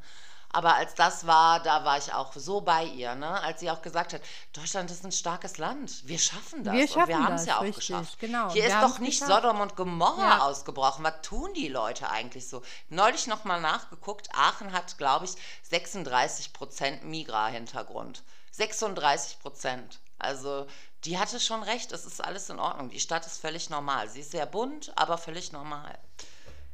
Aber 0.55 0.75
als 0.75 0.93
das 0.93 1.25
war, 1.25 1.59
da 1.61 1.83
war 1.83 1.97
ich 1.97 2.13
auch 2.13 2.31
so 2.33 2.61
bei 2.61 2.83
ihr, 2.85 3.15
ne? 3.15 3.41
Als 3.41 3.59
sie 3.59 3.71
auch 3.71 3.81
gesagt 3.81 4.13
hat, 4.13 4.21
Deutschland 4.53 4.91
ist 4.91 5.03
ein 5.03 5.11
starkes 5.11 5.57
Land. 5.57 6.07
Wir 6.07 6.19
schaffen 6.19 6.63
das. 6.63 6.73
Wir 6.75 6.95
und 6.95 7.07
wir 7.07 7.17
haben 7.23 7.33
es 7.33 7.45
ja 7.47 7.57
auch 7.57 7.61
richtig, 7.63 7.87
geschafft. 7.87 8.19
genau. 8.19 8.51
Hier 8.51 8.63
Wir 8.63 8.69
ist 8.69 8.81
doch 8.81 8.99
nicht 8.99 9.19
geschafft. 9.19 9.41
Sodom 9.43 9.61
und 9.61 9.75
Gomorra 9.75 10.21
Ja. 10.37 10.39
ausgebrochen. 10.43 11.03
Was 11.03 11.21
tun 11.23 11.53
die 11.55 11.67
Leute 11.69 12.07
eigentlich 12.09 12.47
so? 12.47 12.61
Neulich 12.89 13.25
nochmal 13.25 13.61
nachgeguckt. 13.61 14.29
Aachen 14.35 14.71
hat, 14.73 14.97
glaube 14.99 15.25
ich, 15.25 15.31
36 15.63 16.53
Prozent 16.53 17.03
Migra-Hintergrund. 17.03 18.21
36 18.51 19.39
Prozent. 19.39 19.99
Also 20.19 20.67
die 21.05 21.17
hatte 21.17 21.39
schon 21.39 21.63
recht, 21.63 21.91
es 21.91 22.05
ist 22.05 22.23
alles 22.23 22.49
in 22.49 22.59
Ordnung. 22.59 22.89
Die 22.89 22.99
Stadt 22.99 23.25
ist 23.25 23.41
völlig 23.41 23.69
normal. 23.71 24.07
Sie 24.07 24.21
ist 24.21 24.31
sehr 24.31 24.45
bunt, 24.45 24.93
aber 24.95 25.17
völlig 25.17 25.51
normal. 25.51 25.97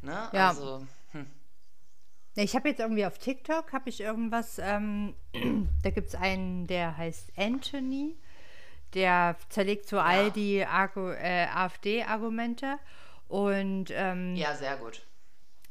Ne? 0.01 0.29
Ja. 0.33 0.49
Also, 0.49 0.85
Ich 2.41 2.55
habe 2.55 2.69
jetzt 2.69 2.79
irgendwie 2.79 3.05
auf 3.05 3.17
TikTok 3.17 3.73
habe 3.73 3.89
ich 3.89 3.99
irgendwas, 4.01 4.59
ähm, 4.59 5.13
da 5.83 5.89
gibt 5.89 6.07
es 6.07 6.15
einen, 6.15 6.67
der 6.67 6.95
heißt 6.97 7.33
Anthony, 7.37 8.15
der 8.93 9.35
zerlegt 9.49 9.87
so 9.87 9.99
all 9.99 10.31
die 10.31 10.57
äh, 10.59 10.65
AfD-Argumente 10.65 12.77
und 13.27 13.85
ähm, 13.91 14.35
ja, 14.35 14.55
sehr 14.55 14.77
gut. 14.77 15.05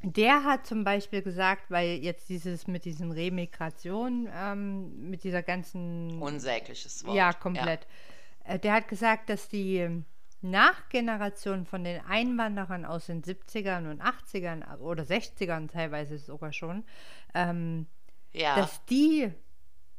der 0.03 0.45
hat 0.45 0.67
zum 0.67 0.85
Beispiel 0.85 1.23
gesagt, 1.23 1.71
weil 1.71 1.99
jetzt 1.99 2.29
dieses 2.29 2.67
mit 2.67 2.85
diesen 2.85 3.13
Remigration, 3.13 4.29
ähm, 4.33 5.11
mit 5.11 5.25
dieser 5.25 5.43
ganzen 5.43 6.21
Unsägliches 6.21 7.05
Wort. 7.07 7.17
Ja, 7.17 7.33
komplett. 7.33 7.87
Äh, 8.45 8.59
Der 8.59 8.75
hat 8.75 8.89
gesagt, 8.89 9.31
dass 9.31 9.49
die 9.49 9.89
Nachgeneration 10.41 11.67
von 11.67 11.85
den 11.85 12.01
Einwanderern 12.05 12.85
aus 12.85 13.07
den 13.07 13.23
70ern 13.23 13.91
und 13.91 14.03
80ern 14.03 14.79
oder 14.79 15.03
60ern 15.03 15.69
teilweise 15.69 16.19
sogar 16.19 16.53
schon, 16.53 16.85
ähm, 17.35 17.87
Ja, 18.33 18.57
dass 18.57 18.85
die 18.87 19.33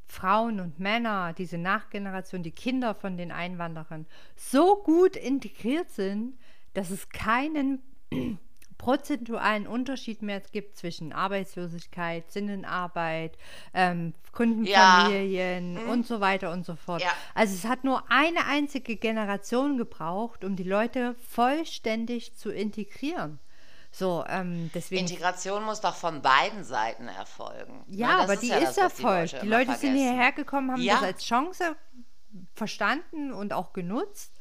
Frauen 0.06 0.60
und 0.60 0.80
Männer, 0.80 1.34
diese 1.34 1.58
Nachgeneration, 1.58 2.42
die 2.42 2.52
Kinder 2.52 2.96
von 2.96 3.18
den 3.18 3.32
Einwanderern, 3.32 4.08
so 4.36 4.82
gut 4.82 5.16
integriert 5.16 5.90
sind, 5.90 6.38
dass 6.74 6.90
es 6.90 7.10
keinen 7.10 7.82
prozentualen 8.80 9.68
Unterschied 9.68 10.24
mehr 10.24 10.42
gibt 10.52 10.78
zwischen 10.78 11.14
Arbeitslosigkeit, 11.14 12.32
Sinnenarbeit, 12.32 13.38
ähm, 13.76 14.14
Kundenfamilien 14.32 15.78
und 15.90 16.08
so 16.08 16.22
weiter 16.22 16.52
und 16.52 16.66
so 16.66 16.76
fort. 16.76 17.02
Ja. 17.04 17.12
Also 17.36 17.54
es 17.54 17.66
hat 17.66 17.84
nur 17.84 18.04
eine 18.10 18.46
einzige 18.46 18.96
Generation 18.96 19.78
gebraucht, 19.78 20.44
um 20.44 20.56
die 20.56 20.64
Leute 20.64 21.16
vollständig 21.30 22.36
zu 22.38 22.50
integrieren. 22.52 23.40
So, 23.92 24.24
ähm, 24.28 24.72
deswegen 24.74 25.02
Integration 25.02 25.64
muss 25.64 25.82
doch 25.82 25.96
von 25.96 26.22
beiden 26.22 26.64
Seiten 26.64 27.08
erfolgen. 27.08 27.84
ja, 27.88 28.18
das 28.18 28.24
aber 28.24 28.36
die 28.38 28.48
ja 28.48 28.58
ist 28.58 28.78
das, 28.78 29.00
erfolgt. 29.00 29.34
Leute 29.34 29.46
Die 29.46 29.50
Leute 29.50 29.76
sind 29.76 29.96
hierher 29.96 30.32
gekommen, 30.32 30.72
haben 30.72 30.82
Ja. 30.82 30.96
das 30.96 31.04
als 31.04 31.26
Chance 31.26 31.76
verstanden 32.54 33.34
und 33.34 33.52
auch 33.52 33.74
genutzt. 33.74 34.34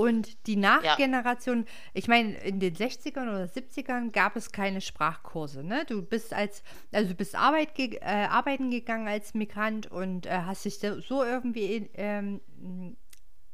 Und 0.00 0.46
die 0.46 0.56
Nachgeneration, 0.56 1.66
ich 1.92 2.08
meine, 2.08 2.34
in 2.38 2.58
den 2.58 2.74
60ern 2.74 3.28
oder 3.28 3.44
70ern 3.44 4.12
gab 4.12 4.34
es 4.34 4.50
keine 4.50 4.80
Sprachkurse. 4.80 5.62
Ne? 5.62 5.84
Du 5.86 6.00
bist 6.00 6.32
als, 6.32 6.62
also 6.90 7.10
du 7.10 7.14
bist 7.14 7.34
Arbeit 7.34 7.74
ge 7.74 7.96
äh, 8.00 8.24
arbeiten 8.24 8.70
gegangen 8.70 9.08
als 9.08 9.34
Migrant 9.34 9.90
und 9.90 10.24
äh, 10.24 10.30
hast 10.46 10.64
dich 10.64 10.78
so, 10.78 11.22
irgendwie 11.22 11.76
in, 11.76 11.90
ähm, 11.94 12.96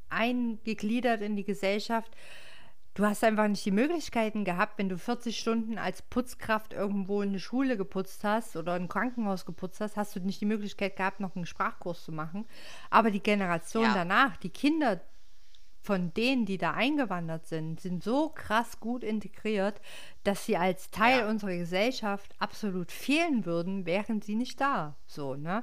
eingegliedert 0.09 1.21
in 1.21 1.35
die 1.35 1.45
Gesellschaft. 1.45 2.13
Du 2.95 3.05
hast 3.05 3.25
einfach 3.25 3.49
nicht 3.49 3.67
die 3.67 3.73
Möglichkeiten 3.73 4.45
gehabt, 4.45 4.79
wenn 4.79 4.89
du 4.89 4.97
40 4.97 5.39
Stunden 5.39 5.79
als 5.79 6.01
Putzkraft 6.01 6.73
irgendwo 6.73 7.23
eine 7.23 7.41
Schule 7.41 7.77
geputzt 7.77 8.23
hast 8.23 8.57
oder 8.57 8.75
ein 8.75 8.89
Krankenhaus 8.89 9.45
geputzt 9.45 9.81
hast, 9.81 9.97
hast 9.97 10.15
du 10.15 10.21
nicht 10.21 10.41
die 10.41 10.47
Möglichkeit 10.47 10.97
gehabt, 10.97 11.19
noch 11.19 11.35
einen 11.35 11.45
Sprachkurs 11.45 12.05
zu 12.05 12.13
machen. 12.13 12.47
Aber 12.89 13.11
die 13.11 13.23
Generation 13.23 13.83
Ja. 13.83 13.95
danach, 13.95 14.37
die 14.37 14.49
Kinder 14.49 15.01
von 15.87 16.13
denen, 16.15 16.45
die 16.47 16.59
da 16.59 16.73
eingewandert 16.73 17.47
sind, 17.47 17.81
sind 17.81 18.03
so 18.03 18.29
krass 18.31 18.81
gut 18.81 19.05
integriert, 19.05 19.81
dass 20.25 20.45
sie 20.45 20.57
als 20.57 20.91
Teil 20.91 21.21
Ja. 21.21 21.29
unserer 21.29 21.57
Gesellschaft 21.57 22.35
absolut 22.39 22.91
fehlen 22.93 23.47
würden, 23.47 23.87
wären 23.87 24.21
sie 24.21 24.35
nicht 24.35 24.61
da. 24.61 24.97
So, 25.07 25.35
ne? 25.37 25.63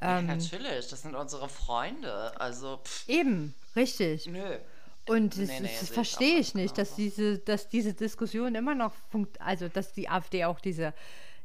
Ja, 0.00 0.20
Ähm, 0.20 0.26
natürlich, 0.26 0.88
das 0.88 1.02
sind 1.02 1.14
unsere 1.14 1.48
Freunde. 1.48 2.38
Also, 2.40 2.78
pff, 2.84 3.08
eben, 3.08 3.54
richtig. 3.74 4.26
nö. 4.26 4.58
Und 5.06 5.38
das, 5.38 5.48
Nee, 5.48 5.60
nee, 5.60 5.68
das 5.80 5.82
ich 5.82 5.90
verstehe 5.90 6.38
ich 6.38 6.54
nicht, 6.54 6.78
dass 6.78 6.94
diese, 6.94 7.38
dass 7.38 7.68
diese 7.68 7.92
Diskussion 7.94 8.54
immer 8.54 8.74
noch 8.74 8.94
funkt, 9.10 9.40
also 9.40 9.68
dass 9.68 9.92
die 9.92 10.08
AfD 10.08 10.44
auch 10.46 10.60
diese, 10.60 10.94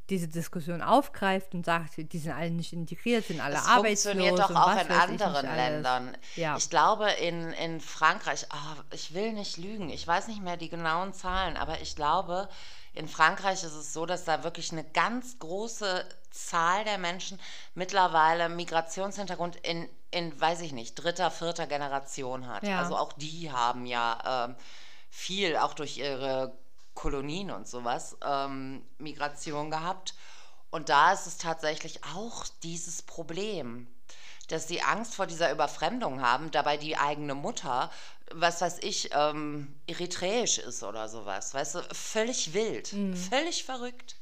diese 0.09 0.27
Diskussion 0.27 0.81
aufgreift 0.81 1.53
und 1.53 1.65
sagt, 1.65 1.97
die 1.97 2.17
sind 2.17 2.31
alle 2.31 2.51
nicht 2.51 2.73
integriert, 2.73 3.25
sind 3.25 3.41
alle 3.41 3.55
Es 3.55 3.65
arbeitslos. 3.65 4.13
funktioniert 4.13 4.39
doch 4.39 4.55
auch 4.55 4.81
in 4.81 4.91
anderen. 4.91 5.55
Ländern. 5.55 6.17
Ja. 6.35 6.57
Ich 6.57 6.69
glaube, 6.69 7.09
in, 7.11 7.51
in 7.53 7.79
Frankreich, 7.79 8.45
ah, 8.49 8.75
ich 8.91 9.13
will 9.13 9.33
nicht 9.33 9.57
lügen, 9.57 9.89
ich 9.89 10.07
weiß 10.07 10.27
nicht 10.27 10.41
mehr 10.41 10.57
die 10.57 10.69
genauen 10.69 11.13
Zahlen, 11.13 11.57
aber 11.57 11.81
ich 11.81 11.95
glaube, 11.95 12.49
in 12.93 13.07
Frankreich 13.07 13.63
ist 13.63 13.75
es 13.75 13.93
so, 13.93 14.05
dass 14.05 14.25
da 14.25 14.43
wirklich 14.43 14.71
eine 14.71 14.83
ganz 14.83 15.39
große 15.39 16.05
Zahl 16.31 16.83
der 16.83 16.97
Menschen 16.97 17.39
mittlerweile 17.73 18.49
Migrationshintergrund 18.49 19.55
in, 19.57 19.87
in 20.11 20.39
weiß 20.39 20.61
ich 20.61 20.73
nicht, 20.73 20.95
dritter, 20.95 21.31
vierter 21.31 21.67
Generation 21.67 22.47
hat. 22.47 22.63
Ja. 22.63 22.79
Also 22.79 22.97
auch 22.97 23.13
die 23.13 23.51
haben 23.51 23.85
ja 23.85 24.45
ähm, 24.49 24.55
viel, 25.09 25.57
auch 25.57 25.73
durch 25.73 25.97
ihre 25.97 26.53
Kolonien 26.99 27.49
und 27.49 27.65
sowas, 27.65 28.17
ähm, 28.25 28.83
Migration 28.97 29.71
gehabt. 29.71 30.13
Und 30.69 30.89
da 30.89 31.13
ist 31.13 31.27
es 31.27 31.37
tatsächlich 31.37 32.03
auch 32.03 32.45
dieses 32.61 33.01
Problem, 33.01 33.87
dass 34.49 34.67
sie 34.67 34.81
Angst 34.81 35.15
vor 35.15 35.25
dieser 35.25 35.49
Überfremdung 35.49 36.21
haben, 36.21 36.51
dabei 36.51 36.75
die 36.75 36.97
eigene 36.97 37.35
Mutter, 37.35 37.89
was 38.33 38.59
weiß 38.59 38.79
ich, 38.81 39.11
ähm, 39.13 39.73
eritreisch 39.87 40.57
ist 40.57 40.83
oder 40.83 41.07
sowas. 41.07 41.53
Weißt 41.53 41.75
du, 41.75 41.81
völlig 41.93 42.53
wild, 42.53 42.93
völlig 43.29 43.63
verrückt. 43.63 44.17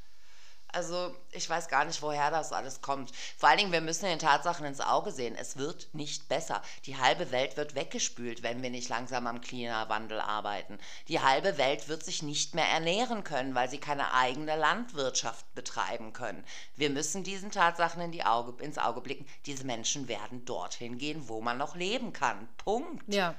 Also 0.78 1.12
ich 1.32 1.50
weiß 1.50 1.70
gar 1.70 1.86
nicht, 1.86 2.04
woher 2.04 2.30
das 2.30 2.54
alles 2.54 2.82
kommt. 2.84 3.12
Vor 3.36 3.50
allen 3.50 3.58
Dingen, 3.58 3.72
wir 3.72 3.82
müssen 3.82 4.06
den 4.06 4.20
Tatsachen 4.20 4.64
ins 4.64 4.80
Auge 4.80 5.12
sehen. 5.12 5.36
Es 5.36 5.58
wird 5.58 5.90
nicht 5.94 6.30
besser. 6.30 6.62
Die 6.86 6.98
halbe 6.98 7.32
Welt 7.32 7.58
wird 7.58 7.74
weggespült, 7.74 8.44
wenn 8.44 8.62
wir 8.62 8.70
nicht 8.70 8.88
langsam 8.88 9.26
am 9.26 9.42
Klimawandel 9.42 10.22
arbeiten. 10.22 10.78
Die 11.08 11.20
halbe 11.20 11.58
Welt 11.58 11.88
wird 11.90 12.06
sich 12.06 12.22
nicht 12.22 12.54
mehr 12.54 12.68
ernähren 12.68 13.24
können, 13.24 13.56
weil 13.56 13.72
sie 13.72 13.80
keine 13.80 14.14
eigene 14.14 14.56
Landwirtschaft 14.56 15.52
betreiben 15.56 16.14
können. 16.14 16.46
Wir 16.76 16.92
müssen 16.92 17.24
diesen 17.24 17.50
Tatsachen 17.50 18.04
in 18.04 18.12
die 18.12 18.24
Auge, 18.24 18.64
ins 18.64 18.78
Auge 18.78 19.02
blicken. 19.02 19.26
Diese 19.48 19.66
Menschen 19.66 20.08
werden 20.08 20.46
dorthin 20.46 21.00
gehen, 21.00 21.28
wo 21.28 21.42
man 21.42 21.58
noch 21.58 21.76
leben 21.76 22.14
kann. 22.14 22.48
Punkt. 22.58 23.12
Ja. 23.12 23.34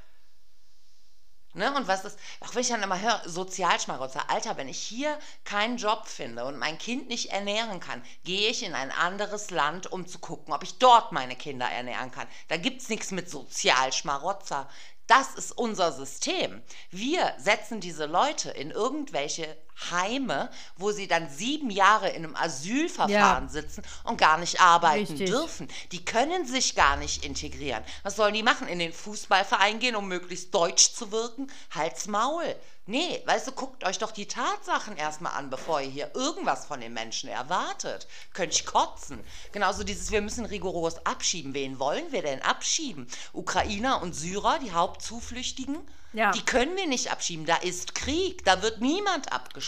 Ne? 1.55 1.75
Und 1.75 1.89
was 1.89 2.05
ist, 2.05 2.19
auch 2.41 2.55
wenn 2.55 2.63
ich 2.63 2.69
dann 2.69 2.83
immer 2.83 3.01
höre, 3.01 3.23
Sozialschmarotzer, 3.27 4.31
Alter, 4.31 4.57
wenn 4.57 4.69
ich 4.69 4.79
hier 4.79 5.19
keinen 5.45 5.79
Job 5.79 6.07
finde 6.07 6.45
und 6.45 6.59
mein 6.59 6.79
Kind 6.79 7.09
nicht 7.09 7.31
ernähren 7.31 7.81
kann, 7.81 8.03
gehe 8.25 8.51
ich 8.51 8.63
in 8.63 8.75
ein 8.75 8.91
anderes 8.91 9.51
Land, 9.51 9.91
um 9.91 10.07
zu 10.07 10.19
gucken, 10.19 10.53
ob 10.53 10.63
ich 10.63 10.79
dort 10.79 11.13
meine 11.13 11.37
Kinder 11.37 11.67
ernähren 11.67 12.11
kann. 12.11 12.29
Da 12.49 12.57
gibt 12.57 12.83
es 12.83 12.89
nichts 12.89 13.11
mit 13.11 13.31
Sozialschmarotzer. 13.31 14.69
Das 15.07 15.35
ist 15.35 15.53
unser 15.53 15.91
System. 15.93 16.63
Wir 16.91 17.35
setzen 17.39 17.81
diese 17.81 18.05
Leute 18.05 18.51
in 18.51 18.71
irgendwelche 18.71 19.57
Heime, 19.91 20.51
wo 20.77 20.91
sie 20.93 21.07
dann 21.07 21.31
sieben 21.31 21.71
Jahre 21.71 22.09
in 22.11 22.25
einem 22.25 22.37
Asylverfahren 22.37 23.45
ja. 23.45 23.49
sitzen 23.49 23.83
und 24.05 24.19
gar 24.19 24.39
nicht 24.39 24.61
arbeiten 24.61 25.07
Richtig. 25.07 25.31
dürfen. 25.31 25.69
Die 25.93 26.05
können 26.05 26.47
sich 26.47 26.75
gar 26.75 26.97
nicht 26.97 27.25
integrieren. 27.25 27.83
Was 28.03 28.17
sollen 28.17 28.35
die 28.35 28.43
machen? 28.43 28.69
In 28.69 28.79
den 28.79 28.93
Fußballverein 28.93 29.79
gehen, 29.79 29.97
um 29.97 30.09
möglichst 30.09 30.55
deutsch 30.55 30.93
zu 30.93 31.13
wirken? 31.13 31.51
Halt's 31.71 32.07
Maul. 32.07 32.57
Nee, 32.91 33.23
weißt 33.27 33.47
du, 33.47 33.53
guckt 33.53 33.85
euch 33.85 33.99
doch 33.99 34.13
die 34.13 34.27
Tatsachen 34.27 34.97
erstmal 34.97 35.35
an, 35.35 35.51
bevor 35.51 35.83
ihr 35.83 35.91
hier 35.91 36.11
irgendwas 36.15 36.65
von 36.65 36.81
den 36.81 36.95
Menschen 36.95 37.29
erwartet. 37.29 38.09
Könnte 38.33 38.57
ich 38.57 38.65
kotzen. 38.65 39.23
Genauso 39.53 39.85
dieses, 39.85 40.11
wir 40.11 40.23
müssen 40.23 40.47
rigoros 40.47 41.05
abschieben. 41.05 41.53
Wen 41.53 41.79
wollen 41.79 42.11
wir 42.13 42.23
denn 42.23 42.41
abschieben? 42.41 43.07
Ukrainer 43.35 44.01
und 44.01 44.15
Syrer, 44.15 44.59
die 44.59 44.73
Hauptzuflüchtigen? 44.73 45.77
Ja. 46.15 46.31
Die 46.31 46.43
können 46.43 46.77
wir 46.77 46.87
nicht 46.87 47.13
abschieben. 47.13 47.45
Da 47.45 47.57
ist 47.57 47.95
Krieg. 47.95 48.43
Da 48.47 48.63
wird 48.63 48.81
niemand 48.81 49.33
abgeschoben. 49.33 49.59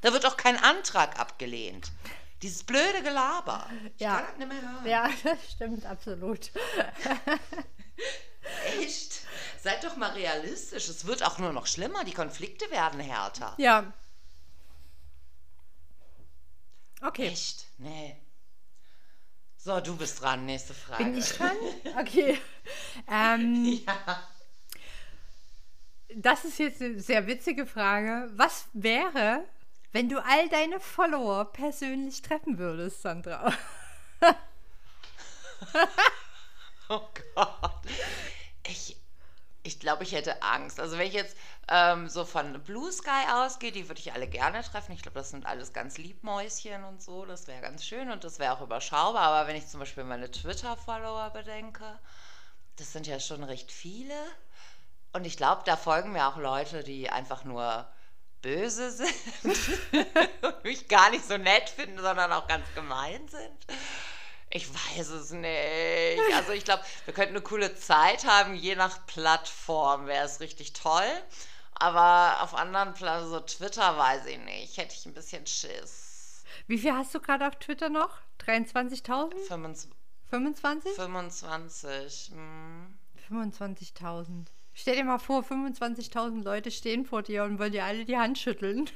Da 0.00 0.12
wird 0.12 0.26
auch 0.26 0.36
kein 0.36 0.56
Antrag 0.56 1.18
abgelehnt. 1.18 1.90
Dieses 2.42 2.62
blöde 2.62 3.02
Gelaber. 3.02 3.68
Ich 3.96 4.00
ja. 4.00 4.16
kann 4.16 4.26
das 4.26 4.38
nicht 4.38 4.48
mehr 4.48 4.62
hören. 4.62 4.86
Ja, 4.86 5.10
das 5.24 5.52
stimmt 5.52 5.84
absolut. 5.84 6.50
Echt? 8.80 9.22
Seid 9.60 9.82
doch 9.82 9.96
mal 9.96 10.10
realistisch. 10.10 10.88
Es 10.88 11.06
wird 11.06 11.24
auch 11.24 11.38
nur 11.38 11.52
noch 11.52 11.66
schlimmer. 11.66 12.04
Die 12.04 12.12
Konflikte 12.12 12.70
werden 12.70 13.00
härter. 13.00 13.54
Ja. 13.58 13.92
Okay. 17.02 17.28
Echt? 17.28 17.66
Nee. 17.78 18.16
So, 19.56 19.80
du 19.80 19.96
bist 19.96 20.22
dran. 20.22 20.46
Nächste 20.46 20.74
Frage. 20.74 21.04
Bin 21.04 21.18
ich 21.18 21.32
dran? 21.36 21.56
Okay. 21.98 22.40
ähm, 23.08 23.82
ja. 23.86 24.28
Das 26.14 26.44
ist 26.44 26.58
jetzt 26.58 26.80
eine 26.80 27.00
sehr 27.00 27.26
witzige 27.26 27.66
Frage. 27.66 28.30
Was 28.34 28.66
wäre, 28.72 29.44
wenn 29.92 30.08
du 30.08 30.22
all 30.24 30.48
deine 30.48 30.80
Follower 30.80 31.44
persönlich 31.52 32.22
treffen 32.22 32.58
würdest, 32.58 33.02
Sandra? 33.02 33.52
oh 36.88 37.00
Gott. 37.34 37.72
Ich, 38.66 38.96
ich 39.62 39.80
glaube, 39.80 40.04
ich 40.04 40.12
hätte 40.12 40.42
Angst. 40.42 40.80
Also 40.80 40.98
wenn 40.98 41.06
ich 41.06 41.14
jetzt 41.14 41.36
ähm, 41.68 42.08
so 42.08 42.24
von 42.24 42.62
Blue 42.64 42.90
Sky 42.92 43.30
ausgehe, 43.32 43.72
die 43.72 43.88
würde 43.88 44.00
ich 44.00 44.12
alle 44.12 44.28
gerne 44.28 44.62
treffen. 44.62 44.92
Ich 44.92 45.02
glaube, 45.02 45.18
das 45.18 45.30
sind 45.30 45.46
alles 45.46 45.72
ganz 45.72 45.98
Liebmäuschen 45.98 46.84
und 46.84 47.02
so. 47.02 47.24
Das 47.24 47.46
wäre 47.46 47.60
ganz 47.60 47.84
schön 47.84 48.10
und 48.10 48.24
das 48.24 48.38
wäre 48.38 48.52
auch 48.52 48.62
überschaubar. 48.62 49.22
Aber 49.22 49.48
wenn 49.48 49.56
ich 49.56 49.66
zum 49.66 49.80
Beispiel 49.80 50.04
meine 50.04 50.30
Twitter-Follower 50.30 51.30
bedenke, 51.30 51.98
das 52.76 52.92
sind 52.92 53.06
ja 53.06 53.20
schon 53.20 53.42
recht 53.42 53.72
viele. 53.72 54.14
Und 55.12 55.26
ich 55.26 55.36
glaube, 55.36 55.62
da 55.64 55.76
folgen 55.76 56.12
mir 56.12 56.28
auch 56.28 56.36
Leute, 56.36 56.84
die 56.84 57.10
einfach 57.10 57.44
nur 57.44 57.86
böse 58.42 58.90
sind 58.92 59.12
und 60.42 60.64
mich 60.64 60.88
gar 60.88 61.10
nicht 61.10 61.26
so 61.26 61.36
nett 61.36 61.68
finden, 61.70 62.00
sondern 62.00 62.32
auch 62.32 62.46
ganz 62.46 62.66
gemein 62.74 63.26
sind. 63.28 63.66
Ich 64.50 64.72
weiß 64.72 65.08
es 65.08 65.30
nicht. 65.30 66.34
Also 66.34 66.52
ich 66.52 66.64
glaube, 66.64 66.82
wir 67.04 67.12
könnten 67.12 67.34
eine 67.34 67.42
coole 67.42 67.74
Zeit 67.74 68.24
haben, 68.26 68.54
je 68.54 68.76
nach 68.76 69.06
Plattform 69.06 70.06
wäre 70.06 70.24
es 70.24 70.40
richtig 70.40 70.72
toll. 70.72 71.22
Aber 71.74 72.42
auf 72.42 72.54
anderen 72.54 72.94
Plattformen, 72.94 73.30
so 73.30 73.40
Twitter, 73.40 73.96
weiß 73.96 74.26
ich 74.26 74.38
nicht. 74.38 74.76
Hätte 74.78 74.94
ich 74.94 75.06
ein 75.06 75.14
bisschen 75.14 75.46
Schiss. 75.46 76.44
Wie 76.66 76.78
viel 76.78 76.92
hast 76.92 77.14
du 77.14 77.20
gerade 77.20 77.46
auf 77.46 77.56
Twitter 77.56 77.88
noch? 77.88 78.18
23.000? 78.44 79.34
25. 79.46 79.90
25? 80.30 80.92
25. 80.94 82.30
Hm. 82.32 82.98
25.000. 83.30 84.46
Stell 84.80 84.94
dir 84.94 85.02
mal 85.02 85.18
vor, 85.18 85.42
25.000 85.42 86.44
Leute 86.44 86.70
stehen 86.70 87.04
vor 87.04 87.24
dir 87.24 87.42
und 87.42 87.58
wollen 87.58 87.72
dir 87.72 87.84
alle 87.84 88.04
die 88.04 88.16
Hand 88.16 88.38
schütteln. 88.38 88.88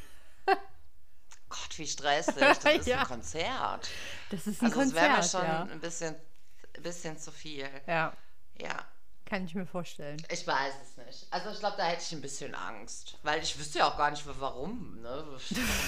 Gott, 1.49 1.77
wie 1.77 1.89
stressig. 1.89 2.37
Das 2.37 2.59
ist 2.59 2.87
ja. 2.87 3.01
ein 3.01 3.07
Konzert. 3.07 3.91
Das 4.31 4.47
ist 4.47 4.63
ein 4.63 4.67
also 4.67 4.79
Konzert. 4.79 5.19
Das 5.19 5.33
wäre 5.35 5.43
mir 5.43 5.51
schon 5.51 5.69
ja. 5.69 5.73
ein 5.73 5.81
bisschen, 5.81 6.15
ein 6.77 6.83
bisschen 6.85 7.19
zu 7.19 7.33
viel. 7.33 7.69
Ja. 7.89 8.13
Ja. 8.61 8.87
Kann 9.27 9.45
ich 9.45 9.57
mir 9.57 9.67
vorstellen. 9.67 10.25
Ich 10.31 10.47
weiß 10.47 10.75
es 10.85 11.05
nicht. 11.05 11.27
Also 11.33 11.51
ich 11.51 11.59
glaube, 11.59 11.77
da 11.77 11.87
hätte 11.87 12.03
ich 12.05 12.13
ein 12.13 12.21
bisschen 12.21 12.55
Angst. 12.55 13.19
Weil 13.25 13.43
ich 13.43 13.59
wüsste 13.59 13.81
ja 13.81 13.91
auch 13.91 13.97
gar 13.99 14.13
nicht, 14.13 14.25
warum. 14.25 15.01
Ne? 15.01 15.25
Warum 15.27 15.39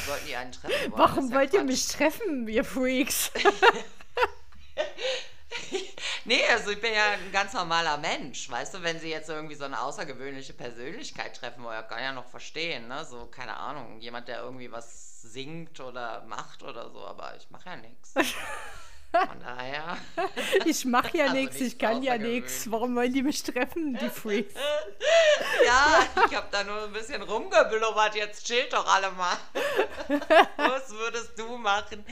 sollten 0.06 0.26
die 0.26 0.34
einen 0.34 0.50
treffen 0.50 0.90
wollen? 0.90 0.98
Warum 0.98 1.32
wollt 1.32 1.52
ja 1.52 1.60
ihr 1.60 1.66
mich 1.66 1.86
treffen, 1.86 2.48
ihr 2.48 2.64
Freaks? 2.64 3.30
nee, 6.24 6.42
also 6.50 6.70
ich 6.70 6.80
bin 6.80 6.92
ja 6.92 7.12
ein 7.12 7.32
ganz 7.32 7.52
normaler 7.52 7.96
Mensch, 7.98 8.50
weißt 8.50 8.74
du, 8.74 8.82
wenn 8.82 8.98
sie 8.98 9.10
jetzt 9.10 9.28
irgendwie 9.28 9.54
so 9.54 9.64
eine 9.64 9.80
außergewöhnliche 9.80 10.52
Persönlichkeit 10.52 11.36
treffen 11.36 11.62
wollen, 11.62 11.86
kann 11.88 12.02
ja 12.02 12.12
noch 12.12 12.26
verstehen, 12.26 12.88
ne? 12.88 13.04
So, 13.04 13.26
keine 13.26 13.56
Ahnung, 13.56 14.00
jemand, 14.00 14.28
der 14.28 14.40
irgendwie 14.40 14.70
was 14.72 15.22
singt 15.22 15.80
oder 15.80 16.22
macht 16.26 16.62
oder 16.62 16.90
so, 16.90 17.04
aber 17.06 17.36
ich 17.36 17.50
mache 17.50 17.70
ja 17.70 17.76
nichts. 17.76 18.14
Von 19.14 19.40
daher. 19.40 19.96
Ich 20.66 20.84
mache 20.84 21.18
ja 21.18 21.24
also 21.24 21.36
nichts, 21.36 21.60
ich 21.60 21.78
kann 21.78 22.02
ja 22.02 22.16
nichts. 22.16 22.70
Warum 22.70 22.96
wollen 22.96 23.12
die 23.12 23.22
mich 23.22 23.42
treffen, 23.42 23.98
die 24.00 24.08
Freaks? 24.08 24.54
ja, 25.66 26.00
ich 26.26 26.36
habe 26.36 26.48
da 26.50 26.64
nur 26.64 26.84
ein 26.84 26.92
bisschen 26.92 27.22
rumgeblubbert. 27.22 28.14
Jetzt 28.14 28.46
chillt 28.46 28.72
doch 28.72 28.86
alle 28.86 29.10
mal. 29.12 29.36
Was 30.56 30.90
würdest 30.92 31.38
du 31.38 31.56
machen? 31.58 32.04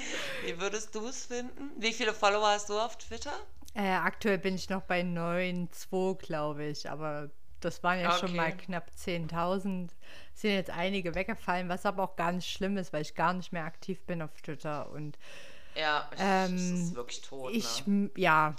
Wie 0.45 0.61
würdest 0.61 0.95
du 0.95 1.07
es 1.07 1.27
finden? 1.27 1.71
Wie 1.77 1.93
viele 1.93 2.13
Follower 2.13 2.49
hast 2.49 2.69
du 2.69 2.79
auf 2.79 2.97
Twitter? 2.99 3.33
Äh, 3.75 3.93
aktuell 3.93 4.39
bin 4.39 4.55
ich 4.55 4.69
noch 4.69 4.83
bei 4.83 5.01
9,2, 5.01 6.19
glaube 6.19 6.65
ich. 6.65 6.91
Aber 6.91 7.31
das 7.61 7.83
waren 7.83 8.01
ja 8.01 8.11
okay. 8.11 8.27
schon 8.27 8.37
mal 8.37 8.53
knapp 8.57 8.91
10.000. 8.97 9.91
Sind 10.35 10.51
jetzt 10.51 10.71
einige 10.71 11.15
weggefallen, 11.15 11.69
was 11.69 11.87
aber 11.87 12.03
auch 12.05 12.17
gar 12.17 12.33
nicht 12.33 12.51
schlimm 12.51 12.77
ist, 12.77 12.93
weil 12.93 13.03
ich 13.03 13.15
gar 13.15 13.33
nicht 13.33 13.53
mehr 13.53 13.65
aktiv 13.65 14.05
bin 14.05 14.23
auf 14.23 14.33
Twitter. 14.43 14.91
Und 14.91 15.19
ja, 15.75 16.11
ähm, 16.19 16.55
es 16.55 16.63
ist 16.63 16.95
wirklich 16.95 17.21
tot. 17.23 17.53
Ich, 17.55 17.87
ne? 17.87 18.11
ja, 18.17 18.55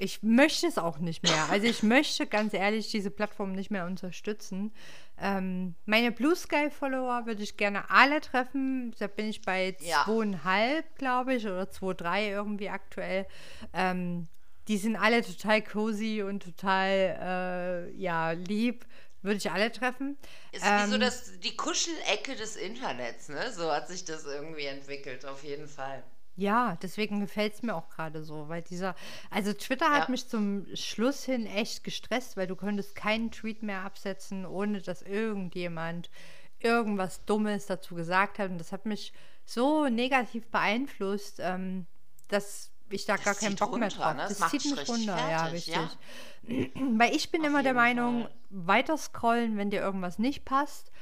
ich 0.00 0.22
möchte 0.22 0.66
es 0.66 0.78
auch 0.78 0.98
nicht 0.98 1.22
mehr. 1.22 1.50
Also 1.50 1.66
ich 1.66 1.82
möchte 1.82 2.26
ganz 2.26 2.54
ehrlich 2.54 2.90
diese 2.90 3.10
Plattform 3.10 3.52
nicht 3.52 3.70
mehr 3.70 3.84
unterstützen. 3.84 4.72
Ähm, 5.18 5.74
meine 5.84 6.10
Blue 6.10 6.34
Sky 6.34 6.70
Follower 6.70 7.26
würde 7.26 7.42
ich 7.42 7.58
gerne 7.58 7.90
alle 7.90 8.22
treffen. 8.22 8.94
Da 8.98 9.06
bin 9.08 9.28
ich 9.28 9.42
bei 9.42 9.76
ja. 9.80 10.04
zweieinhalb, 10.04 10.96
glaube 10.96 11.34
ich, 11.34 11.44
oder 11.44 11.70
zwei, 11.70 11.92
drei 11.92 12.30
irgendwie 12.30 12.70
aktuell. 12.70 13.26
Ähm, 13.74 14.28
die 14.68 14.78
sind 14.78 14.96
alle 14.96 15.22
total 15.22 15.62
cozy 15.62 16.22
und 16.22 16.42
total 16.42 17.90
äh, 17.90 17.96
ja 17.96 18.30
lieb. 18.30 18.86
Würde 19.22 19.36
ich 19.36 19.50
alle 19.50 19.70
treffen. 19.70 20.16
Ist 20.52 20.64
ähm, 20.64 20.86
wie 20.86 20.88
so 20.88 20.94
ähm, 20.94 21.00
das, 21.02 21.40
die 21.40 21.54
Kuschelecke 21.54 22.36
des 22.36 22.56
Internets, 22.56 23.28
ne? 23.28 23.52
So 23.52 23.70
hat 23.70 23.88
sich 23.88 24.06
das 24.06 24.24
irgendwie 24.24 24.64
entwickelt, 24.64 25.26
auf 25.26 25.44
jeden 25.44 25.68
Fall. 25.68 26.02
Ja, 26.36 26.76
deswegen 26.80 27.20
gefällt 27.20 27.54
es 27.54 27.62
mir 27.62 27.74
auch 27.74 27.88
gerade 27.90 28.22
so, 28.22 28.48
weil 28.48 28.62
dieser, 28.62 28.94
also 29.30 29.52
Twitter 29.52 29.90
hat 29.90 30.08
mich 30.08 30.28
zum 30.28 30.64
Schluss 30.74 31.24
hin 31.24 31.46
echt 31.46 31.84
gestresst, 31.84 32.36
weil 32.36 32.46
du 32.46 32.56
konntest 32.56 32.94
keinen 32.94 33.30
Tweet 33.30 33.62
mehr 33.62 33.82
absetzen, 33.82 34.46
ohne 34.46 34.80
dass 34.80 35.02
irgendjemand 35.02 36.08
irgendwas 36.60 37.24
Dummes 37.24 37.66
dazu 37.66 37.94
gesagt 37.94 38.38
hat. 38.38 38.50
Und 38.50 38.58
das 38.58 38.72
hat 38.72 38.86
mich 38.86 39.12
so 39.44 39.88
negativ 39.88 40.46
beeinflusst, 40.48 41.40
ähm, 41.40 41.86
dass 42.28 42.70
ich 42.90 43.04
da 43.04 43.16
das 43.16 43.24
gar 43.24 43.34
keinen 43.34 43.56
Bock 43.56 43.72
runter, 43.72 43.78
mehr 43.78 43.88
drauf. 43.88 44.14
Ne? 44.14 44.24
Das, 44.28 44.38
das 44.38 44.50
zieht 44.50 44.64
mich 44.64 44.88
runter, 44.88 45.16
fertig, 45.16 45.66
ja, 45.66 45.80
richtig. 45.82 45.98
Ja? 46.44 46.70
Weil 46.98 47.14
ich 47.14 47.30
bin 47.30 47.42
Auf 47.42 47.48
immer 47.48 47.62
der 47.62 47.74
Meinung, 47.74 48.22
Fall. 48.22 48.32
weiter 48.50 48.96
scrollen, 48.96 49.56
wenn 49.56 49.70
dir 49.70 49.80
irgendwas 49.80 50.18
nicht 50.18 50.44
passt. 50.44 50.92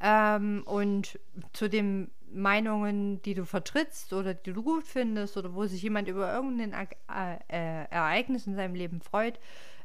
Ähm, 0.00 0.62
und 0.64 1.18
zu 1.52 1.68
den 1.68 2.10
Meinungen, 2.32 3.22
die 3.22 3.34
du 3.34 3.44
vertrittst 3.44 4.12
oder 4.12 4.34
die 4.34 4.52
du 4.52 4.62
gut 4.62 4.86
findest 4.86 5.36
oder 5.36 5.54
wo 5.54 5.66
sich 5.66 5.82
jemand 5.82 6.08
über 6.08 6.32
irgendein 6.32 6.72
äh, 6.72 6.86
äh, 7.48 7.84
Ereignis 7.90 8.46
in 8.46 8.54
seinem 8.54 8.74
Leben 8.74 9.00
freut, 9.00 9.38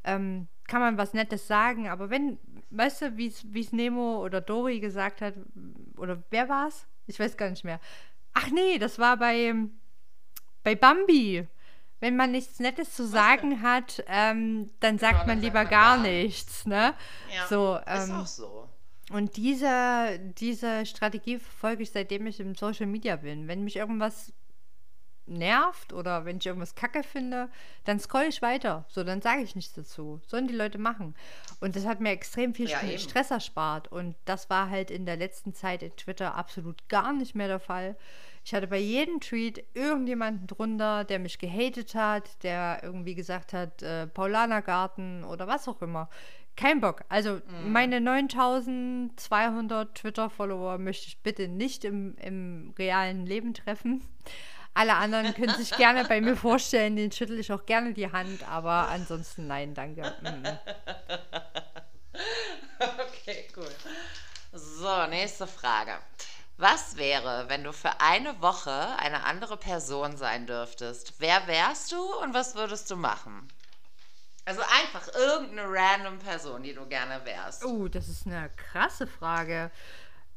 ähm, 0.03 0.47
kann 0.67 0.81
man 0.81 0.97
was 0.97 1.13
Nettes 1.13 1.47
sagen. 1.47 1.89
Aber 1.89 2.09
wenn, 2.09 2.37
weißt 2.71 3.01
du, 3.01 3.17
wie 3.17 3.27
es 3.27 3.71
Nemo 3.71 4.23
oder 4.23 4.41
Dori 4.41 4.79
gesagt 4.79 5.21
hat, 5.21 5.35
oder 5.97 6.23
wer 6.29 6.49
war 6.49 6.67
es? 6.67 6.85
Ich 7.07 7.19
weiß 7.19 7.37
gar 7.37 7.49
nicht 7.49 7.63
mehr. 7.63 7.79
Ach 8.33 8.49
nee, 8.49 8.77
das 8.77 8.99
war 8.99 9.17
bei, 9.17 9.53
bei 10.63 10.75
Bambi. 10.75 11.47
Wenn 11.99 12.17
man 12.17 12.31
nichts 12.31 12.59
Nettes 12.59 12.93
zu 12.93 13.07
sagen 13.07 13.61
hat, 13.61 14.03
ähm, 14.07 14.71
dann 14.81 14.97
sagt 14.99 15.21
genau, 15.21 15.27
man 15.27 15.41
lieber 15.41 15.59
sagt 15.59 15.71
man 15.71 15.79
gar, 15.79 15.97
gar 15.97 16.03
nichts. 16.03 16.65
Ne? 16.65 16.93
Ja, 17.33 17.47
so, 17.47 17.79
ähm, 17.87 18.03
ist 18.03 18.11
auch 18.11 18.27
so. 18.27 18.69
Und 19.13 19.37
diese, 19.37 20.19
diese 20.39 20.87
Strategie 20.87 21.37
verfolge 21.37 21.83
ich, 21.83 21.91
seitdem 21.91 22.25
ich 22.25 22.39
im 22.39 22.55
Social 22.55 22.87
Media 22.87 23.15
bin. 23.15 23.47
Wenn 23.47 23.63
mich 23.63 23.75
irgendwas 23.75 24.33
nervt 25.27 25.93
oder 25.93 26.25
wenn 26.25 26.37
ich 26.37 26.47
irgendwas 26.47 26.73
kacke 26.73 27.03
finde, 27.03 27.49
dann 27.85 27.99
scroll 27.99 28.25
ich 28.27 28.41
weiter. 28.41 28.85
So, 28.87 29.03
dann 29.03 29.21
sage 29.21 29.43
ich 29.43 29.55
nichts 29.55 29.73
dazu. 29.73 30.19
Sollen 30.25 30.47
die 30.47 30.55
Leute 30.55 30.79
machen. 30.79 31.13
Und 31.59 31.75
das 31.75 31.85
hat 31.85 31.99
mir 31.99 32.09
extrem 32.09 32.55
viel 32.55 32.67
ja, 32.67 32.79
Stress 32.97 33.29
erspart. 33.29 33.87
Und 33.91 34.15
das 34.25 34.49
war 34.49 34.71
halt 34.71 34.89
in 34.89 35.05
der 35.05 35.15
letzten 35.15 35.53
Zeit 35.53 35.83
in 35.83 35.95
Twitter 35.95 36.33
absolut 36.33 36.89
gar 36.89 37.13
nicht 37.13 37.35
mehr 37.35 37.47
der 37.47 37.59
Fall. 37.59 37.95
Ich 38.43 38.53
hatte 38.55 38.67
bei 38.67 38.79
jedem 38.79 39.21
Tweet 39.21 39.63
irgendjemanden 39.75 40.47
drunter, 40.47 41.03
der 41.03 41.19
mich 41.19 41.37
gehatet 41.37 41.93
hat, 41.93 42.43
der 42.43 42.81
irgendwie 42.81 43.15
gesagt 43.15 43.53
hat, 43.53 43.83
äh, 43.83 44.07
Paulanergarten 44.07 45.23
oder 45.23 45.47
was 45.47 45.67
auch 45.67 45.81
immer. 45.83 46.09
Kein 46.55 46.81
Bock. 46.81 47.03
Also 47.09 47.41
mhm. 47.47 47.71
meine 47.71 47.99
9200 47.99 49.95
Twitter-Follower 49.95 50.77
möchte 50.77 51.07
ich 51.07 51.17
bitte 51.19 51.47
nicht 51.47 51.83
im, 51.83 52.15
im 52.17 52.73
realen 52.77 53.25
Leben 53.25 53.53
treffen. 53.53 54.07
Alle 54.75 54.95
anderen 54.95 55.33
können 55.33 55.55
sich 55.55 55.71
gerne 55.77 56.05
bei 56.05 56.19
mir 56.21 56.35
vorstellen, 56.35 56.95
den 56.95 57.11
schüttel 57.11 57.39
ich 57.39 57.51
auch 57.51 57.65
gerne 57.65 57.93
die 57.93 58.11
Hand, 58.11 58.47
aber 58.49 58.89
ansonsten 58.89 59.47
nein, 59.47 59.73
danke. 59.73 60.13
Mhm. 60.21 60.47
Okay, 62.79 63.47
cool. 63.55 63.73
So, 64.51 65.07
nächste 65.07 65.47
Frage. 65.47 65.97
Was 66.57 66.97
wäre, 66.97 67.45
wenn 67.49 67.63
du 67.63 67.73
für 67.73 67.99
eine 67.99 68.41
Woche 68.41 68.71
eine 68.99 69.23
andere 69.23 69.57
Person 69.57 70.17
sein 70.17 70.45
dürftest? 70.45 71.13
Wer 71.19 71.47
wärst 71.47 71.91
du 71.91 72.01
und 72.21 72.33
was 72.33 72.55
würdest 72.55 72.91
du 72.91 72.95
machen? 72.95 73.47
Also 74.45 74.61
einfach 74.61 75.07
irgendeine 75.13 75.69
random 75.69 76.19
Person, 76.19 76.63
die 76.63 76.73
du 76.73 76.85
gerne 76.85 77.23
wärst. 77.25 77.63
Oh, 77.63 77.87
das 77.87 78.09
ist 78.09 78.27
eine 78.27 78.49
krasse 78.57 79.07
Frage. 79.07 79.71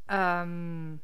Ähm, 0.08 1.00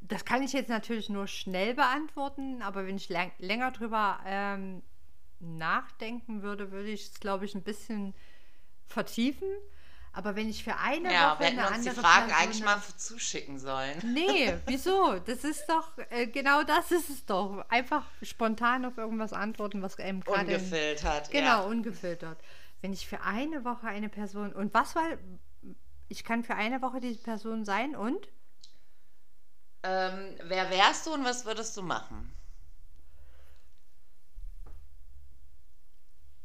das 0.00 0.24
kann 0.24 0.42
ich 0.42 0.52
jetzt 0.52 0.70
natürlich 0.70 1.08
nur 1.08 1.26
schnell 1.26 1.74
beantworten, 1.74 2.62
aber 2.62 2.86
wenn 2.86 2.96
ich 2.96 3.08
länger 3.08 3.70
drüber 3.72 4.20
ähm, 4.24 4.82
nachdenken 5.38 6.42
würde, 6.42 6.70
würde 6.70 6.88
ich 6.88 7.08
es, 7.08 7.20
glaube 7.20 7.44
ich, 7.44 7.54
ein 7.54 7.62
bisschen 7.62 8.14
vertiefen. 8.86 9.48
Aber 10.12 10.34
wenn 10.34 10.48
ich 10.48 10.64
für 10.64 10.76
eine 10.76 11.12
ja, 11.12 11.32
Woche 11.32 11.40
wir 11.40 11.66
eine 11.66 11.76
uns 11.76 11.84
die 11.84 11.90
Fragen 11.90 12.26
Person 12.26 12.42
eigentlich 12.42 12.64
mal 12.64 12.80
zuschicken 12.96 13.58
sollen. 13.60 13.96
Nee, 14.12 14.54
wieso? 14.66 15.18
Das 15.20 15.44
ist 15.44 15.66
doch, 15.68 15.96
äh, 16.10 16.26
genau 16.26 16.64
das 16.64 16.90
ist 16.90 17.10
es 17.10 17.24
doch. 17.26 17.64
Einfach 17.68 18.04
spontan 18.22 18.84
auf 18.84 18.98
irgendwas 18.98 19.32
antworten, 19.32 19.82
was 19.82 19.98
einem 19.98 20.20
gerade... 20.22 20.46
Ungefiltert, 20.46 21.30
Genau, 21.30 21.46
ja. 21.46 21.60
ungefiltert. 21.60 22.38
Wenn 22.80 22.92
ich 22.92 23.06
für 23.06 23.20
eine 23.20 23.64
Woche 23.64 23.86
eine 23.86 24.08
Person... 24.08 24.52
Und 24.52 24.74
was 24.74 24.96
war... 24.96 25.04
Ich 26.08 26.24
kann 26.24 26.42
für 26.42 26.56
eine 26.56 26.82
Woche 26.82 26.98
diese 27.00 27.22
Person 27.22 27.64
sein 27.64 27.94
und? 27.94 28.28
Ähm, 29.84 30.34
wer 30.42 30.70
wärst 30.70 31.06
du 31.06 31.14
und 31.14 31.24
was 31.24 31.44
würdest 31.46 31.76
du 31.76 31.82
machen? 31.82 32.34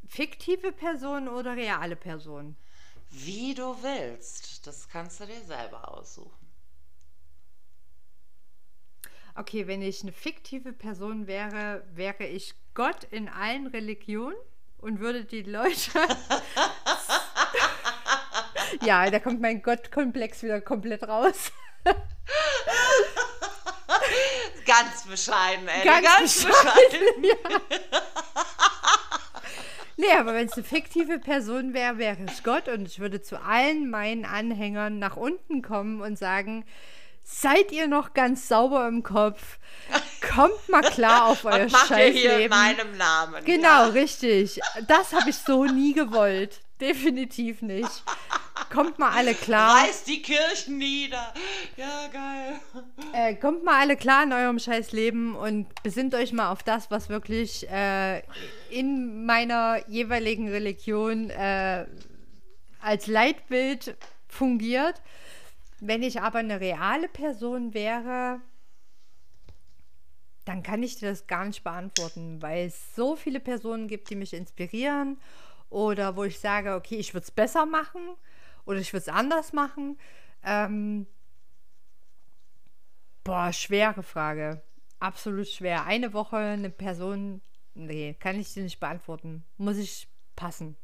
Fiktive 0.06 0.70
Person 0.70 1.26
oder 1.26 1.56
reale 1.56 1.96
Person? 1.96 2.56
Wie 3.24 3.54
du 3.54 3.82
willst. 3.82 4.66
Das 4.66 4.88
kannst 4.88 5.20
du 5.20 5.26
dir 5.26 5.40
selber 5.46 5.90
aussuchen. 5.90 6.46
Okay, 9.34 9.66
wenn 9.66 9.80
ich 9.80 10.02
eine 10.02 10.12
fiktive 10.12 10.72
Person 10.72 11.26
wäre, 11.26 11.84
wäre 11.94 12.24
ich 12.24 12.54
Gott 12.74 13.04
in 13.04 13.28
allen 13.28 13.66
Religionen 13.68 14.36
und 14.78 15.00
würde 15.00 15.24
die 15.24 15.42
Leute. 15.42 15.92
ja, 18.82 19.10
da 19.10 19.18
kommt 19.18 19.40
mein 19.40 19.62
Gottkomplex 19.62 20.42
wieder 20.42 20.60
komplett 20.60 21.04
raus. 21.04 21.52
ganz 24.66 25.06
bescheiden, 25.06 25.68
ey. 25.68 25.84
Ganz, 25.84 26.06
ganz 26.06 26.44
bescheiden. 26.44 27.22
bescheiden. 27.22 27.24
Ja. 27.24 28.00
Nee, 29.96 30.12
aber 30.18 30.34
wenn 30.34 30.46
es 30.46 30.52
eine 30.52 30.64
fiktive 30.64 31.18
Person 31.18 31.72
wäre, 31.72 31.96
wäre 31.98 32.18
es 32.26 32.42
Gott 32.42 32.68
und 32.68 32.86
ich 32.86 32.98
würde 32.98 33.22
zu 33.22 33.40
allen 33.40 33.88
meinen 33.88 34.26
Anhängern 34.26 34.98
nach 34.98 35.16
unten 35.16 35.62
kommen 35.62 36.02
und 36.02 36.18
sagen, 36.18 36.66
seid 37.22 37.72
ihr 37.72 37.86
noch 37.88 38.12
ganz 38.12 38.46
sauber 38.46 38.86
im 38.88 39.02
Kopf? 39.02 39.58
Kommt 40.34 40.68
mal 40.68 40.82
klar 40.82 41.26
auf 41.26 41.44
euer 41.44 41.68
Scheißleben. 41.68 42.12
hier 42.12 42.38
in 42.40 42.50
meinem 42.50 42.96
Namen. 42.98 43.44
Genau, 43.44 43.66
ja. 43.66 43.86
richtig. 43.86 44.60
Das 44.86 45.14
habe 45.14 45.30
ich 45.30 45.36
so 45.36 45.64
nie 45.64 45.94
gewollt. 45.94 46.60
Definitiv 46.80 47.62
nicht. 47.62 48.04
Kommt 48.70 48.98
mal 48.98 49.10
alle 49.10 49.34
klar. 49.34 49.84
Reißt 49.84 50.06
die 50.08 50.22
Kirchen 50.22 50.78
nieder. 50.78 51.32
Ja, 51.76 52.08
geil. 52.12 52.60
Äh, 53.12 53.34
kommt 53.36 53.64
mal 53.64 53.80
alle 53.80 53.96
klar 53.96 54.24
in 54.24 54.32
eurem 54.32 54.58
scheiß 54.58 54.92
Leben 54.92 55.34
und 55.36 55.66
besinnt 55.82 56.14
euch 56.14 56.32
mal 56.32 56.50
auf 56.50 56.62
das, 56.62 56.90
was 56.90 57.08
wirklich 57.08 57.68
äh, 57.70 58.22
in 58.70 59.24
meiner 59.24 59.88
jeweiligen 59.88 60.48
Religion 60.48 61.30
äh, 61.30 61.86
als 62.80 63.06
Leitbild 63.06 63.96
fungiert. 64.28 65.02
Wenn 65.80 66.02
ich 66.02 66.20
aber 66.20 66.38
eine 66.38 66.60
reale 66.60 67.08
Person 67.08 67.74
wäre, 67.74 68.40
dann 70.44 70.62
kann 70.62 70.82
ich 70.82 70.96
dir 70.96 71.10
das 71.10 71.26
gar 71.26 71.44
nicht 71.44 71.64
beantworten, 71.64 72.40
weil 72.40 72.66
es 72.66 72.94
so 72.94 73.16
viele 73.16 73.40
Personen 73.40 73.88
gibt, 73.88 74.10
die 74.10 74.16
mich 74.16 74.32
inspirieren 74.32 75.18
oder 75.70 76.16
wo 76.16 76.24
ich 76.24 76.38
sage, 76.38 76.74
okay, 76.74 76.96
ich 76.96 77.12
würde 77.12 77.24
es 77.24 77.30
besser 77.30 77.66
machen 77.66 78.00
oder 78.66 78.78
ich 78.78 78.92
würde 78.92 79.02
es 79.02 79.08
anders 79.08 79.52
machen. 79.52 79.98
Ähm, 80.42 81.06
boah, 83.24 83.52
schwere 83.52 84.02
Frage. 84.02 84.62
Absolut 84.98 85.48
schwer. 85.48 85.86
Eine 85.86 86.12
Woche 86.12 86.36
eine 86.36 86.70
Person, 86.70 87.40
nee, 87.74 88.14
kann 88.14 88.38
ich 88.38 88.52
dir 88.52 88.62
nicht 88.62 88.80
beantworten. 88.80 89.44
Muss 89.56 89.78
ich 89.78 90.08
passen. 90.34 90.76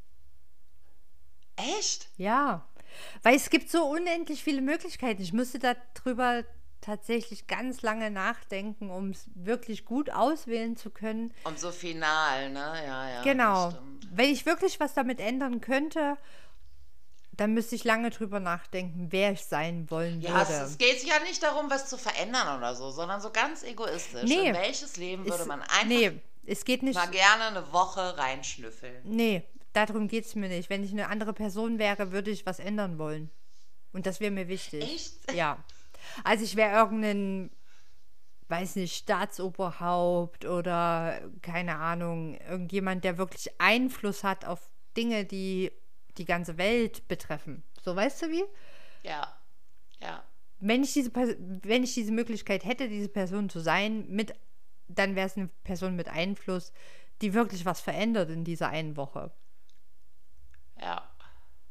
Echt? 1.56 2.08
Ja. 2.16 2.66
Weil 3.22 3.36
es 3.36 3.50
gibt 3.50 3.70
so 3.70 3.84
unendlich 3.84 4.42
viele 4.42 4.62
Möglichkeiten. 4.62 5.22
Ich 5.22 5.32
müsste 5.32 5.58
darüber 5.58 6.44
tatsächlich 6.82 7.46
ganz 7.46 7.82
lange 7.82 8.10
nachdenken, 8.10 8.90
um 8.90 9.10
es 9.10 9.30
wirklich 9.34 9.84
gut 9.84 10.10
auswählen 10.10 10.76
zu 10.76 10.90
können. 10.90 11.32
Und 11.44 11.58
so 11.58 11.70
final, 11.70 12.50
ne? 12.50 12.74
Ja, 12.86 13.08
ja. 13.08 13.22
Genau. 13.22 13.72
Wenn 14.10 14.30
ich 14.30 14.44
wirklich 14.44 14.80
was 14.80 14.92
damit 14.92 15.20
ändern 15.20 15.60
könnte, 15.60 16.18
dann 17.32 17.54
müsste 17.54 17.74
ich 17.74 17.84
lange 17.84 18.10
drüber 18.10 18.40
nachdenken, 18.40 19.08
wer 19.10 19.32
ich 19.32 19.44
sein 19.44 19.90
wollen 19.90 20.20
ja, 20.20 20.34
würde. 20.34 20.52
Ja, 20.52 20.64
es, 20.64 20.78
geht 20.78 21.00
sich 21.00 21.08
ja 21.08 21.18
nicht 21.20 21.42
darum, 21.42 21.70
was 21.70 21.88
zu 21.88 21.96
verändern 21.96 22.58
oder 22.58 22.74
so, 22.74 22.90
sondern 22.90 23.20
so 23.20 23.30
ganz 23.30 23.62
egoistisch. 23.62 24.24
Nee, 24.24 24.48
In 24.48 24.54
welches 24.54 24.96
Leben 24.96 25.24
würde 25.24 25.46
man 25.46 25.62
einfach 25.62 25.84
nee, 25.86 26.20
es 26.44 26.64
geht 26.64 26.82
nicht, 26.82 26.94
mal 26.94 27.08
gerne 27.08 27.44
eine 27.44 27.72
Woche 27.72 28.18
reinschnüffeln? 28.18 29.00
Nee, 29.04 29.42
darum 29.72 30.08
geht 30.08 30.26
es 30.26 30.34
mir 30.34 30.48
nicht. 30.48 30.68
Wenn 30.68 30.84
ich 30.84 30.92
eine 30.92 31.08
andere 31.08 31.32
Person 31.32 31.78
wäre, 31.78 32.12
würde 32.12 32.30
ich 32.30 32.44
was 32.44 32.58
ändern 32.58 32.98
wollen. 32.98 33.30
Und 33.92 34.06
das 34.06 34.20
wäre 34.20 34.30
mir 34.30 34.48
wichtig. 34.48 34.82
Echt? 34.82 35.32
Ja. 35.32 35.62
Also 36.24 36.44
ich 36.44 36.56
wäre 36.56 36.76
irgendein, 36.76 37.50
weiß 38.48 38.76
nicht, 38.76 38.94
Staatsoberhaupt 38.94 40.44
oder 40.44 41.20
keine 41.40 41.76
Ahnung, 41.76 42.38
irgendjemand, 42.40 43.04
der 43.04 43.16
wirklich 43.16 43.48
Einfluss 43.58 44.22
hat 44.22 44.44
auf 44.44 44.70
Dinge, 44.96 45.24
die 45.24 45.72
die 46.18 46.24
ganze 46.24 46.58
Welt 46.58 47.08
betreffen. 47.08 47.62
So 47.80 47.94
weißt 47.96 48.22
du 48.22 48.30
wie? 48.30 48.44
Ja. 49.02 49.36
Ja. 50.00 50.22
Wenn 50.60 50.82
ich 50.82 50.92
diese, 50.92 51.12
wenn 51.14 51.82
ich 51.82 51.94
diese 51.94 52.12
Möglichkeit 52.12 52.64
hätte, 52.64 52.88
diese 52.88 53.08
Person 53.08 53.48
zu 53.48 53.60
sein, 53.60 54.06
mit, 54.08 54.34
dann 54.88 55.16
wäre 55.16 55.26
es 55.26 55.36
eine 55.36 55.48
Person 55.64 55.96
mit 55.96 56.08
Einfluss, 56.08 56.72
die 57.20 57.34
wirklich 57.34 57.64
was 57.64 57.80
verändert 57.80 58.30
in 58.30 58.44
dieser 58.44 58.68
einen 58.68 58.96
Woche. 58.96 59.32
Ja. 60.80 61.08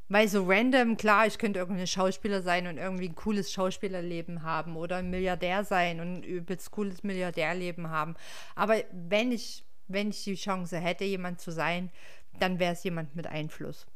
Weil 0.10 0.28
so 0.28 0.44
random, 0.46 0.98
klar, 0.98 1.26
ich 1.26 1.38
könnte 1.38 1.60
irgendein 1.60 1.88
Schauspieler 1.88 2.42
sein 2.42 2.68
und 2.68 2.78
irgendwie 2.78 3.08
ein 3.08 3.16
cooles 3.16 3.52
Schauspielerleben 3.52 4.44
haben 4.44 4.76
oder 4.76 4.98
ein 4.98 5.10
Milliardär 5.10 5.64
sein 5.64 6.02
und 6.02 6.16
ein 6.16 6.24
übelst 6.24 6.72
cooles 6.72 7.04
Milliardärleben 7.04 7.90
haben. 7.90 8.16
Aber 8.56 8.76
wenn 8.92 9.32
ich, 9.32 9.64
wenn 9.88 10.10
ich 10.10 10.24
die 10.26 10.36
Chance 10.36 10.80
hätte, 10.80 11.06
jemand 11.06 11.40
zu 11.40 11.52
sein, 11.52 11.92
dann 12.40 12.60
wäre 12.60 12.74
es 12.74 12.84
jemand 12.84 13.16
mit 13.16 13.28
Einfluss. 13.28 13.88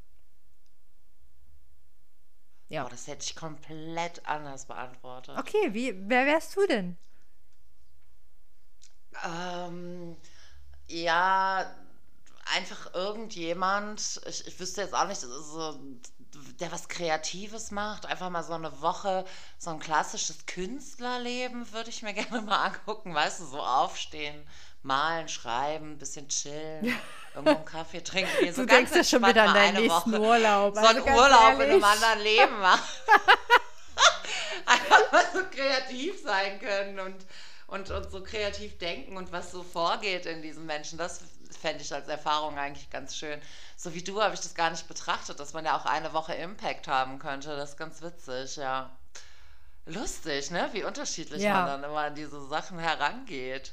Ja. 2.69 2.85
Oh, 2.85 2.89
das 2.89 3.07
hätte 3.07 3.23
ich 3.23 3.35
komplett 3.35 4.25
anders 4.25 4.65
beantwortet. 4.65 5.37
Okay, 5.37 5.73
wie, 5.73 5.93
wer 6.09 6.25
wärst 6.25 6.55
du 6.55 6.65
denn? 6.67 6.97
Ähm, 9.23 10.17
ja, 10.87 11.65
einfach 12.53 12.93
irgendjemand, 12.93 14.21
ich, 14.27 14.47
ich 14.47 14.59
wüsste 14.59 14.81
jetzt 14.81 14.93
auch 14.93 15.07
nicht, 15.07 15.21
so, 15.21 15.79
der 16.59 16.71
was 16.71 16.89
Kreatives 16.89 17.71
macht, 17.71 18.05
einfach 18.05 18.29
mal 18.29 18.43
so 18.43 18.53
eine 18.53 18.81
Woche, 18.81 19.25
so 19.57 19.69
ein 19.71 19.79
klassisches 19.79 20.45
Künstlerleben 20.45 21.71
würde 21.71 21.89
ich 21.89 22.01
mir 22.01 22.13
gerne 22.15 22.41
mal 22.41 22.65
angucken, 22.65 23.13
weißt 23.13 23.41
du, 23.41 23.45
so 23.45 23.59
aufstehen, 23.61 24.45
malen, 24.85 25.27
schreiben, 25.27 25.97
bisschen 25.97 26.29
chillen, 26.29 26.95
irgendwo 27.33 27.55
einen 27.55 27.65
Kaffee 27.65 28.01
trinken. 28.01 28.31
So 28.53 28.61
du 28.61 28.67
denkst 28.67 28.91
ja 28.95 29.03
schon 29.03 29.25
wieder 29.25 29.43
an 29.43 29.53
deinen 29.53 29.81
nächsten 29.81 30.11
Woche. 30.11 30.21
Urlaub. 30.21 30.75
So 30.75 30.81
also 30.81 31.05
einen 31.05 31.15
Urlaub 31.15 31.59
ehrlich. 31.59 31.67
in 31.67 31.73
einem 31.73 31.83
anderen 31.83 32.19
Leben 32.21 32.59
machen. 32.61 32.81
einfach 34.65 35.11
mal 35.11 35.25
so 35.33 35.39
kreativ 35.51 36.21
sein 36.23 36.59
können 36.59 36.99
und 36.99 37.15
und, 37.67 37.89
und 37.89 38.11
so 38.11 38.21
kreativ 38.21 38.77
denken 38.77 39.17
und 39.17 39.31
was 39.31 39.51
so 39.51 39.63
vorgeht 39.63 40.27
in 40.27 40.43
diesen 40.43 40.67
Menschen. 40.67 40.99
Das 40.99 41.21
fände 41.59 41.81
ich 41.81 41.91
als 41.91 42.07
Erfahrung 42.07 42.59
eigentlich 42.59 42.91
ganz 42.91 43.15
schön. 43.15 43.41
So 43.75 43.95
wie 43.95 44.03
du 44.03 44.21
habe 44.21 44.35
ich 44.35 44.39
das 44.39 44.53
gar 44.53 44.69
nicht 44.69 44.87
betrachtet, 44.87 45.39
dass 45.39 45.53
man 45.53 45.65
ja 45.65 45.75
auch 45.75 45.85
eine 45.85 46.13
Woche 46.13 46.35
Impact 46.35 46.87
haben 46.87 47.17
könnte. 47.17 47.55
Das 47.57 47.71
ist 47.71 47.77
ganz 47.77 48.03
witzig, 48.03 48.57
ja. 48.57 48.91
Lustig, 49.87 50.51
ne? 50.51 50.69
Wie 50.73 50.83
unterschiedlich 50.83 51.41
ja. 51.41 51.53
man 51.53 51.67
dann 51.67 51.83
immer 51.89 52.01
an 52.01 52.15
diese 52.15 52.45
Sachen 52.47 52.77
herangeht. 52.77 53.71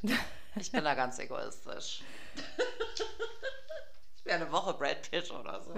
Ich 0.57 0.71
bin 0.71 0.85
da 0.85 0.95
ganz 0.95 1.19
egoistisch. 1.19 2.03
ich 4.17 4.25
wäre 4.25 4.43
eine 4.43 4.53
Woche 4.53 4.75
Brad 4.75 5.11
Pitt 5.11 5.31
oder 5.31 5.63
so. 5.63 5.73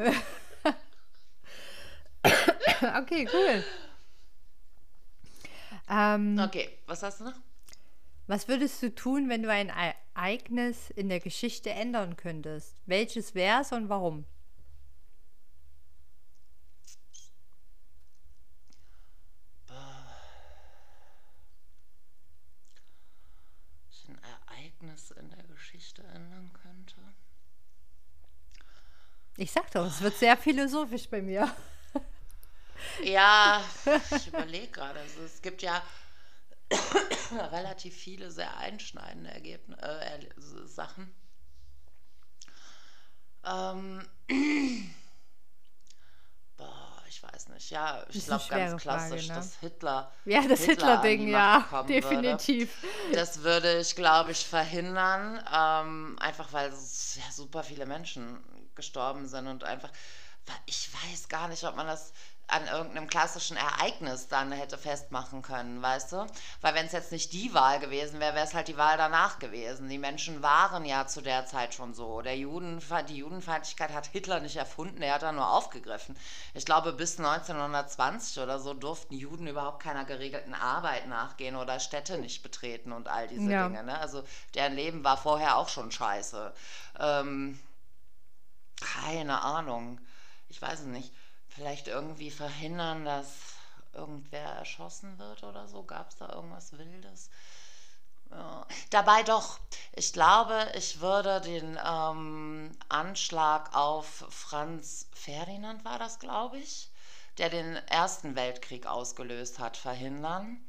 okay, 2.98 3.28
cool. 3.32 3.64
Ähm, 5.88 6.38
okay, 6.38 6.78
was 6.86 7.02
hast 7.02 7.20
du 7.20 7.24
noch? 7.24 7.34
Was 8.26 8.48
würdest 8.48 8.82
du 8.82 8.94
tun, 8.94 9.28
wenn 9.28 9.42
du 9.42 9.50
ein 9.50 9.70
Ereignis 10.14 10.90
in 10.90 11.08
der 11.08 11.20
Geschichte 11.20 11.70
ändern 11.70 12.16
könntest? 12.16 12.74
Welches 12.86 13.34
wäre 13.34 13.60
es 13.60 13.72
und 13.72 13.90
warum? 13.90 14.24
ein 24.08 24.18
Ereignis 24.22 25.10
in 25.12 25.30
der 25.30 25.44
Geschichte 25.44 26.02
ändern 26.02 26.52
könnte? 26.52 26.96
Ich 29.36 29.50
sag 29.50 29.70
doch, 29.72 29.86
es 29.86 30.00
wird 30.00 30.16
sehr 30.16 30.36
philosophisch 30.36 31.08
bei 31.08 31.20
mir. 31.20 31.54
Ja, 33.02 33.62
ich 34.10 34.28
überlege 34.28 34.68
gerade. 34.68 35.00
Also 35.00 35.22
es 35.22 35.42
gibt 35.42 35.62
ja 35.62 35.82
relativ 37.50 37.94
viele 37.94 38.30
sehr 38.30 38.56
einschneidende 38.58 39.30
Ergebnisse, 39.30 39.82
äh, 39.82 40.66
Sachen. 40.66 41.12
Ähm, 43.44 44.06
boah, 46.56 47.02
ich 47.08 47.22
weiß 47.22 47.48
nicht. 47.48 47.70
Ja, 47.70 48.04
ich 48.08 48.24
glaube 48.24 48.44
ganz 48.48 48.80
klassisch, 48.82 49.26
Frage, 49.26 49.28
ne? 49.28 49.34
dass 49.34 49.58
Hitler. 49.60 50.12
Ja, 50.24 50.46
das 50.48 50.64
Hitler-Ding, 50.64 51.20
Hitler 51.22 51.66
ja, 51.70 51.82
definitiv. 51.82 52.82
Würde. 52.82 53.16
Das 53.16 53.42
würde 53.42 53.80
ich, 53.80 53.96
glaube 53.96 54.30
ich, 54.32 54.46
verhindern. 54.46 55.42
Ähm, 55.52 56.16
einfach 56.20 56.52
weil 56.52 56.70
ja, 56.70 57.32
super 57.32 57.62
viele 57.62 57.86
Menschen 57.86 58.42
gestorben 58.76 59.26
sind 59.28 59.48
und 59.48 59.64
einfach. 59.64 59.90
Ich 60.66 60.90
weiß 60.92 61.28
gar 61.28 61.48
nicht, 61.48 61.64
ob 61.64 61.74
man 61.74 61.86
das 61.86 62.12
an 62.46 62.66
irgendeinem 62.66 63.08
klassischen 63.08 63.56
Ereignis 63.56 64.28
dann 64.28 64.52
hätte 64.52 64.76
festmachen 64.76 65.40
können, 65.42 65.80
weißt 65.80 66.12
du? 66.12 66.26
Weil 66.60 66.74
wenn 66.74 66.86
es 66.86 66.92
jetzt 66.92 67.10
nicht 67.10 67.32
die 67.32 67.54
Wahl 67.54 67.80
gewesen 67.80 68.20
wäre, 68.20 68.34
wäre 68.34 68.44
es 68.44 68.54
halt 68.54 68.68
die 68.68 68.76
Wahl 68.76 68.98
danach 68.98 69.38
gewesen. 69.38 69.88
Die 69.88 69.98
Menschen 69.98 70.42
waren 70.42 70.84
ja 70.84 71.06
zu 71.06 71.22
der 71.22 71.46
Zeit 71.46 71.74
schon 71.74 71.94
so. 71.94 72.20
Der 72.20 72.36
Juden, 72.36 72.82
die 73.08 73.16
Judenfeindlichkeit 73.16 73.92
hat 73.92 74.06
Hitler 74.06 74.40
nicht 74.40 74.56
erfunden, 74.56 75.00
er 75.00 75.14
hat 75.14 75.22
da 75.22 75.32
nur 75.32 75.50
aufgegriffen. 75.50 76.16
Ich 76.52 76.66
glaube, 76.66 76.92
bis 76.92 77.18
1920 77.18 78.42
oder 78.42 78.58
so 78.58 78.74
durften 78.74 79.14
Juden 79.14 79.46
überhaupt 79.46 79.82
keiner 79.82 80.04
geregelten 80.04 80.54
Arbeit 80.54 81.08
nachgehen 81.08 81.56
oder 81.56 81.80
Städte 81.80 82.18
nicht 82.18 82.42
betreten 82.42 82.92
und 82.92 83.08
all 83.08 83.26
diese 83.26 83.50
ja. 83.50 83.66
Dinge. 83.66 83.84
Ne? 83.84 83.98
Also 83.98 84.22
deren 84.54 84.74
Leben 84.74 85.02
war 85.02 85.16
vorher 85.16 85.56
auch 85.56 85.70
schon 85.70 85.90
scheiße. 85.90 86.52
Ähm, 87.00 87.58
keine 88.80 89.42
Ahnung. 89.42 90.00
Ich 90.48 90.60
weiß 90.60 90.80
es 90.80 90.86
nicht 90.86 91.12
vielleicht 91.54 91.88
irgendwie 91.88 92.30
verhindern, 92.30 93.04
dass 93.04 93.54
irgendwer 93.92 94.50
erschossen 94.50 95.18
wird 95.18 95.42
oder 95.44 95.68
so? 95.68 95.84
Gab 95.84 96.10
es 96.10 96.16
da 96.16 96.32
irgendwas 96.32 96.72
Wildes? 96.76 97.30
Ja. 98.30 98.66
Dabei 98.90 99.22
doch, 99.22 99.60
ich 99.92 100.12
glaube, 100.12 100.72
ich 100.74 101.00
würde 101.00 101.40
den 101.40 101.78
ähm, 101.84 102.76
Anschlag 102.88 103.74
auf 103.74 104.24
Franz 104.28 105.08
Ferdinand, 105.12 105.84
war 105.84 105.98
das, 105.98 106.18
glaube 106.18 106.58
ich, 106.58 106.90
der 107.38 107.50
den 107.50 107.76
Ersten 107.88 108.34
Weltkrieg 108.34 108.86
ausgelöst 108.86 109.58
hat, 109.60 109.76
verhindern 109.76 110.64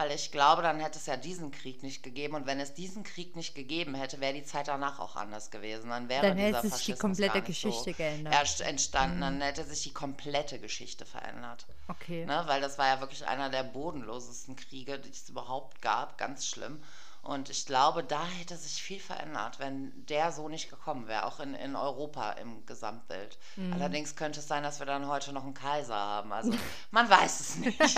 weil 0.00 0.12
ich 0.12 0.32
glaube, 0.32 0.62
dann 0.62 0.80
hätte 0.80 0.98
es 0.98 1.04
ja 1.04 1.18
diesen 1.18 1.50
Krieg 1.50 1.82
nicht 1.82 2.02
gegeben 2.02 2.34
und 2.34 2.46
wenn 2.46 2.58
es 2.58 2.72
diesen 2.72 3.02
Krieg 3.02 3.36
nicht 3.36 3.54
gegeben 3.54 3.94
hätte, 3.94 4.18
wäre 4.18 4.32
die 4.32 4.44
Zeit 4.44 4.68
danach 4.68 4.98
auch 4.98 5.14
anders 5.14 5.50
gewesen. 5.50 5.90
Dann 5.90 6.08
wäre 6.08 6.28
dann 6.28 6.38
hätte 6.38 6.70
sich 6.70 6.86
die 6.86 6.94
komplette 6.94 7.42
Geschichte 7.42 7.90
so 7.90 7.96
geändert. 7.96 8.32
Erst 8.32 8.62
entstanden, 8.62 9.16
mhm. 9.16 9.20
dann 9.20 9.40
hätte 9.42 9.62
sich 9.64 9.82
die 9.82 9.92
komplette 9.92 10.58
Geschichte 10.58 11.04
verändert. 11.04 11.66
Okay. 11.88 12.24
Ne? 12.24 12.44
Weil 12.46 12.62
das 12.62 12.78
war 12.78 12.86
ja 12.86 13.00
wirklich 13.00 13.26
einer 13.26 13.50
der 13.50 13.62
bodenlosesten 13.62 14.56
Kriege, 14.56 14.98
die 14.98 15.10
es 15.10 15.28
überhaupt 15.28 15.82
gab, 15.82 16.16
ganz 16.16 16.46
schlimm. 16.46 16.82
Und 17.20 17.50
ich 17.50 17.66
glaube, 17.66 18.02
da 18.02 18.24
hätte 18.38 18.56
sich 18.56 18.82
viel 18.82 19.00
verändert, 19.00 19.58
wenn 19.58 19.92
der 20.06 20.32
so 20.32 20.48
nicht 20.48 20.70
gekommen 20.70 21.08
wäre, 21.08 21.26
auch 21.26 21.40
in, 21.40 21.52
in 21.52 21.76
Europa 21.76 22.32
im 22.32 22.64
Gesamtbild. 22.64 23.36
Mhm. 23.56 23.74
Allerdings 23.74 24.16
könnte 24.16 24.40
es 24.40 24.48
sein, 24.48 24.62
dass 24.62 24.78
wir 24.78 24.86
dann 24.86 25.06
heute 25.06 25.34
noch 25.34 25.44
einen 25.44 25.52
Kaiser 25.52 25.94
haben. 25.94 26.32
Also 26.32 26.54
man 26.90 27.10
weiß 27.10 27.40
es 27.40 27.56
nicht. 27.56 27.78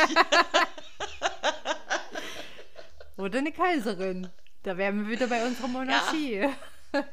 Oder 3.16 3.38
eine 3.38 3.52
Kaiserin. 3.52 4.30
Da 4.62 4.76
wären 4.76 5.04
wir 5.04 5.12
wieder 5.12 5.26
bei 5.26 5.44
unserer 5.44 5.68
Monarchie. 5.68 6.36
Ja. 6.36 6.52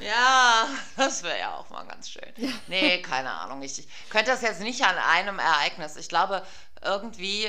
Ja, 0.00 0.66
das 0.96 1.22
wäre 1.22 1.38
ja 1.38 1.54
auch 1.56 1.68
mal 1.68 1.84
ganz 1.84 2.10
schön. 2.10 2.32
Nee, 2.68 3.02
keine 3.02 3.30
Ahnung. 3.30 3.62
Ich, 3.62 3.80
ich 3.80 3.88
könnte 4.08 4.30
das 4.30 4.40
jetzt 4.40 4.60
nicht 4.62 4.82
an 4.82 4.96
einem 4.96 5.38
Ereignis. 5.38 5.96
Ich 5.96 6.08
glaube, 6.08 6.42
irgendwie, 6.82 7.48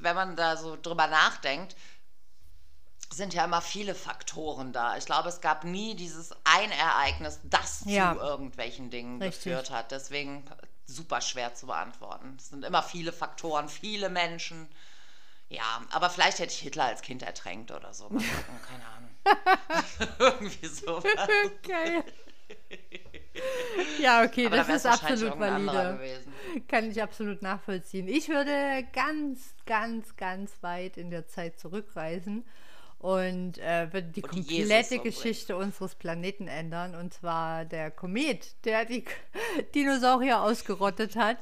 wenn 0.00 0.16
man 0.16 0.36
da 0.36 0.56
so 0.56 0.78
drüber 0.80 1.06
nachdenkt, 1.06 1.76
sind 3.12 3.34
ja 3.34 3.44
immer 3.44 3.60
viele 3.60 3.94
Faktoren 3.94 4.72
da. 4.72 4.96
Ich 4.96 5.04
glaube, 5.04 5.28
es 5.28 5.40
gab 5.40 5.64
nie 5.64 5.96
dieses 5.96 6.32
ein 6.44 6.70
Ereignis, 6.70 7.40
das 7.44 7.82
ja. 7.84 8.14
zu 8.14 8.20
irgendwelchen 8.20 8.90
Dingen 8.90 9.20
Richtig. 9.20 9.44
geführt 9.44 9.70
hat. 9.70 9.90
Deswegen 9.90 10.44
super 10.86 11.20
schwer 11.20 11.54
zu 11.54 11.66
beantworten. 11.66 12.36
Es 12.38 12.48
sind 12.48 12.64
immer 12.64 12.82
viele 12.82 13.12
Faktoren, 13.12 13.68
viele 13.68 14.08
Menschen. 14.08 14.68
Ja, 15.50 15.82
aber 15.90 16.10
vielleicht 16.10 16.38
hätte 16.38 16.52
ich 16.52 16.60
Hitler 16.60 16.84
als 16.84 17.02
Kind 17.02 17.22
ertränkt 17.22 17.72
oder 17.72 17.92
so. 17.92 18.04
Mal 18.04 18.22
gucken, 18.22 18.60
keine 18.68 18.86
Ahnung. 18.86 19.10
Irgendwie 20.18 20.66
so. 20.66 21.02
Geil. 21.66 22.04
Ja, 24.00 24.22
okay, 24.24 24.46
aber 24.46 24.56
das 24.56 24.68
ist 24.68 24.86
absolut 24.86 25.38
valide. 25.38 25.98
Kann 26.68 26.90
ich 26.90 27.02
absolut 27.02 27.42
nachvollziehen. 27.42 28.06
Ich 28.08 28.28
würde 28.28 28.86
ganz, 28.92 29.54
ganz, 29.66 30.16
ganz 30.16 30.62
weit 30.62 30.96
in 30.96 31.10
der 31.10 31.26
Zeit 31.26 31.58
zurückreisen 31.58 32.44
und 33.00 33.56
äh, 33.58 33.90
wird 33.92 34.14
die 34.14 34.22
und 34.22 34.30
komplette 34.30 34.98
Geschichte 34.98 35.56
unseres 35.56 35.94
Planeten 35.94 36.48
ändern. 36.48 36.94
Und 36.94 37.14
zwar 37.14 37.64
der 37.64 37.90
Komet, 37.90 38.54
der 38.66 38.84
die 38.84 39.04
Dinosaurier 39.74 40.42
ausgerottet 40.42 41.16
hat. 41.16 41.38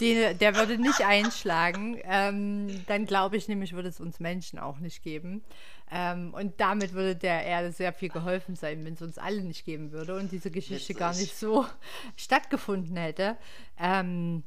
Den, 0.00 0.38
der 0.38 0.56
würde 0.56 0.78
nicht 0.78 1.04
einschlagen. 1.04 2.00
Ähm, 2.04 2.84
dann 2.86 3.04
glaube 3.04 3.36
ich 3.36 3.48
nämlich, 3.48 3.74
würde 3.74 3.90
es 3.90 4.00
uns 4.00 4.18
Menschen 4.18 4.58
auch 4.58 4.78
nicht 4.78 5.02
geben. 5.02 5.44
Ähm, 5.90 6.32
und 6.32 6.58
damit 6.58 6.94
würde 6.94 7.16
der 7.16 7.44
Erde 7.44 7.70
sehr 7.70 7.92
viel 7.92 8.08
geholfen 8.08 8.56
sein, 8.56 8.82
wenn 8.86 8.94
es 8.94 9.02
uns 9.02 9.18
alle 9.18 9.42
nicht 9.42 9.66
geben 9.66 9.92
würde 9.92 10.16
und 10.16 10.32
diese 10.32 10.50
Geschichte 10.50 10.94
gar 10.94 11.14
nicht 11.14 11.36
so 11.36 11.66
stattgefunden 12.16 12.96
hätte. 12.96 13.36
Ähm, 13.78 14.42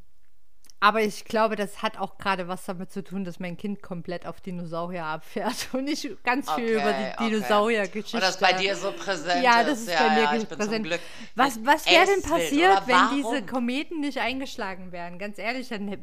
aber 0.83 1.03
ich 1.03 1.25
glaube, 1.25 1.55
das 1.55 1.83
hat 1.83 1.99
auch 1.99 2.17
gerade 2.17 2.47
was 2.47 2.65
damit 2.65 2.91
zu 2.91 3.03
tun, 3.03 3.23
dass 3.23 3.39
mein 3.39 3.55
Kind 3.55 3.83
komplett 3.83 4.25
auf 4.25 4.41
Dinosaurier 4.41 5.05
abfährt 5.05 5.69
und 5.73 5.87
ich 5.87 6.09
ganz 6.23 6.51
viel 6.51 6.75
okay, 6.75 6.81
über 6.81 6.93
die 6.93 7.29
Dinosauriergeschichte. 7.29 8.17
Und 8.17 8.23
das 8.23 8.39
bei 8.39 8.53
dir 8.53 8.75
so 8.75 8.91
präsent 8.91 9.43
Ja, 9.43 9.63
das 9.63 9.81
ist 9.81 9.91
ja, 9.91 10.07
bei 10.07 10.15
mir 10.15 10.39
ja, 10.39 10.45
präsent. 10.45 10.89
Was, 11.35 11.63
was 11.63 11.85
wäre 11.85 12.07
denn 12.07 12.23
passiert, 12.23 12.87
wenn 12.87 13.15
diese 13.15 13.45
Kometen 13.45 13.99
nicht 13.99 14.17
eingeschlagen 14.17 14.91
wären? 14.91 15.19
Ganz 15.19 15.37
ehrlich, 15.37 15.69
dann 15.69 15.95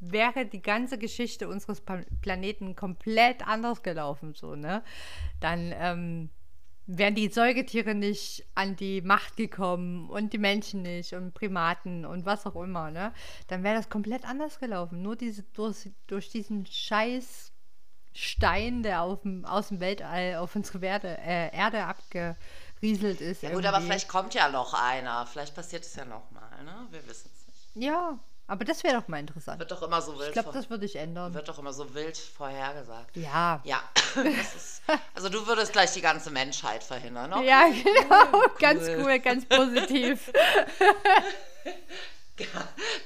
wäre 0.00 0.46
die 0.46 0.62
ganze 0.62 0.96
Geschichte 0.96 1.46
unseres 1.46 1.82
Planeten 2.22 2.74
komplett 2.76 3.46
anders 3.46 3.82
gelaufen, 3.82 4.32
so, 4.32 4.56
ne? 4.56 4.82
Dann, 5.40 5.74
ähm, 5.78 6.30
wären 6.86 7.14
die 7.14 7.28
Säugetiere 7.28 7.94
nicht 7.94 8.44
an 8.54 8.76
die 8.76 9.00
Macht 9.00 9.36
gekommen 9.36 10.10
und 10.10 10.32
die 10.32 10.38
Menschen 10.38 10.82
nicht 10.82 11.14
und 11.14 11.32
Primaten 11.32 12.04
und 12.04 12.26
was 12.26 12.46
auch 12.46 12.56
immer, 12.56 12.90
ne? 12.90 13.12
Dann 13.48 13.62
wäre 13.62 13.76
das 13.76 13.88
komplett 13.88 14.24
anders 14.24 14.58
gelaufen. 14.58 15.02
Nur 15.02 15.16
diese, 15.16 15.42
durch, 15.54 15.90
durch 16.06 16.28
diesen 16.30 16.66
scheiß 16.66 17.52
Stein, 18.12 18.82
der 18.82 19.02
auf 19.02 19.22
dem, 19.22 19.44
aus 19.44 19.68
dem 19.68 19.80
Weltall 19.80 20.36
auf 20.36 20.54
unsere 20.54 20.80
Werde, 20.80 21.18
äh, 21.18 21.54
Erde 21.56 21.84
abgerieselt 21.84 23.20
ist. 23.20 23.42
Ja 23.42 23.52
gut, 23.52 23.66
aber 23.66 23.80
vielleicht 23.80 24.08
kommt 24.08 24.34
ja 24.34 24.48
noch 24.48 24.72
einer. 24.74 25.26
Vielleicht 25.26 25.54
passiert 25.54 25.84
es 25.84 25.96
ja 25.96 26.04
noch 26.04 26.30
mal, 26.30 26.62
ne? 26.64 26.86
Wir 26.90 27.04
wissen 27.08 27.30
es 27.34 27.46
nicht. 27.46 27.84
Ja, 27.86 28.18
aber 28.46 28.64
das 28.64 28.84
wäre 28.84 29.00
doch 29.00 29.08
mal 29.08 29.20
interessant. 29.20 29.58
Wird 29.58 29.70
doch 29.70 29.82
immer 29.82 30.02
so 30.02 30.18
wild. 30.18 30.28
Ich 30.28 30.32
glaube, 30.34 30.52
das 30.52 30.68
würde 30.68 30.84
ich 30.84 30.96
ändern. 30.96 31.32
Wird 31.32 31.48
doch 31.48 31.58
immer 31.58 31.72
so 31.72 31.94
wild 31.94 32.16
vorhergesagt. 32.16 33.16
Ja. 33.16 33.60
Ja. 33.64 33.82
Ist, 34.22 34.82
also 35.14 35.28
du 35.30 35.46
würdest 35.46 35.72
gleich 35.72 35.92
die 35.92 36.02
ganze 36.02 36.30
Menschheit 36.30 36.84
verhindern, 36.84 37.32
okay? 37.32 37.46
Ja, 37.46 37.66
genau. 37.68 38.32
Cool. 38.32 38.50
Ganz 38.58 38.88
cool, 38.88 39.18
ganz 39.18 39.46
positiv. 39.46 40.30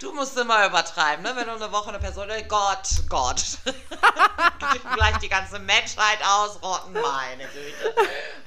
Du 0.00 0.14
musst 0.14 0.38
immer 0.38 0.66
übertreiben, 0.66 1.22
ne? 1.22 1.32
Wenn 1.36 1.44
du 1.44 1.52
eine 1.52 1.70
Woche 1.70 1.90
eine 1.90 1.98
Person, 1.98 2.28
Gott, 2.48 2.88
Gott. 3.10 3.58
gleich 4.94 5.18
die 5.18 5.28
ganze 5.28 5.58
Menschheit 5.58 6.18
ausrotten, 6.26 6.94
meine 6.94 7.44
Güte. 7.44 7.94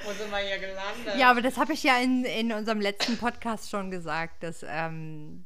Wo 0.04 0.12
sind 0.12 0.32
wir 0.32 0.39
hier 0.39 0.58
gelandet? 0.58 1.18
Ja, 1.18 1.30
aber 1.30 1.44
das 1.44 1.58
habe 1.58 1.74
ich 1.74 1.84
ja 1.84 1.98
in, 1.98 2.26
in 2.26 2.52
unserem 2.52 2.82
letzten 2.82 3.20
Podcast 3.20 3.70
schon 3.70 3.92
gesagt, 3.92 4.42
dass 4.42 4.66
ähm, 4.68 5.46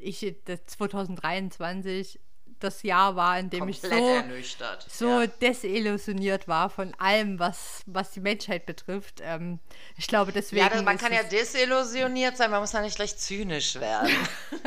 ich 0.00 0.36
das 0.44 0.64
2023 0.66 2.20
das 2.60 2.82
Jahr 2.82 3.16
war, 3.16 3.38
in 3.38 3.50
dem 3.50 3.60
Komplett 3.60 4.26
ich 4.38 4.56
so, 4.56 5.06
so 5.06 5.20
ja. 5.22 5.26
desillusioniert 5.26 6.46
war 6.46 6.70
von 6.70 6.94
allem, 6.98 7.38
was, 7.38 7.82
was 7.86 8.10
die 8.12 8.20
Menschheit 8.20 8.66
betrifft. 8.66 9.20
Ähm, 9.22 9.58
ich 9.96 10.06
glaube, 10.06 10.30
deswegen. 10.32 10.66
Ja, 10.66 10.82
man 10.82 10.98
kann 10.98 11.12
ja 11.12 11.22
desillusioniert 11.22 12.36
sein, 12.36 12.50
man 12.50 12.60
muss 12.60 12.72
ja 12.72 12.82
nicht 12.82 12.96
gleich 12.96 13.16
zynisch 13.16 13.76
werden. 13.76 14.14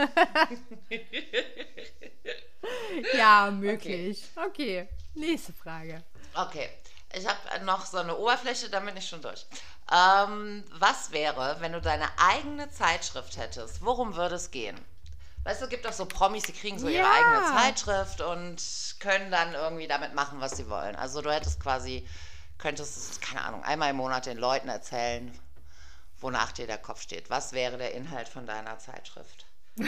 ja, 3.16 3.52
möglich. 3.52 4.24
Okay. 4.36 4.48
okay, 4.48 4.90
nächste 5.14 5.54
Frage. 5.54 6.04
Okay, 6.34 6.70
ich 7.14 7.28
habe 7.28 7.64
noch 7.64 7.86
so 7.86 7.98
eine 7.98 8.18
Oberfläche, 8.18 8.70
damit 8.70 8.96
bin 8.96 9.04
ich 9.04 9.08
schon 9.08 9.22
durch. 9.22 9.46
Ähm, 9.92 10.64
was 10.72 11.12
wäre, 11.12 11.58
wenn 11.60 11.74
du 11.74 11.82
deine 11.82 12.08
eigene 12.18 12.72
Zeitschrift 12.72 13.38
hättest? 13.38 13.86
Worum 13.86 14.16
würde 14.16 14.36
es 14.36 14.50
gehen? 14.50 14.78
Weißt 15.44 15.60
du, 15.60 15.66
es 15.66 15.70
gibt 15.70 15.86
auch 15.86 15.94
so 15.94 16.06
Promis, 16.06 16.44
die 16.44 16.54
kriegen 16.54 16.80
so 16.80 16.88
ihre 16.88 17.06
eigene 17.10 17.44
Zeitschrift 17.46 18.22
und 18.22 18.64
können 19.00 19.30
dann 19.30 19.54
irgendwie 19.54 19.88
damit 19.88 20.14
machen, 20.14 20.40
was 20.40 20.56
sie 20.56 20.70
wollen. 20.70 20.96
Also 20.96 21.22
du 21.22 21.32
hättest 21.32 21.60
quasi, 21.60 22.08
könntest, 22.58 23.22
keine 23.22 23.44
Ahnung, 23.44 23.64
einmal 23.64 23.90
im 23.90 23.98
Monat 23.98 24.26
den 24.26 24.38
Leuten 24.38 24.70
erzählen, 24.70 25.38
wonach 26.22 26.54
dir 26.54 26.66
der 26.66 26.78
Kopf 26.78 27.02
steht. 27.02 27.30
Was 27.30 27.52
wäre 27.52 27.78
der 27.78 27.94
Inhalt 27.94 28.30
von 28.30 28.46
deiner 28.46 28.80
Zeitschrift? 28.80 29.46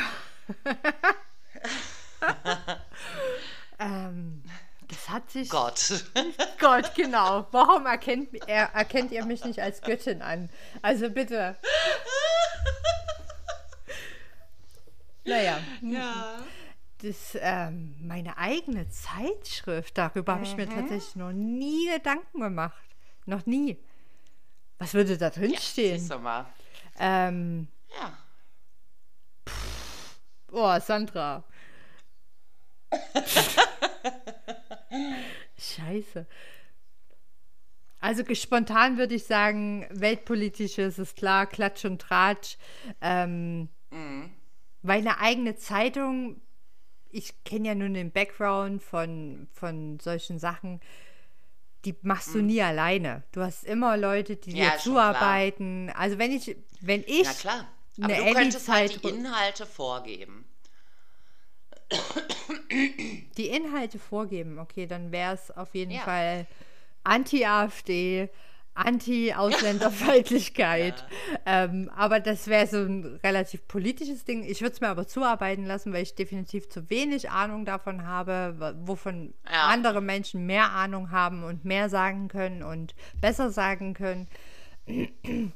ähm, 3.80 4.43
das 4.88 5.10
hat 5.10 5.30
sich. 5.32 5.49
Gott. 5.49 6.06
Gott, 6.60 6.93
genau. 6.95 7.47
Warum 7.51 7.86
erkennt, 7.86 8.30
er, 8.47 8.74
erkennt 8.74 9.12
ihr 9.12 9.26
mich 9.26 9.43
nicht 9.45 9.62
als 9.62 9.82
Göttin 9.82 10.22
an? 10.22 10.49
Also 10.82 11.10
bitte. 11.10 11.56
Naja. 15.26 15.59
Ja. 15.82 16.39
Das, 17.01 17.38
ähm, 17.41 17.95
meine 18.01 18.38
eigene 18.38 18.88
Zeitschrift, 18.89 19.97
darüber 19.97 20.34
mhm. 20.34 20.38
habe 20.38 20.47
ich 20.47 20.55
mir 20.55 20.67
mhm. 20.67 20.76
tatsächlich 20.76 21.15
noch 21.15 21.34
nie 21.34 21.89
Gedanken 21.91 22.39
gemacht. 22.39 22.84
Noch 23.26 23.45
nie. 23.45 23.78
Was 24.78 24.93
würde 24.93 25.17
da 25.17 25.30
drin 25.30 25.51
ja, 25.51 25.59
stehen? 25.59 26.07
Mal. 26.21 26.45
Ähm, 26.99 27.67
ja. 27.97 28.17
Pff, 29.47 30.19
oh, 30.51 30.80
Sandra. 30.80 31.43
Scheiße. 35.57 36.26
Also 37.99 38.23
spontan 38.36 38.97
würde 38.97 39.15
ich 39.15 39.26
sagen, 39.26 39.88
weltpolitisches 39.89 40.99
ist 40.99 41.15
klar, 41.15 41.47
Klatsch 41.47 41.86
und 41.86 41.99
Tratsch. 42.01 42.57
Ähm, 43.01 43.69
mhm. 43.89 44.32
Weil 44.88 45.00
eine 45.00 45.20
eigene 45.20 45.56
Zeitung, 45.56 46.42
ich 47.10 47.44
kenne 47.44 47.70
ja 47.70 47.76
nun 47.76 47.94
den 47.94 48.12
Background 48.12 48.84
von, 48.84 49.48
von 49.52 50.00
solchen 50.00 50.38
Sachen, 50.38 50.80
die 51.86 51.96
machst 52.02 52.34
du 52.34 52.40
mhm. 52.40 52.46
nie 52.48 52.62
alleine. 52.62 53.24
Du 53.32 53.42
hast 53.42 53.64
immer 53.64 53.98
Leute, 53.98 54.36
die 54.36 54.58
ja, 54.58 54.72
dir 54.72 54.78
zuarbeiten. 54.78 55.88
Klar. 55.88 56.00
Also 56.00 56.18
wenn 56.18 56.32
ich, 56.32 56.56
wenn 56.82 57.04
ich. 57.06 57.24
Ja 57.24 57.34
klar. 57.34 57.68
Aber 58.02 58.14
eine 58.14 58.26
du 58.26 58.34
könntest 58.34 58.68
halt 58.68 59.04
die 59.04 59.10
Inhalte 59.10 59.66
vorgeben. 59.66 60.46
Die 63.38 63.48
Inhalte 63.48 64.00
vorgeben, 64.00 64.60
okay, 64.60 64.88
dann 64.88 65.12
wäre 65.12 65.36
es 65.36 65.52
auf 65.52 65.76
jeden 65.76 65.92
ja. 65.92 66.02
Fall 66.02 66.48
Anti-AfD, 67.04 68.30
Anti-Ausländerfeindlichkeit. 68.76 71.03
ja. 71.45 71.63
ähm, 71.63 71.89
aber 71.95 72.19
das 72.19 72.47
wäre 72.47 72.67
so 72.67 72.78
ein 72.78 73.19
relativ 73.23 73.67
politisches 73.67 74.26
Ding. 74.26 74.43
Ich 74.43 74.61
würde 74.61 74.73
es 74.73 74.82
mir 74.82 74.89
aber 74.89 75.07
zuarbeiten 75.07 75.65
lassen, 75.65 75.93
weil 75.93 76.03
ich 76.03 76.13
definitiv 76.13 76.69
zu 76.69 76.88
wenig 76.89 77.32
Ahnung 77.32 77.65
davon 77.65 78.05
habe, 78.05 78.76
wovon 78.82 79.34
ja. 79.51 79.67
andere 79.67 80.01
Menschen 80.01 80.45
mehr 80.45 80.71
Ahnung 80.71 81.11
haben 81.11 81.43
und 81.43 81.65
mehr 81.65 81.89
sagen 81.89 82.28
können 82.28 82.61
und 82.63 82.93
besser 83.21 83.49
sagen 83.49 83.93
können. 83.93 84.28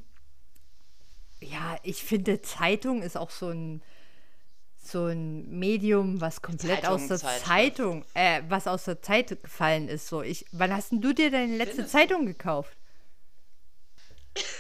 ja, 1.42 1.78
ich 1.84 2.04
finde, 2.04 2.42
Zeitung 2.42 3.04
ist 3.04 3.18
auch 3.18 3.30
so 3.30 3.50
ein 3.50 3.84
so 4.82 5.06
ein 5.06 5.48
Medium, 5.50 6.20
was 6.20 6.42
komplett 6.42 6.82
Zeitung, 6.82 6.96
aus 6.96 7.08
der 7.08 7.20
Zeitung, 7.20 8.06
äh, 8.16 8.42
was 8.48 8.66
aus 8.66 8.86
der 8.86 9.02
Zeit 9.02 9.44
gefallen 9.44 9.88
ist. 9.88 10.08
So, 10.08 10.24
ich, 10.24 10.46
wann 10.52 10.74
hast 10.74 10.92
denn 10.92 11.02
du 11.02 11.14
dir 11.14 11.30
deine 11.30 11.58
letzte 11.58 11.76
Findest 11.76 11.92
Zeitung 11.92 12.26
gekauft? 12.26 12.79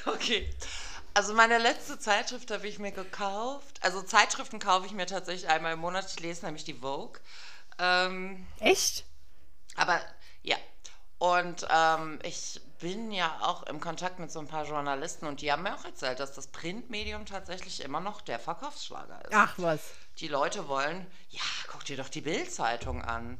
Okay. 0.05 0.49
Also 1.13 1.33
meine 1.33 1.57
letzte 1.57 1.99
Zeitschrift 1.99 2.51
habe 2.51 2.67
ich 2.67 2.79
mir 2.79 2.91
gekauft. 2.91 3.79
Also 3.81 4.01
Zeitschriften 4.01 4.59
kaufe 4.59 4.85
ich 4.85 4.93
mir 4.93 5.05
tatsächlich 5.05 5.49
einmal 5.49 5.73
im 5.73 5.79
Monat. 5.79 6.05
Ich 6.09 6.19
lese 6.19 6.45
nämlich 6.45 6.63
die 6.63 6.75
Vogue. 6.75 7.19
Ähm, 7.77 8.47
Echt? 8.59 9.05
Aber 9.75 9.99
ja. 10.43 10.57
Und 11.17 11.67
ähm, 11.69 12.19
ich 12.23 12.61
bin 12.79 13.11
ja 13.11 13.39
auch 13.41 13.63
im 13.63 13.81
Kontakt 13.81 14.19
mit 14.19 14.31
so 14.31 14.39
ein 14.39 14.47
paar 14.47 14.65
Journalisten 14.65 15.25
und 15.27 15.41
die 15.41 15.51
haben 15.51 15.63
mir 15.63 15.75
auch 15.75 15.83
erzählt, 15.83 16.19
dass 16.19 16.33
das 16.33 16.47
Printmedium 16.47 17.25
tatsächlich 17.25 17.81
immer 17.83 17.99
noch 17.99 18.21
der 18.21 18.39
Verkaufsschlager 18.39 19.25
ist. 19.25 19.33
Ach 19.33 19.53
was. 19.57 19.81
Die 20.19 20.29
Leute 20.29 20.67
wollen, 20.69 21.05
ja, 21.29 21.41
guck 21.67 21.83
dir 21.83 21.97
doch 21.97 22.09
die 22.09 22.21
Bildzeitung 22.21 23.03
an. 23.03 23.37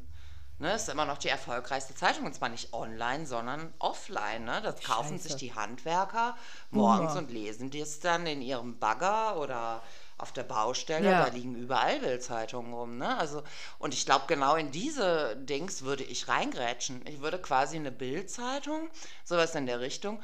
Ne, 0.62 0.74
ist 0.74 0.90
immer 0.90 1.06
noch 1.06 1.18
die 1.18 1.30
erfolgreichste 1.30 1.96
Zeitung 1.96 2.26
und 2.26 2.36
zwar 2.36 2.50
nicht 2.50 2.74
online, 2.74 3.26
sondern 3.26 3.74
offline. 3.80 4.44
Ne? 4.44 4.62
Das 4.62 4.82
kaufen 4.82 5.14
Scheiße. 5.14 5.30
sich 5.30 5.36
die 5.38 5.54
Handwerker 5.56 6.36
morgens 6.70 7.14
Boomer. 7.14 7.20
und 7.20 7.32
lesen 7.32 7.72
das 7.72 8.02
dann 8.02 8.28
in 8.28 8.42
ihrem 8.42 8.78
Bagger 8.78 9.38
oder 9.38 9.82
auf 10.18 10.34
der 10.34 10.44
Baustelle. 10.44 11.10
Ja. 11.10 11.26
Da 11.26 11.34
liegen 11.34 11.56
überall 11.56 12.00
Bildzeitungen 12.00 12.74
rum. 12.74 12.98
Ne? 12.98 13.18
Also, 13.18 13.42
und 13.78 13.94
ich 13.94 14.06
glaube, 14.06 14.26
genau 14.28 14.56
in 14.58 14.70
diese 14.72 15.38
Dings 15.38 15.84
würde 15.84 16.04
ich 16.04 16.28
reingrätschen. 16.28 17.08
Ich 17.08 17.22
würde 17.22 17.40
quasi 17.40 17.78
eine 17.78 17.94
Bildzeitung, 17.94 18.90
sowas 19.24 19.56
in 19.56 19.66
der 19.66 19.80
Richtung, 19.80 20.22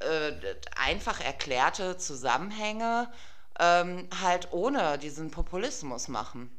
äh, 0.00 0.32
einfach 0.74 1.20
erklärte 1.20 1.96
Zusammenhänge 1.96 3.12
ähm, 3.60 4.08
halt 4.20 4.52
ohne 4.52 4.98
diesen 4.98 5.30
Populismus 5.30 6.08
machen. 6.08 6.50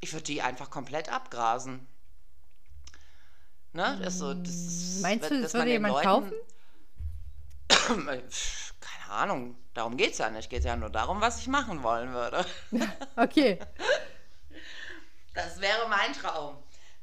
Ich 0.00 0.12
würde 0.12 0.24
die 0.24 0.42
einfach 0.42 0.68
komplett 0.68 1.10
abgrasen. 1.10 1.86
Ne? 3.74 3.98
Das 4.02 4.18
so, 4.18 4.32
das, 4.34 5.00
Meinst 5.02 5.30
du, 5.30 5.42
das 5.42 5.52
würde 5.52 5.70
jemand 5.72 5.94
Leuten, 5.94 6.06
kaufen? 6.06 6.32
Keine 8.80 9.10
Ahnung, 9.10 9.56
darum 9.74 9.96
geht 9.96 10.12
es 10.12 10.18
ja 10.18 10.30
nicht. 10.30 10.44
Es 10.44 10.48
geht 10.48 10.64
ja 10.64 10.76
nur 10.76 10.90
darum, 10.90 11.20
was 11.20 11.40
ich 11.40 11.48
machen 11.48 11.82
wollen 11.82 12.12
würde. 12.14 12.46
okay. 13.16 13.58
Das 15.34 15.60
wäre 15.60 15.88
mein 15.88 16.12
Traum. 16.12 16.56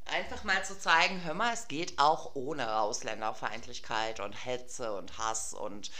Einfach 0.05 0.45
mal 0.45 0.63
zu 0.63 0.80
zeigen, 0.80 1.22
hör 1.26 1.34
mal, 1.34 1.53
es 1.53 1.67
geht 1.67 1.99
auch 1.99 2.36
ohne 2.36 2.80
Ausländerfeindlichkeit 2.80 4.22
und 4.22 4.34
Hetze 4.34 4.93
und 4.93 5.17
Hass 5.17 5.53
und 5.53 5.91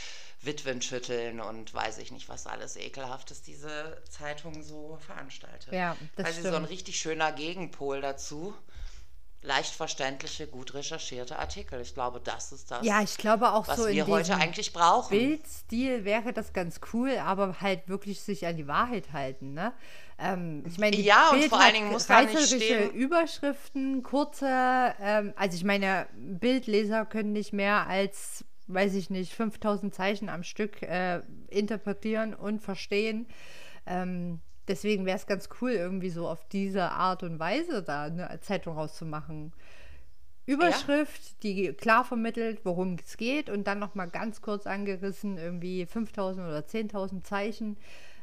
Witwenschütteln 0.42 1.42
und 1.42 1.74
weiß 1.74 1.98
ich 1.98 2.12
nicht, 2.12 2.30
was 2.30 2.48
alles 2.48 2.78
ekelhaftes 2.78 3.42
diese 3.42 4.02
Zeitung 4.10 4.64
so 4.64 4.98
veranstaltet. 5.06 5.74
Ja, 5.74 5.98
das 6.16 6.26
Weil 6.26 6.34
sie 6.34 6.42
so 6.44 6.56
ein 6.56 6.66
richtig 6.66 6.98
schöner 6.98 7.32
Gegenpol 7.34 8.02
dazu 8.02 8.56
leicht 9.44 9.74
verständliche, 9.74 10.48
gut 10.48 10.74
recherchierte 10.74 11.40
Artikel. 11.40 11.82
Ich 11.82 11.94
glaube, 11.94 12.22
das 12.24 12.52
ist 12.52 12.70
das, 12.70 12.86
ja, 12.86 13.02
ich 13.02 13.18
glaube 13.18 13.52
auch 13.52 13.68
was 13.68 13.78
so 13.78 13.88
wir 13.88 14.08
heute 14.08 14.36
eigentlich 14.36 14.72
brauchen. 14.72 15.10
Bildstil 15.10 16.06
wäre 16.06 16.32
das 16.32 16.54
ganz 16.54 16.80
cool, 16.94 17.18
aber 17.18 17.60
halt 17.60 17.88
wirklich 17.88 18.22
sich 18.22 18.46
an 18.46 18.58
die 18.58 18.68
Wahrheit 18.68 19.14
halten. 19.14 19.54
Ne? 19.54 19.74
Ähm, 20.20 20.64
ich 20.68 20.78
meine, 20.78 20.96
ja, 20.98 21.32
Bild 21.32 21.44
und 21.44 21.50
vor 21.50 21.60
allen 21.60 21.74
Dingen 21.74 21.92
muss 21.92 22.06
da 22.06 22.22
nicht 22.22 22.40
stehen. 22.40 22.92
Überschriften, 22.92 24.04
kurze, 24.04 24.94
ähm, 25.02 25.34
also 25.36 25.56
ich 25.56 25.64
meine, 25.64 26.08
Bildleser 26.16 27.06
können 27.06 27.34
nicht 27.34 27.52
mehr 27.52 27.88
als, 27.88 28.46
weiß 28.68 28.94
ich 28.94 29.10
nicht, 29.10 29.34
5000 29.34 29.94
Zeichen 29.94 30.30
am 30.30 30.44
Stück 30.44 30.84
äh, 30.84 31.22
interpretieren 31.50 32.36
und 32.36 32.62
verstehen. 32.62 33.28
Ähm, 33.88 34.40
deswegen 34.72 35.06
wäre 35.06 35.18
es 35.18 35.28
ganz 35.28 35.50
cool, 35.60 35.72
irgendwie 35.72 36.10
so 36.10 36.28
auf 36.28 36.48
diese 36.48 36.92
Art 36.92 37.24
und 37.24 37.40
Weise 37.40 37.84
da 37.84 38.04
eine 38.04 38.40
Zeitung 38.40 38.76
rauszumachen. 38.76 39.52
Überschrift, 40.46 41.22
ja. 41.22 41.36
die 41.44 41.74
klar 41.74 42.06
vermittelt, 42.06 42.62
worum 42.64 42.96
es 42.96 43.18
geht 43.18 43.50
und 43.50 43.66
dann 43.68 43.80
nochmal 43.80 44.10
ganz 44.10 44.42
kurz 44.42 44.66
angerissen, 44.66 45.38
irgendwie 45.38 45.86
5000 45.86 46.48
oder 46.48 46.60
10.000 46.62 47.24
Zeichen. 47.24 47.78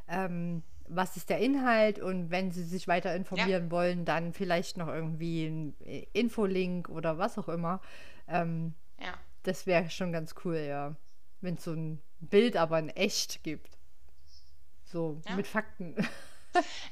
Ähm, 0.07 0.63
was 0.87 1.15
ist 1.17 1.29
der 1.29 1.37
Inhalt 1.37 1.99
und 1.99 2.31
wenn 2.31 2.51
Sie 2.51 2.63
sich 2.63 2.87
weiter 2.87 3.15
informieren 3.15 3.65
ja. 3.65 3.71
wollen, 3.71 4.05
dann 4.05 4.33
vielleicht 4.33 4.77
noch 4.77 4.87
irgendwie 4.87 5.45
ein 5.45 5.75
Infolink 6.13 6.89
oder 6.89 7.19
was 7.19 7.37
auch 7.37 7.47
immer. 7.47 7.79
Ähm, 8.27 8.73
ja. 8.99 9.13
Das 9.43 9.67
wäre 9.67 9.89
schon 9.91 10.11
ganz 10.11 10.33
cool, 10.43 10.57
ja. 10.57 10.95
Wenn 11.41 11.55
es 11.55 11.63
so 11.63 11.73
ein 11.73 12.01
Bild 12.19 12.57
aber 12.57 12.79
in 12.79 12.89
echt 12.89 13.43
gibt. 13.43 13.77
So 14.83 15.21
ja. 15.27 15.35
mit 15.35 15.45
Fakten. 15.45 15.95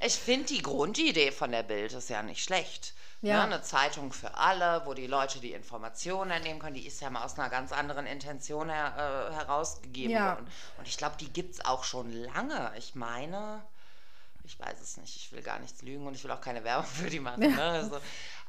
ich 0.01 0.15
finde 0.15 0.47
die 0.47 0.61
Grundidee 0.61 1.31
von 1.31 1.51
der 1.51 1.63
Bild 1.63 1.93
ist 1.93 2.09
ja 2.09 2.23
nicht 2.23 2.43
schlecht. 2.43 2.93
Ja. 3.21 3.37
Ne, 3.47 3.55
eine 3.55 3.61
Zeitung 3.63 4.13
für 4.13 4.35
alle, 4.35 4.83
wo 4.85 4.93
die 4.93 5.07
Leute 5.07 5.39
die 5.39 5.53
Informationen 5.53 6.29
entnehmen 6.29 6.59
können, 6.59 6.75
die 6.75 6.85
ist 6.85 7.01
ja 7.01 7.09
mal 7.09 7.23
aus 7.23 7.39
einer 7.39 7.49
ganz 7.49 7.71
anderen 7.71 8.05
Intention 8.05 8.69
her, 8.69 8.93
äh, 9.31 9.33
herausgegeben 9.33 10.11
ja. 10.11 10.35
worden. 10.35 10.47
Und 10.77 10.87
ich 10.87 10.97
glaube, 10.97 11.15
die 11.19 11.29
gibt 11.29 11.55
es 11.55 11.65
auch 11.65 11.83
schon 11.83 12.11
lange. 12.11 12.71
Ich 12.77 12.93
meine, 12.93 13.63
ich 14.43 14.59
weiß 14.59 14.79
es 14.81 14.97
nicht, 14.97 15.15
ich 15.15 15.31
will 15.31 15.41
gar 15.41 15.57
nichts 15.59 15.81
lügen 15.81 16.05
und 16.05 16.13
ich 16.13 16.23
will 16.23 16.31
auch 16.31 16.41
keine 16.41 16.63
Werbung 16.63 16.85
für 16.85 17.09
die 17.09 17.19
machen. 17.19 17.41
Ne? 17.41 17.57
Also, 17.61 17.99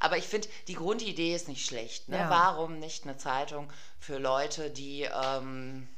aber 0.01 0.19
ich 0.19 0.29
finde, 0.29 0.49
die 0.69 0.75
Grundidee 0.75 1.35
ist 1.35 1.49
nicht 1.49 1.67
schlecht. 1.67 2.09
Ne? 2.09 2.19
Ja. 2.19 2.31
Warum 2.31 2.79
nicht 2.79 3.05
eine 3.05 3.17
Zeitung 3.17 3.73
für 3.99 4.19
Leute, 4.19 4.71
die 4.71 5.03
ähm, 5.03 5.89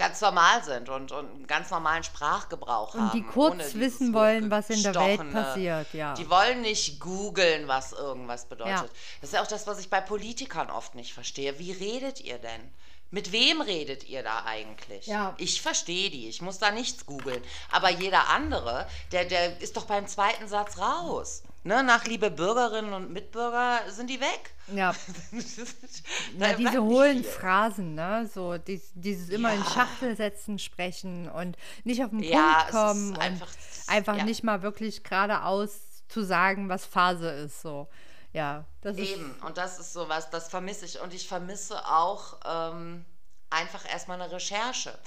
ganz 0.00 0.20
normal 0.20 0.64
sind 0.64 0.88
und, 0.88 1.12
und 1.12 1.30
einen 1.30 1.46
ganz 1.46 1.70
normalen 1.70 2.02
Sprachgebrauch 2.02 2.94
und 2.94 3.00
haben. 3.00 3.10
Und 3.10 3.14
die 3.14 3.22
kurz 3.22 3.74
wissen 3.74 4.14
wollen, 4.14 4.50
was 4.50 4.70
in 4.70 4.82
der 4.82 4.94
Welt 4.94 5.32
passiert, 5.32 5.92
ja. 5.92 6.14
Die 6.14 6.28
wollen 6.28 6.62
nicht 6.62 6.98
googeln, 7.00 7.68
was 7.68 7.92
irgendwas 7.92 8.46
bedeutet. 8.46 8.74
Ja. 8.74 8.88
Das 9.20 9.30
ist 9.30 9.34
ja 9.34 9.42
auch 9.42 9.46
das, 9.46 9.66
was 9.66 9.78
ich 9.78 9.90
bei 9.90 10.00
Politikern 10.00 10.70
oft 10.70 10.94
nicht 10.94 11.12
verstehe. 11.12 11.58
Wie 11.58 11.72
redet 11.72 12.20
ihr 12.20 12.38
denn? 12.38 12.72
Mit 13.10 13.32
wem 13.32 13.60
redet 13.60 14.08
ihr 14.08 14.22
da 14.22 14.44
eigentlich? 14.44 15.06
Ja. 15.06 15.34
Ich 15.36 15.60
verstehe 15.60 16.10
die, 16.10 16.28
ich 16.28 16.40
muss 16.40 16.58
da 16.58 16.70
nichts 16.70 17.04
googeln. 17.06 17.42
Aber 17.70 17.90
jeder 17.90 18.28
andere, 18.28 18.86
der, 19.12 19.24
der 19.26 19.60
ist 19.60 19.76
doch 19.76 19.84
beim 19.84 20.06
zweiten 20.06 20.48
Satz 20.48 20.78
raus. 20.78 21.42
Ne, 21.62 21.82
nach 21.82 22.04
liebe 22.06 22.30
Bürgerinnen 22.30 22.94
und 22.94 23.10
Mitbürger 23.12 23.80
sind 23.88 24.08
die 24.08 24.18
weg. 24.18 24.54
Ja. 24.74 24.94
ja 26.38 26.54
diese 26.54 26.82
hohlen 26.82 27.22
Phrasen, 27.22 27.94
ne? 27.94 28.30
So 28.32 28.56
dies, 28.56 28.90
dieses 28.94 29.28
immer 29.28 29.50
ja. 29.50 29.56
in 29.56 29.64
Schachtelsätzen 29.64 30.58
sprechen 30.58 31.28
und 31.28 31.58
nicht 31.84 32.02
auf 32.02 32.10
den 32.10 32.20
ja, 32.20 32.60
Punkt 32.60 32.70
kommen 32.70 33.16
einfach, 33.18 33.48
und 33.48 33.88
einfach 33.88 34.16
ja. 34.16 34.24
nicht 34.24 34.42
mal 34.42 34.62
wirklich 34.62 35.04
geradeaus 35.04 35.80
zu 36.08 36.22
sagen, 36.22 36.70
was 36.70 36.86
Phase 36.86 37.28
ist. 37.28 37.60
So. 37.60 37.88
Ja, 38.32 38.64
das 38.80 38.96
Eben, 38.96 39.32
ist 39.32 39.44
und 39.44 39.58
das 39.58 39.78
ist 39.78 39.92
sowas, 39.92 40.30
das 40.30 40.48
vermisse 40.48 40.86
ich. 40.86 41.00
Und 41.00 41.12
ich 41.12 41.28
vermisse 41.28 41.84
auch 41.86 42.40
ähm, 42.46 43.04
einfach 43.50 43.84
erstmal 43.86 44.20
eine 44.20 44.32
Recherche. 44.32 44.98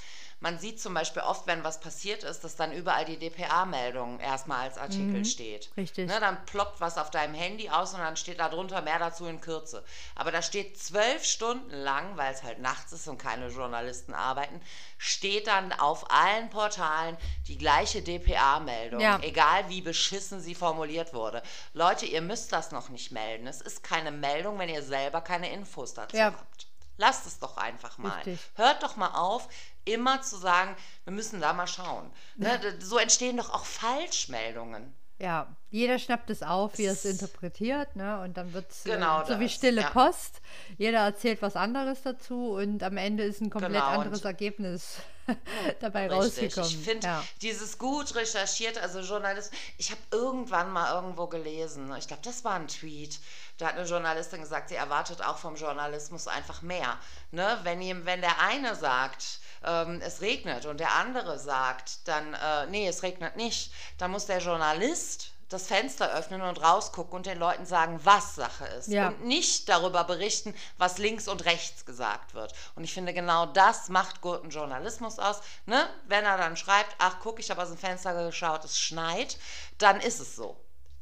Man 0.43 0.59
sieht 0.59 0.81
zum 0.81 0.93
Beispiel 0.93 1.21
oft, 1.21 1.47
wenn 1.47 1.63
was 1.63 1.79
passiert 1.79 2.25
ist, 2.25 2.43
dass 2.43 2.57
dann 2.57 2.73
überall 2.73 3.05
die 3.05 3.17
DPA-Meldung 3.17 4.19
erstmal 4.19 4.67
als 4.67 4.77
Artikel 4.77 5.19
mhm, 5.19 5.23
steht. 5.23 5.71
Richtig. 5.77 6.09
Ne, 6.09 6.19
dann 6.19 6.43
ploppt 6.45 6.81
was 6.81 6.97
auf 6.97 7.09
deinem 7.09 7.33
Handy 7.33 7.69
aus 7.69 7.93
und 7.93 8.01
dann 8.01 8.17
steht 8.17 8.41
da 8.41 8.49
drunter 8.49 8.81
mehr 8.81 8.99
dazu 8.99 9.25
in 9.25 9.39
Kürze. 9.39 9.85
Aber 10.15 10.33
da 10.33 10.41
steht 10.41 10.77
zwölf 10.77 11.23
Stunden 11.23 11.73
lang, 11.73 12.17
weil 12.17 12.33
es 12.33 12.43
halt 12.43 12.59
nachts 12.59 12.91
ist 12.91 13.07
und 13.07 13.17
keine 13.19 13.47
Journalisten 13.47 14.13
arbeiten, 14.13 14.59
steht 14.97 15.47
dann 15.47 15.71
auf 15.71 16.11
allen 16.11 16.49
Portalen 16.49 17.15
die 17.47 17.57
gleiche 17.57 18.01
DPA-Meldung, 18.01 18.99
ja. 18.99 19.19
egal 19.21 19.69
wie 19.69 19.79
beschissen 19.79 20.41
sie 20.41 20.55
formuliert 20.55 21.13
wurde. 21.13 21.41
Leute, 21.71 22.05
ihr 22.05 22.21
müsst 22.21 22.51
das 22.51 22.71
noch 22.71 22.89
nicht 22.89 23.13
melden. 23.13 23.47
Es 23.47 23.61
ist 23.61 23.81
keine 23.81 24.11
Meldung, 24.11 24.59
wenn 24.59 24.67
ihr 24.67 24.83
selber 24.83 25.21
keine 25.21 25.49
Infos 25.53 25.93
dazu 25.93 26.17
ja. 26.17 26.25
habt. 26.25 26.67
Lasst 26.97 27.25
es 27.25 27.39
doch 27.39 27.57
einfach 27.57 27.97
mal. 27.97 28.17
Richtig. 28.17 28.39
Hört 28.55 28.83
doch 28.83 28.97
mal 28.97 29.15
auf, 29.15 29.47
immer 29.85 30.21
zu 30.21 30.37
sagen, 30.37 30.75
wir 31.03 31.13
müssen 31.13 31.41
da 31.41 31.53
mal 31.53 31.67
schauen. 31.67 32.11
Ne? 32.35 32.59
So 32.79 32.97
entstehen 32.97 33.37
doch 33.37 33.53
auch 33.53 33.65
Falschmeldungen. 33.65 34.93
Ja, 35.19 35.47
jeder 35.69 35.99
schnappt 35.99 36.29
es 36.31 36.43
auf, 36.43 36.77
wie 36.77 36.85
er 36.85 36.93
es 36.93 37.05
interpretiert, 37.05 37.95
ne? 37.95 38.19
Und 38.21 38.35
dann 38.35 38.51
wird 38.51 38.69
es 38.69 38.83
genau 38.83 39.21
äh, 39.21 39.25
so 39.25 39.39
wie 39.39 39.47
stille 39.47 39.81
ja. 39.81 39.89
Post. 39.89 40.41
Jeder 40.77 40.99
erzählt 40.99 41.41
was 41.41 41.55
anderes 41.55 42.01
dazu 42.01 42.55
und 42.55 42.83
am 42.83 42.97
Ende 42.97 43.23
ist 43.23 43.39
ein 43.39 43.49
komplett 43.49 43.73
genau, 43.73 43.85
anderes 43.85 44.25
Ergebnis 44.25 44.97
dabei 45.79 46.09
richtig. 46.09 46.57
rausgekommen. 46.57 46.69
Ich 46.69 46.77
finde 46.77 47.07
ja. 47.07 47.23
dieses 47.41 47.77
gut 47.77 48.15
recherchiert, 48.15 48.77
also 48.79 48.99
Journalist, 48.99 49.53
ich 49.77 49.91
habe 49.91 50.01
irgendwann 50.11 50.71
mal 50.71 50.93
irgendwo 50.93 51.27
gelesen, 51.27 51.93
ich 51.97 52.07
glaube, 52.07 52.23
das 52.25 52.43
war 52.43 52.55
ein 52.55 52.67
Tweet, 52.67 53.19
da 53.59 53.67
hat 53.67 53.77
eine 53.77 53.87
Journalistin 53.87 54.41
gesagt, 54.41 54.69
sie 54.69 54.75
erwartet 54.75 55.23
auch 55.23 55.37
vom 55.37 55.55
Journalismus 55.55 56.27
einfach 56.27 56.63
mehr. 56.63 56.97
Ne? 57.31 57.59
Wenn, 57.63 57.81
ihm, 57.81 58.05
wenn 58.05 58.21
der 58.21 58.41
eine 58.41 58.75
sagt, 58.75 59.39
ähm, 59.65 60.01
es 60.03 60.21
regnet 60.21 60.65
und 60.65 60.79
der 60.79 60.93
andere 60.93 61.39
sagt, 61.39 62.07
dann, 62.07 62.33
äh, 62.33 62.67
nee, 62.67 62.87
es 62.87 63.03
regnet 63.03 63.35
nicht, 63.35 63.71
dann 63.97 64.11
muss 64.11 64.25
der 64.25 64.39
Journalist 64.39 65.33
das 65.53 65.67
Fenster 65.67 66.13
öffnen 66.13 66.41
und 66.41 66.61
rausgucken 66.61 67.15
und 67.15 67.25
den 67.25 67.37
Leuten 67.37 67.65
sagen, 67.65 67.99
was 68.03 68.35
Sache 68.35 68.65
ist. 68.65 68.87
Ja. 68.87 69.09
Und 69.09 69.25
nicht 69.25 69.69
darüber 69.69 70.03
berichten, 70.03 70.53
was 70.77 70.97
links 70.97 71.27
und 71.27 71.45
rechts 71.45 71.85
gesagt 71.85 72.33
wird. 72.33 72.53
Und 72.75 72.83
ich 72.83 72.93
finde, 72.93 73.13
genau 73.13 73.45
das 73.45 73.89
macht 73.89 74.21
guten 74.21 74.49
Journalismus 74.49 75.19
aus. 75.19 75.41
Ne? 75.65 75.87
Wenn 76.07 76.25
er 76.25 76.37
dann 76.37 76.57
schreibt, 76.57 76.95
ach 76.97 77.17
guck, 77.21 77.39
ich 77.39 77.51
habe 77.51 77.61
aus 77.61 77.69
dem 77.69 77.77
Fenster 77.77 78.25
geschaut, 78.25 78.65
es 78.65 78.79
schneit, 78.79 79.37
dann 79.77 79.99
ist 80.01 80.19
es 80.19 80.35
so. 80.35 80.59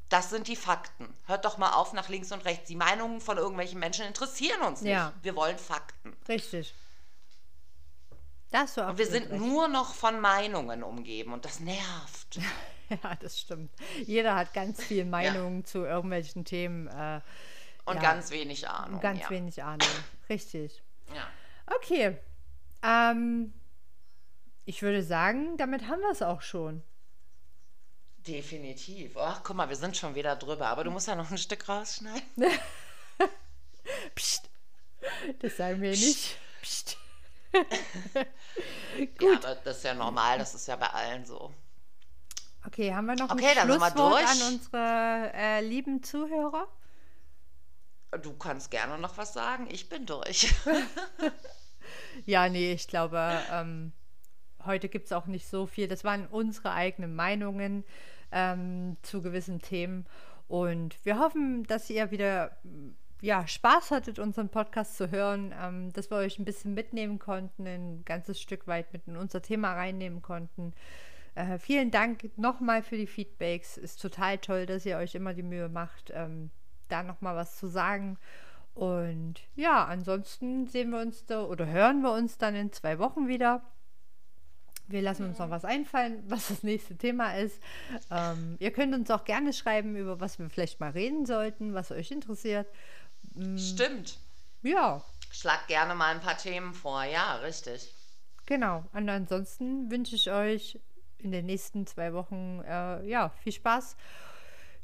Das 0.09 0.29
sind 0.29 0.49
die 0.49 0.57
Fakten. 0.57 1.07
Hört 1.25 1.45
doch 1.45 1.57
mal 1.57 1.71
auf 1.71 1.93
nach 1.93 2.09
links 2.09 2.33
und 2.33 2.43
rechts. 2.43 2.67
Die 2.67 2.75
Meinungen 2.75 3.21
von 3.21 3.37
irgendwelchen 3.37 3.79
Menschen 3.79 4.05
interessieren 4.05 4.61
uns 4.63 4.81
nicht. 4.81 4.91
Ja. 4.91 5.13
Wir 5.21 5.37
wollen 5.37 5.57
Fakten. 5.57 6.17
Richtig. 6.27 6.73
Das 8.51 8.77
und 8.77 8.97
wir 8.97 9.07
sind 9.07 9.31
recht. 9.31 9.41
nur 9.41 9.69
noch 9.69 9.95
von 9.95 10.19
Meinungen 10.19 10.83
umgeben 10.83 11.31
und 11.33 11.45
das 11.45 11.61
nervt. 11.61 12.39
ja, 12.89 13.15
das 13.21 13.39
stimmt. 13.39 13.71
Jeder 14.05 14.35
hat 14.35 14.53
ganz 14.53 14.83
viel 14.83 15.05
Meinungen 15.05 15.59
ja. 15.59 15.65
zu 15.65 15.79
irgendwelchen 15.79 16.43
Themen. 16.43 16.87
Äh, 16.87 17.21
und 17.85 17.95
ja. 17.95 18.01
ganz 18.01 18.29
wenig 18.29 18.67
Ahnung. 18.67 18.95
Und 18.95 19.01
ganz 19.01 19.21
ja. 19.21 19.29
wenig 19.29 19.63
Ahnung. 19.63 19.87
Richtig. 20.29 20.83
Ja. 21.15 21.27
Okay. 21.75 22.17
Ähm, 22.83 23.53
ich 24.65 24.81
würde 24.81 25.01
sagen, 25.01 25.57
damit 25.57 25.87
haben 25.87 26.01
wir 26.01 26.11
es 26.11 26.21
auch 26.21 26.41
schon. 26.41 26.83
Definitiv. 28.27 29.17
Ach, 29.17 29.41
guck 29.43 29.55
mal, 29.55 29.69
wir 29.69 29.75
sind 29.75 29.97
schon 29.97 30.13
wieder 30.13 30.35
drüber, 30.35 30.67
aber 30.67 30.83
du 30.83 30.91
musst 30.91 31.07
ja 31.07 31.15
noch 31.15 31.31
ein 31.31 31.37
Stück 31.37 31.67
rausschneiden. 31.67 32.21
Psst. 34.15 34.49
Das 35.39 35.57
sagen 35.57 35.81
wir 35.81 35.91
Psst. 35.91 36.03
nicht. 36.03 36.37
Psst. 36.61 36.97
ja, 39.21 39.33
aber 39.35 39.55
das 39.55 39.77
ist 39.77 39.83
ja 39.83 39.93
normal, 39.93 40.39
das 40.39 40.55
ist 40.55 40.67
ja 40.67 40.75
bei 40.75 40.87
allen 40.87 41.25
so. 41.25 41.53
Okay, 42.65 42.93
haben 42.93 43.07
wir 43.07 43.15
noch 43.15 43.31
okay, 43.31 43.57
ein 43.57 43.65
Schlusswort 43.65 44.23
an 44.23 44.53
unsere 44.53 45.31
äh, 45.33 45.61
lieben 45.61 46.03
Zuhörer? 46.03 46.67
Du 48.21 48.33
kannst 48.33 48.69
gerne 48.71 48.97
noch 48.97 49.17
was 49.17 49.33
sagen. 49.33 49.67
Ich 49.71 49.89
bin 49.89 50.05
durch. 50.05 50.53
ja, 52.25 52.49
nee, 52.49 52.73
ich 52.73 52.87
glaube, 52.87 53.41
ähm, 53.51 53.93
heute 54.65 54.89
gibt 54.89 55.05
es 55.05 55.11
auch 55.11 55.25
nicht 55.25 55.47
so 55.47 55.65
viel. 55.65 55.87
Das 55.87 56.03
waren 56.03 56.27
unsere 56.27 56.73
eigenen 56.73 57.15
Meinungen 57.15 57.83
ähm, 58.31 58.97
zu 59.01 59.21
gewissen 59.21 59.59
Themen. 59.59 60.05
Und 60.47 61.03
wir 61.05 61.17
hoffen, 61.17 61.63
dass 61.63 61.89
ihr 61.89 62.11
wieder 62.11 62.57
ja, 63.21 63.47
Spaß 63.47 63.91
hattet, 63.91 64.17
unseren 64.17 64.49
Podcast 64.49 64.97
zu 64.97 65.11
hören, 65.11 65.53
ähm, 65.59 65.93
dass 65.93 66.09
wir 66.09 66.17
euch 66.17 66.39
ein 66.39 66.45
bisschen 66.45 66.73
mitnehmen 66.73 67.19
konnten, 67.19 67.67
ein 67.67 68.03
ganzes 68.03 68.41
Stück 68.41 68.67
weit 68.67 68.91
mit 68.93 69.07
in 69.07 69.15
unser 69.15 69.41
Thema 69.41 69.73
reinnehmen 69.73 70.23
konnten. 70.23 70.73
Äh, 71.35 71.59
vielen 71.59 71.91
Dank 71.91 72.37
nochmal 72.37 72.81
für 72.81 72.97
die 72.97 73.07
Feedbacks. 73.07 73.77
Ist 73.77 74.01
total 74.01 74.39
toll, 74.39 74.65
dass 74.65 74.85
ihr 74.85 74.97
euch 74.97 75.13
immer 75.15 75.33
die 75.33 75.43
Mühe 75.43 75.69
macht, 75.69 76.11
ähm, 76.13 76.49
da 76.89 77.03
nochmal 77.03 77.35
was 77.35 77.57
zu 77.57 77.67
sagen. 77.67 78.17
Und 78.73 79.35
ja, 79.55 79.85
ansonsten 79.85 80.67
sehen 80.67 80.89
wir 80.89 80.99
uns 80.99 81.25
da 81.25 81.43
oder 81.43 81.67
hören 81.67 82.01
wir 82.01 82.13
uns 82.13 82.37
dann 82.37 82.55
in 82.55 82.71
zwei 82.71 82.99
Wochen 82.99 83.27
wieder. 83.27 83.61
Wir 84.87 85.01
lassen 85.01 85.25
uns 85.25 85.39
noch 85.39 85.49
was 85.49 85.63
einfallen, 85.63 86.23
was 86.27 86.49
das 86.49 86.63
nächste 86.63 86.97
Thema 86.97 87.37
ist. 87.37 87.61
Ähm, 88.09 88.55
ihr 88.59 88.71
könnt 88.71 88.93
uns 88.93 89.11
auch 89.11 89.25
gerne 89.25 89.53
schreiben, 89.53 89.95
über 89.95 90.19
was 90.19 90.39
wir 90.39 90.49
vielleicht 90.49 90.79
mal 90.79 90.91
reden 90.91 91.25
sollten, 91.25 91.73
was 91.73 91.91
euch 91.91 92.11
interessiert. 92.11 92.67
Mm. 93.33 93.57
Stimmt. 93.57 94.17
Ja. 94.61 95.03
Schlag 95.31 95.67
gerne 95.67 95.95
mal 95.95 96.13
ein 96.13 96.21
paar 96.21 96.37
Themen 96.37 96.73
vor, 96.73 97.03
ja, 97.03 97.35
richtig. 97.37 97.93
Genau. 98.45 98.83
Und 98.93 99.09
ansonsten 99.09 99.89
wünsche 99.89 100.15
ich 100.15 100.29
euch 100.29 100.79
in 101.19 101.31
den 101.31 101.45
nächsten 101.45 101.87
zwei 101.87 102.13
Wochen 102.13 102.61
äh, 102.65 103.07
ja 103.07 103.29
viel 103.43 103.53
Spaß, 103.53 103.95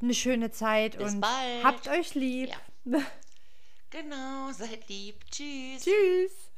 eine 0.02 0.14
schöne 0.14 0.52
Zeit 0.52 0.98
Bis 0.98 1.14
und 1.14 1.22
bald. 1.22 1.64
habt 1.64 1.88
euch 1.88 2.15
lieb. 2.15 2.52
Ja. 2.86 3.02
genau, 3.90 4.52
seid 4.52 4.88
lieb. 4.88 5.19
Tschüss. 5.30 5.84
Tschüss. 5.84 6.52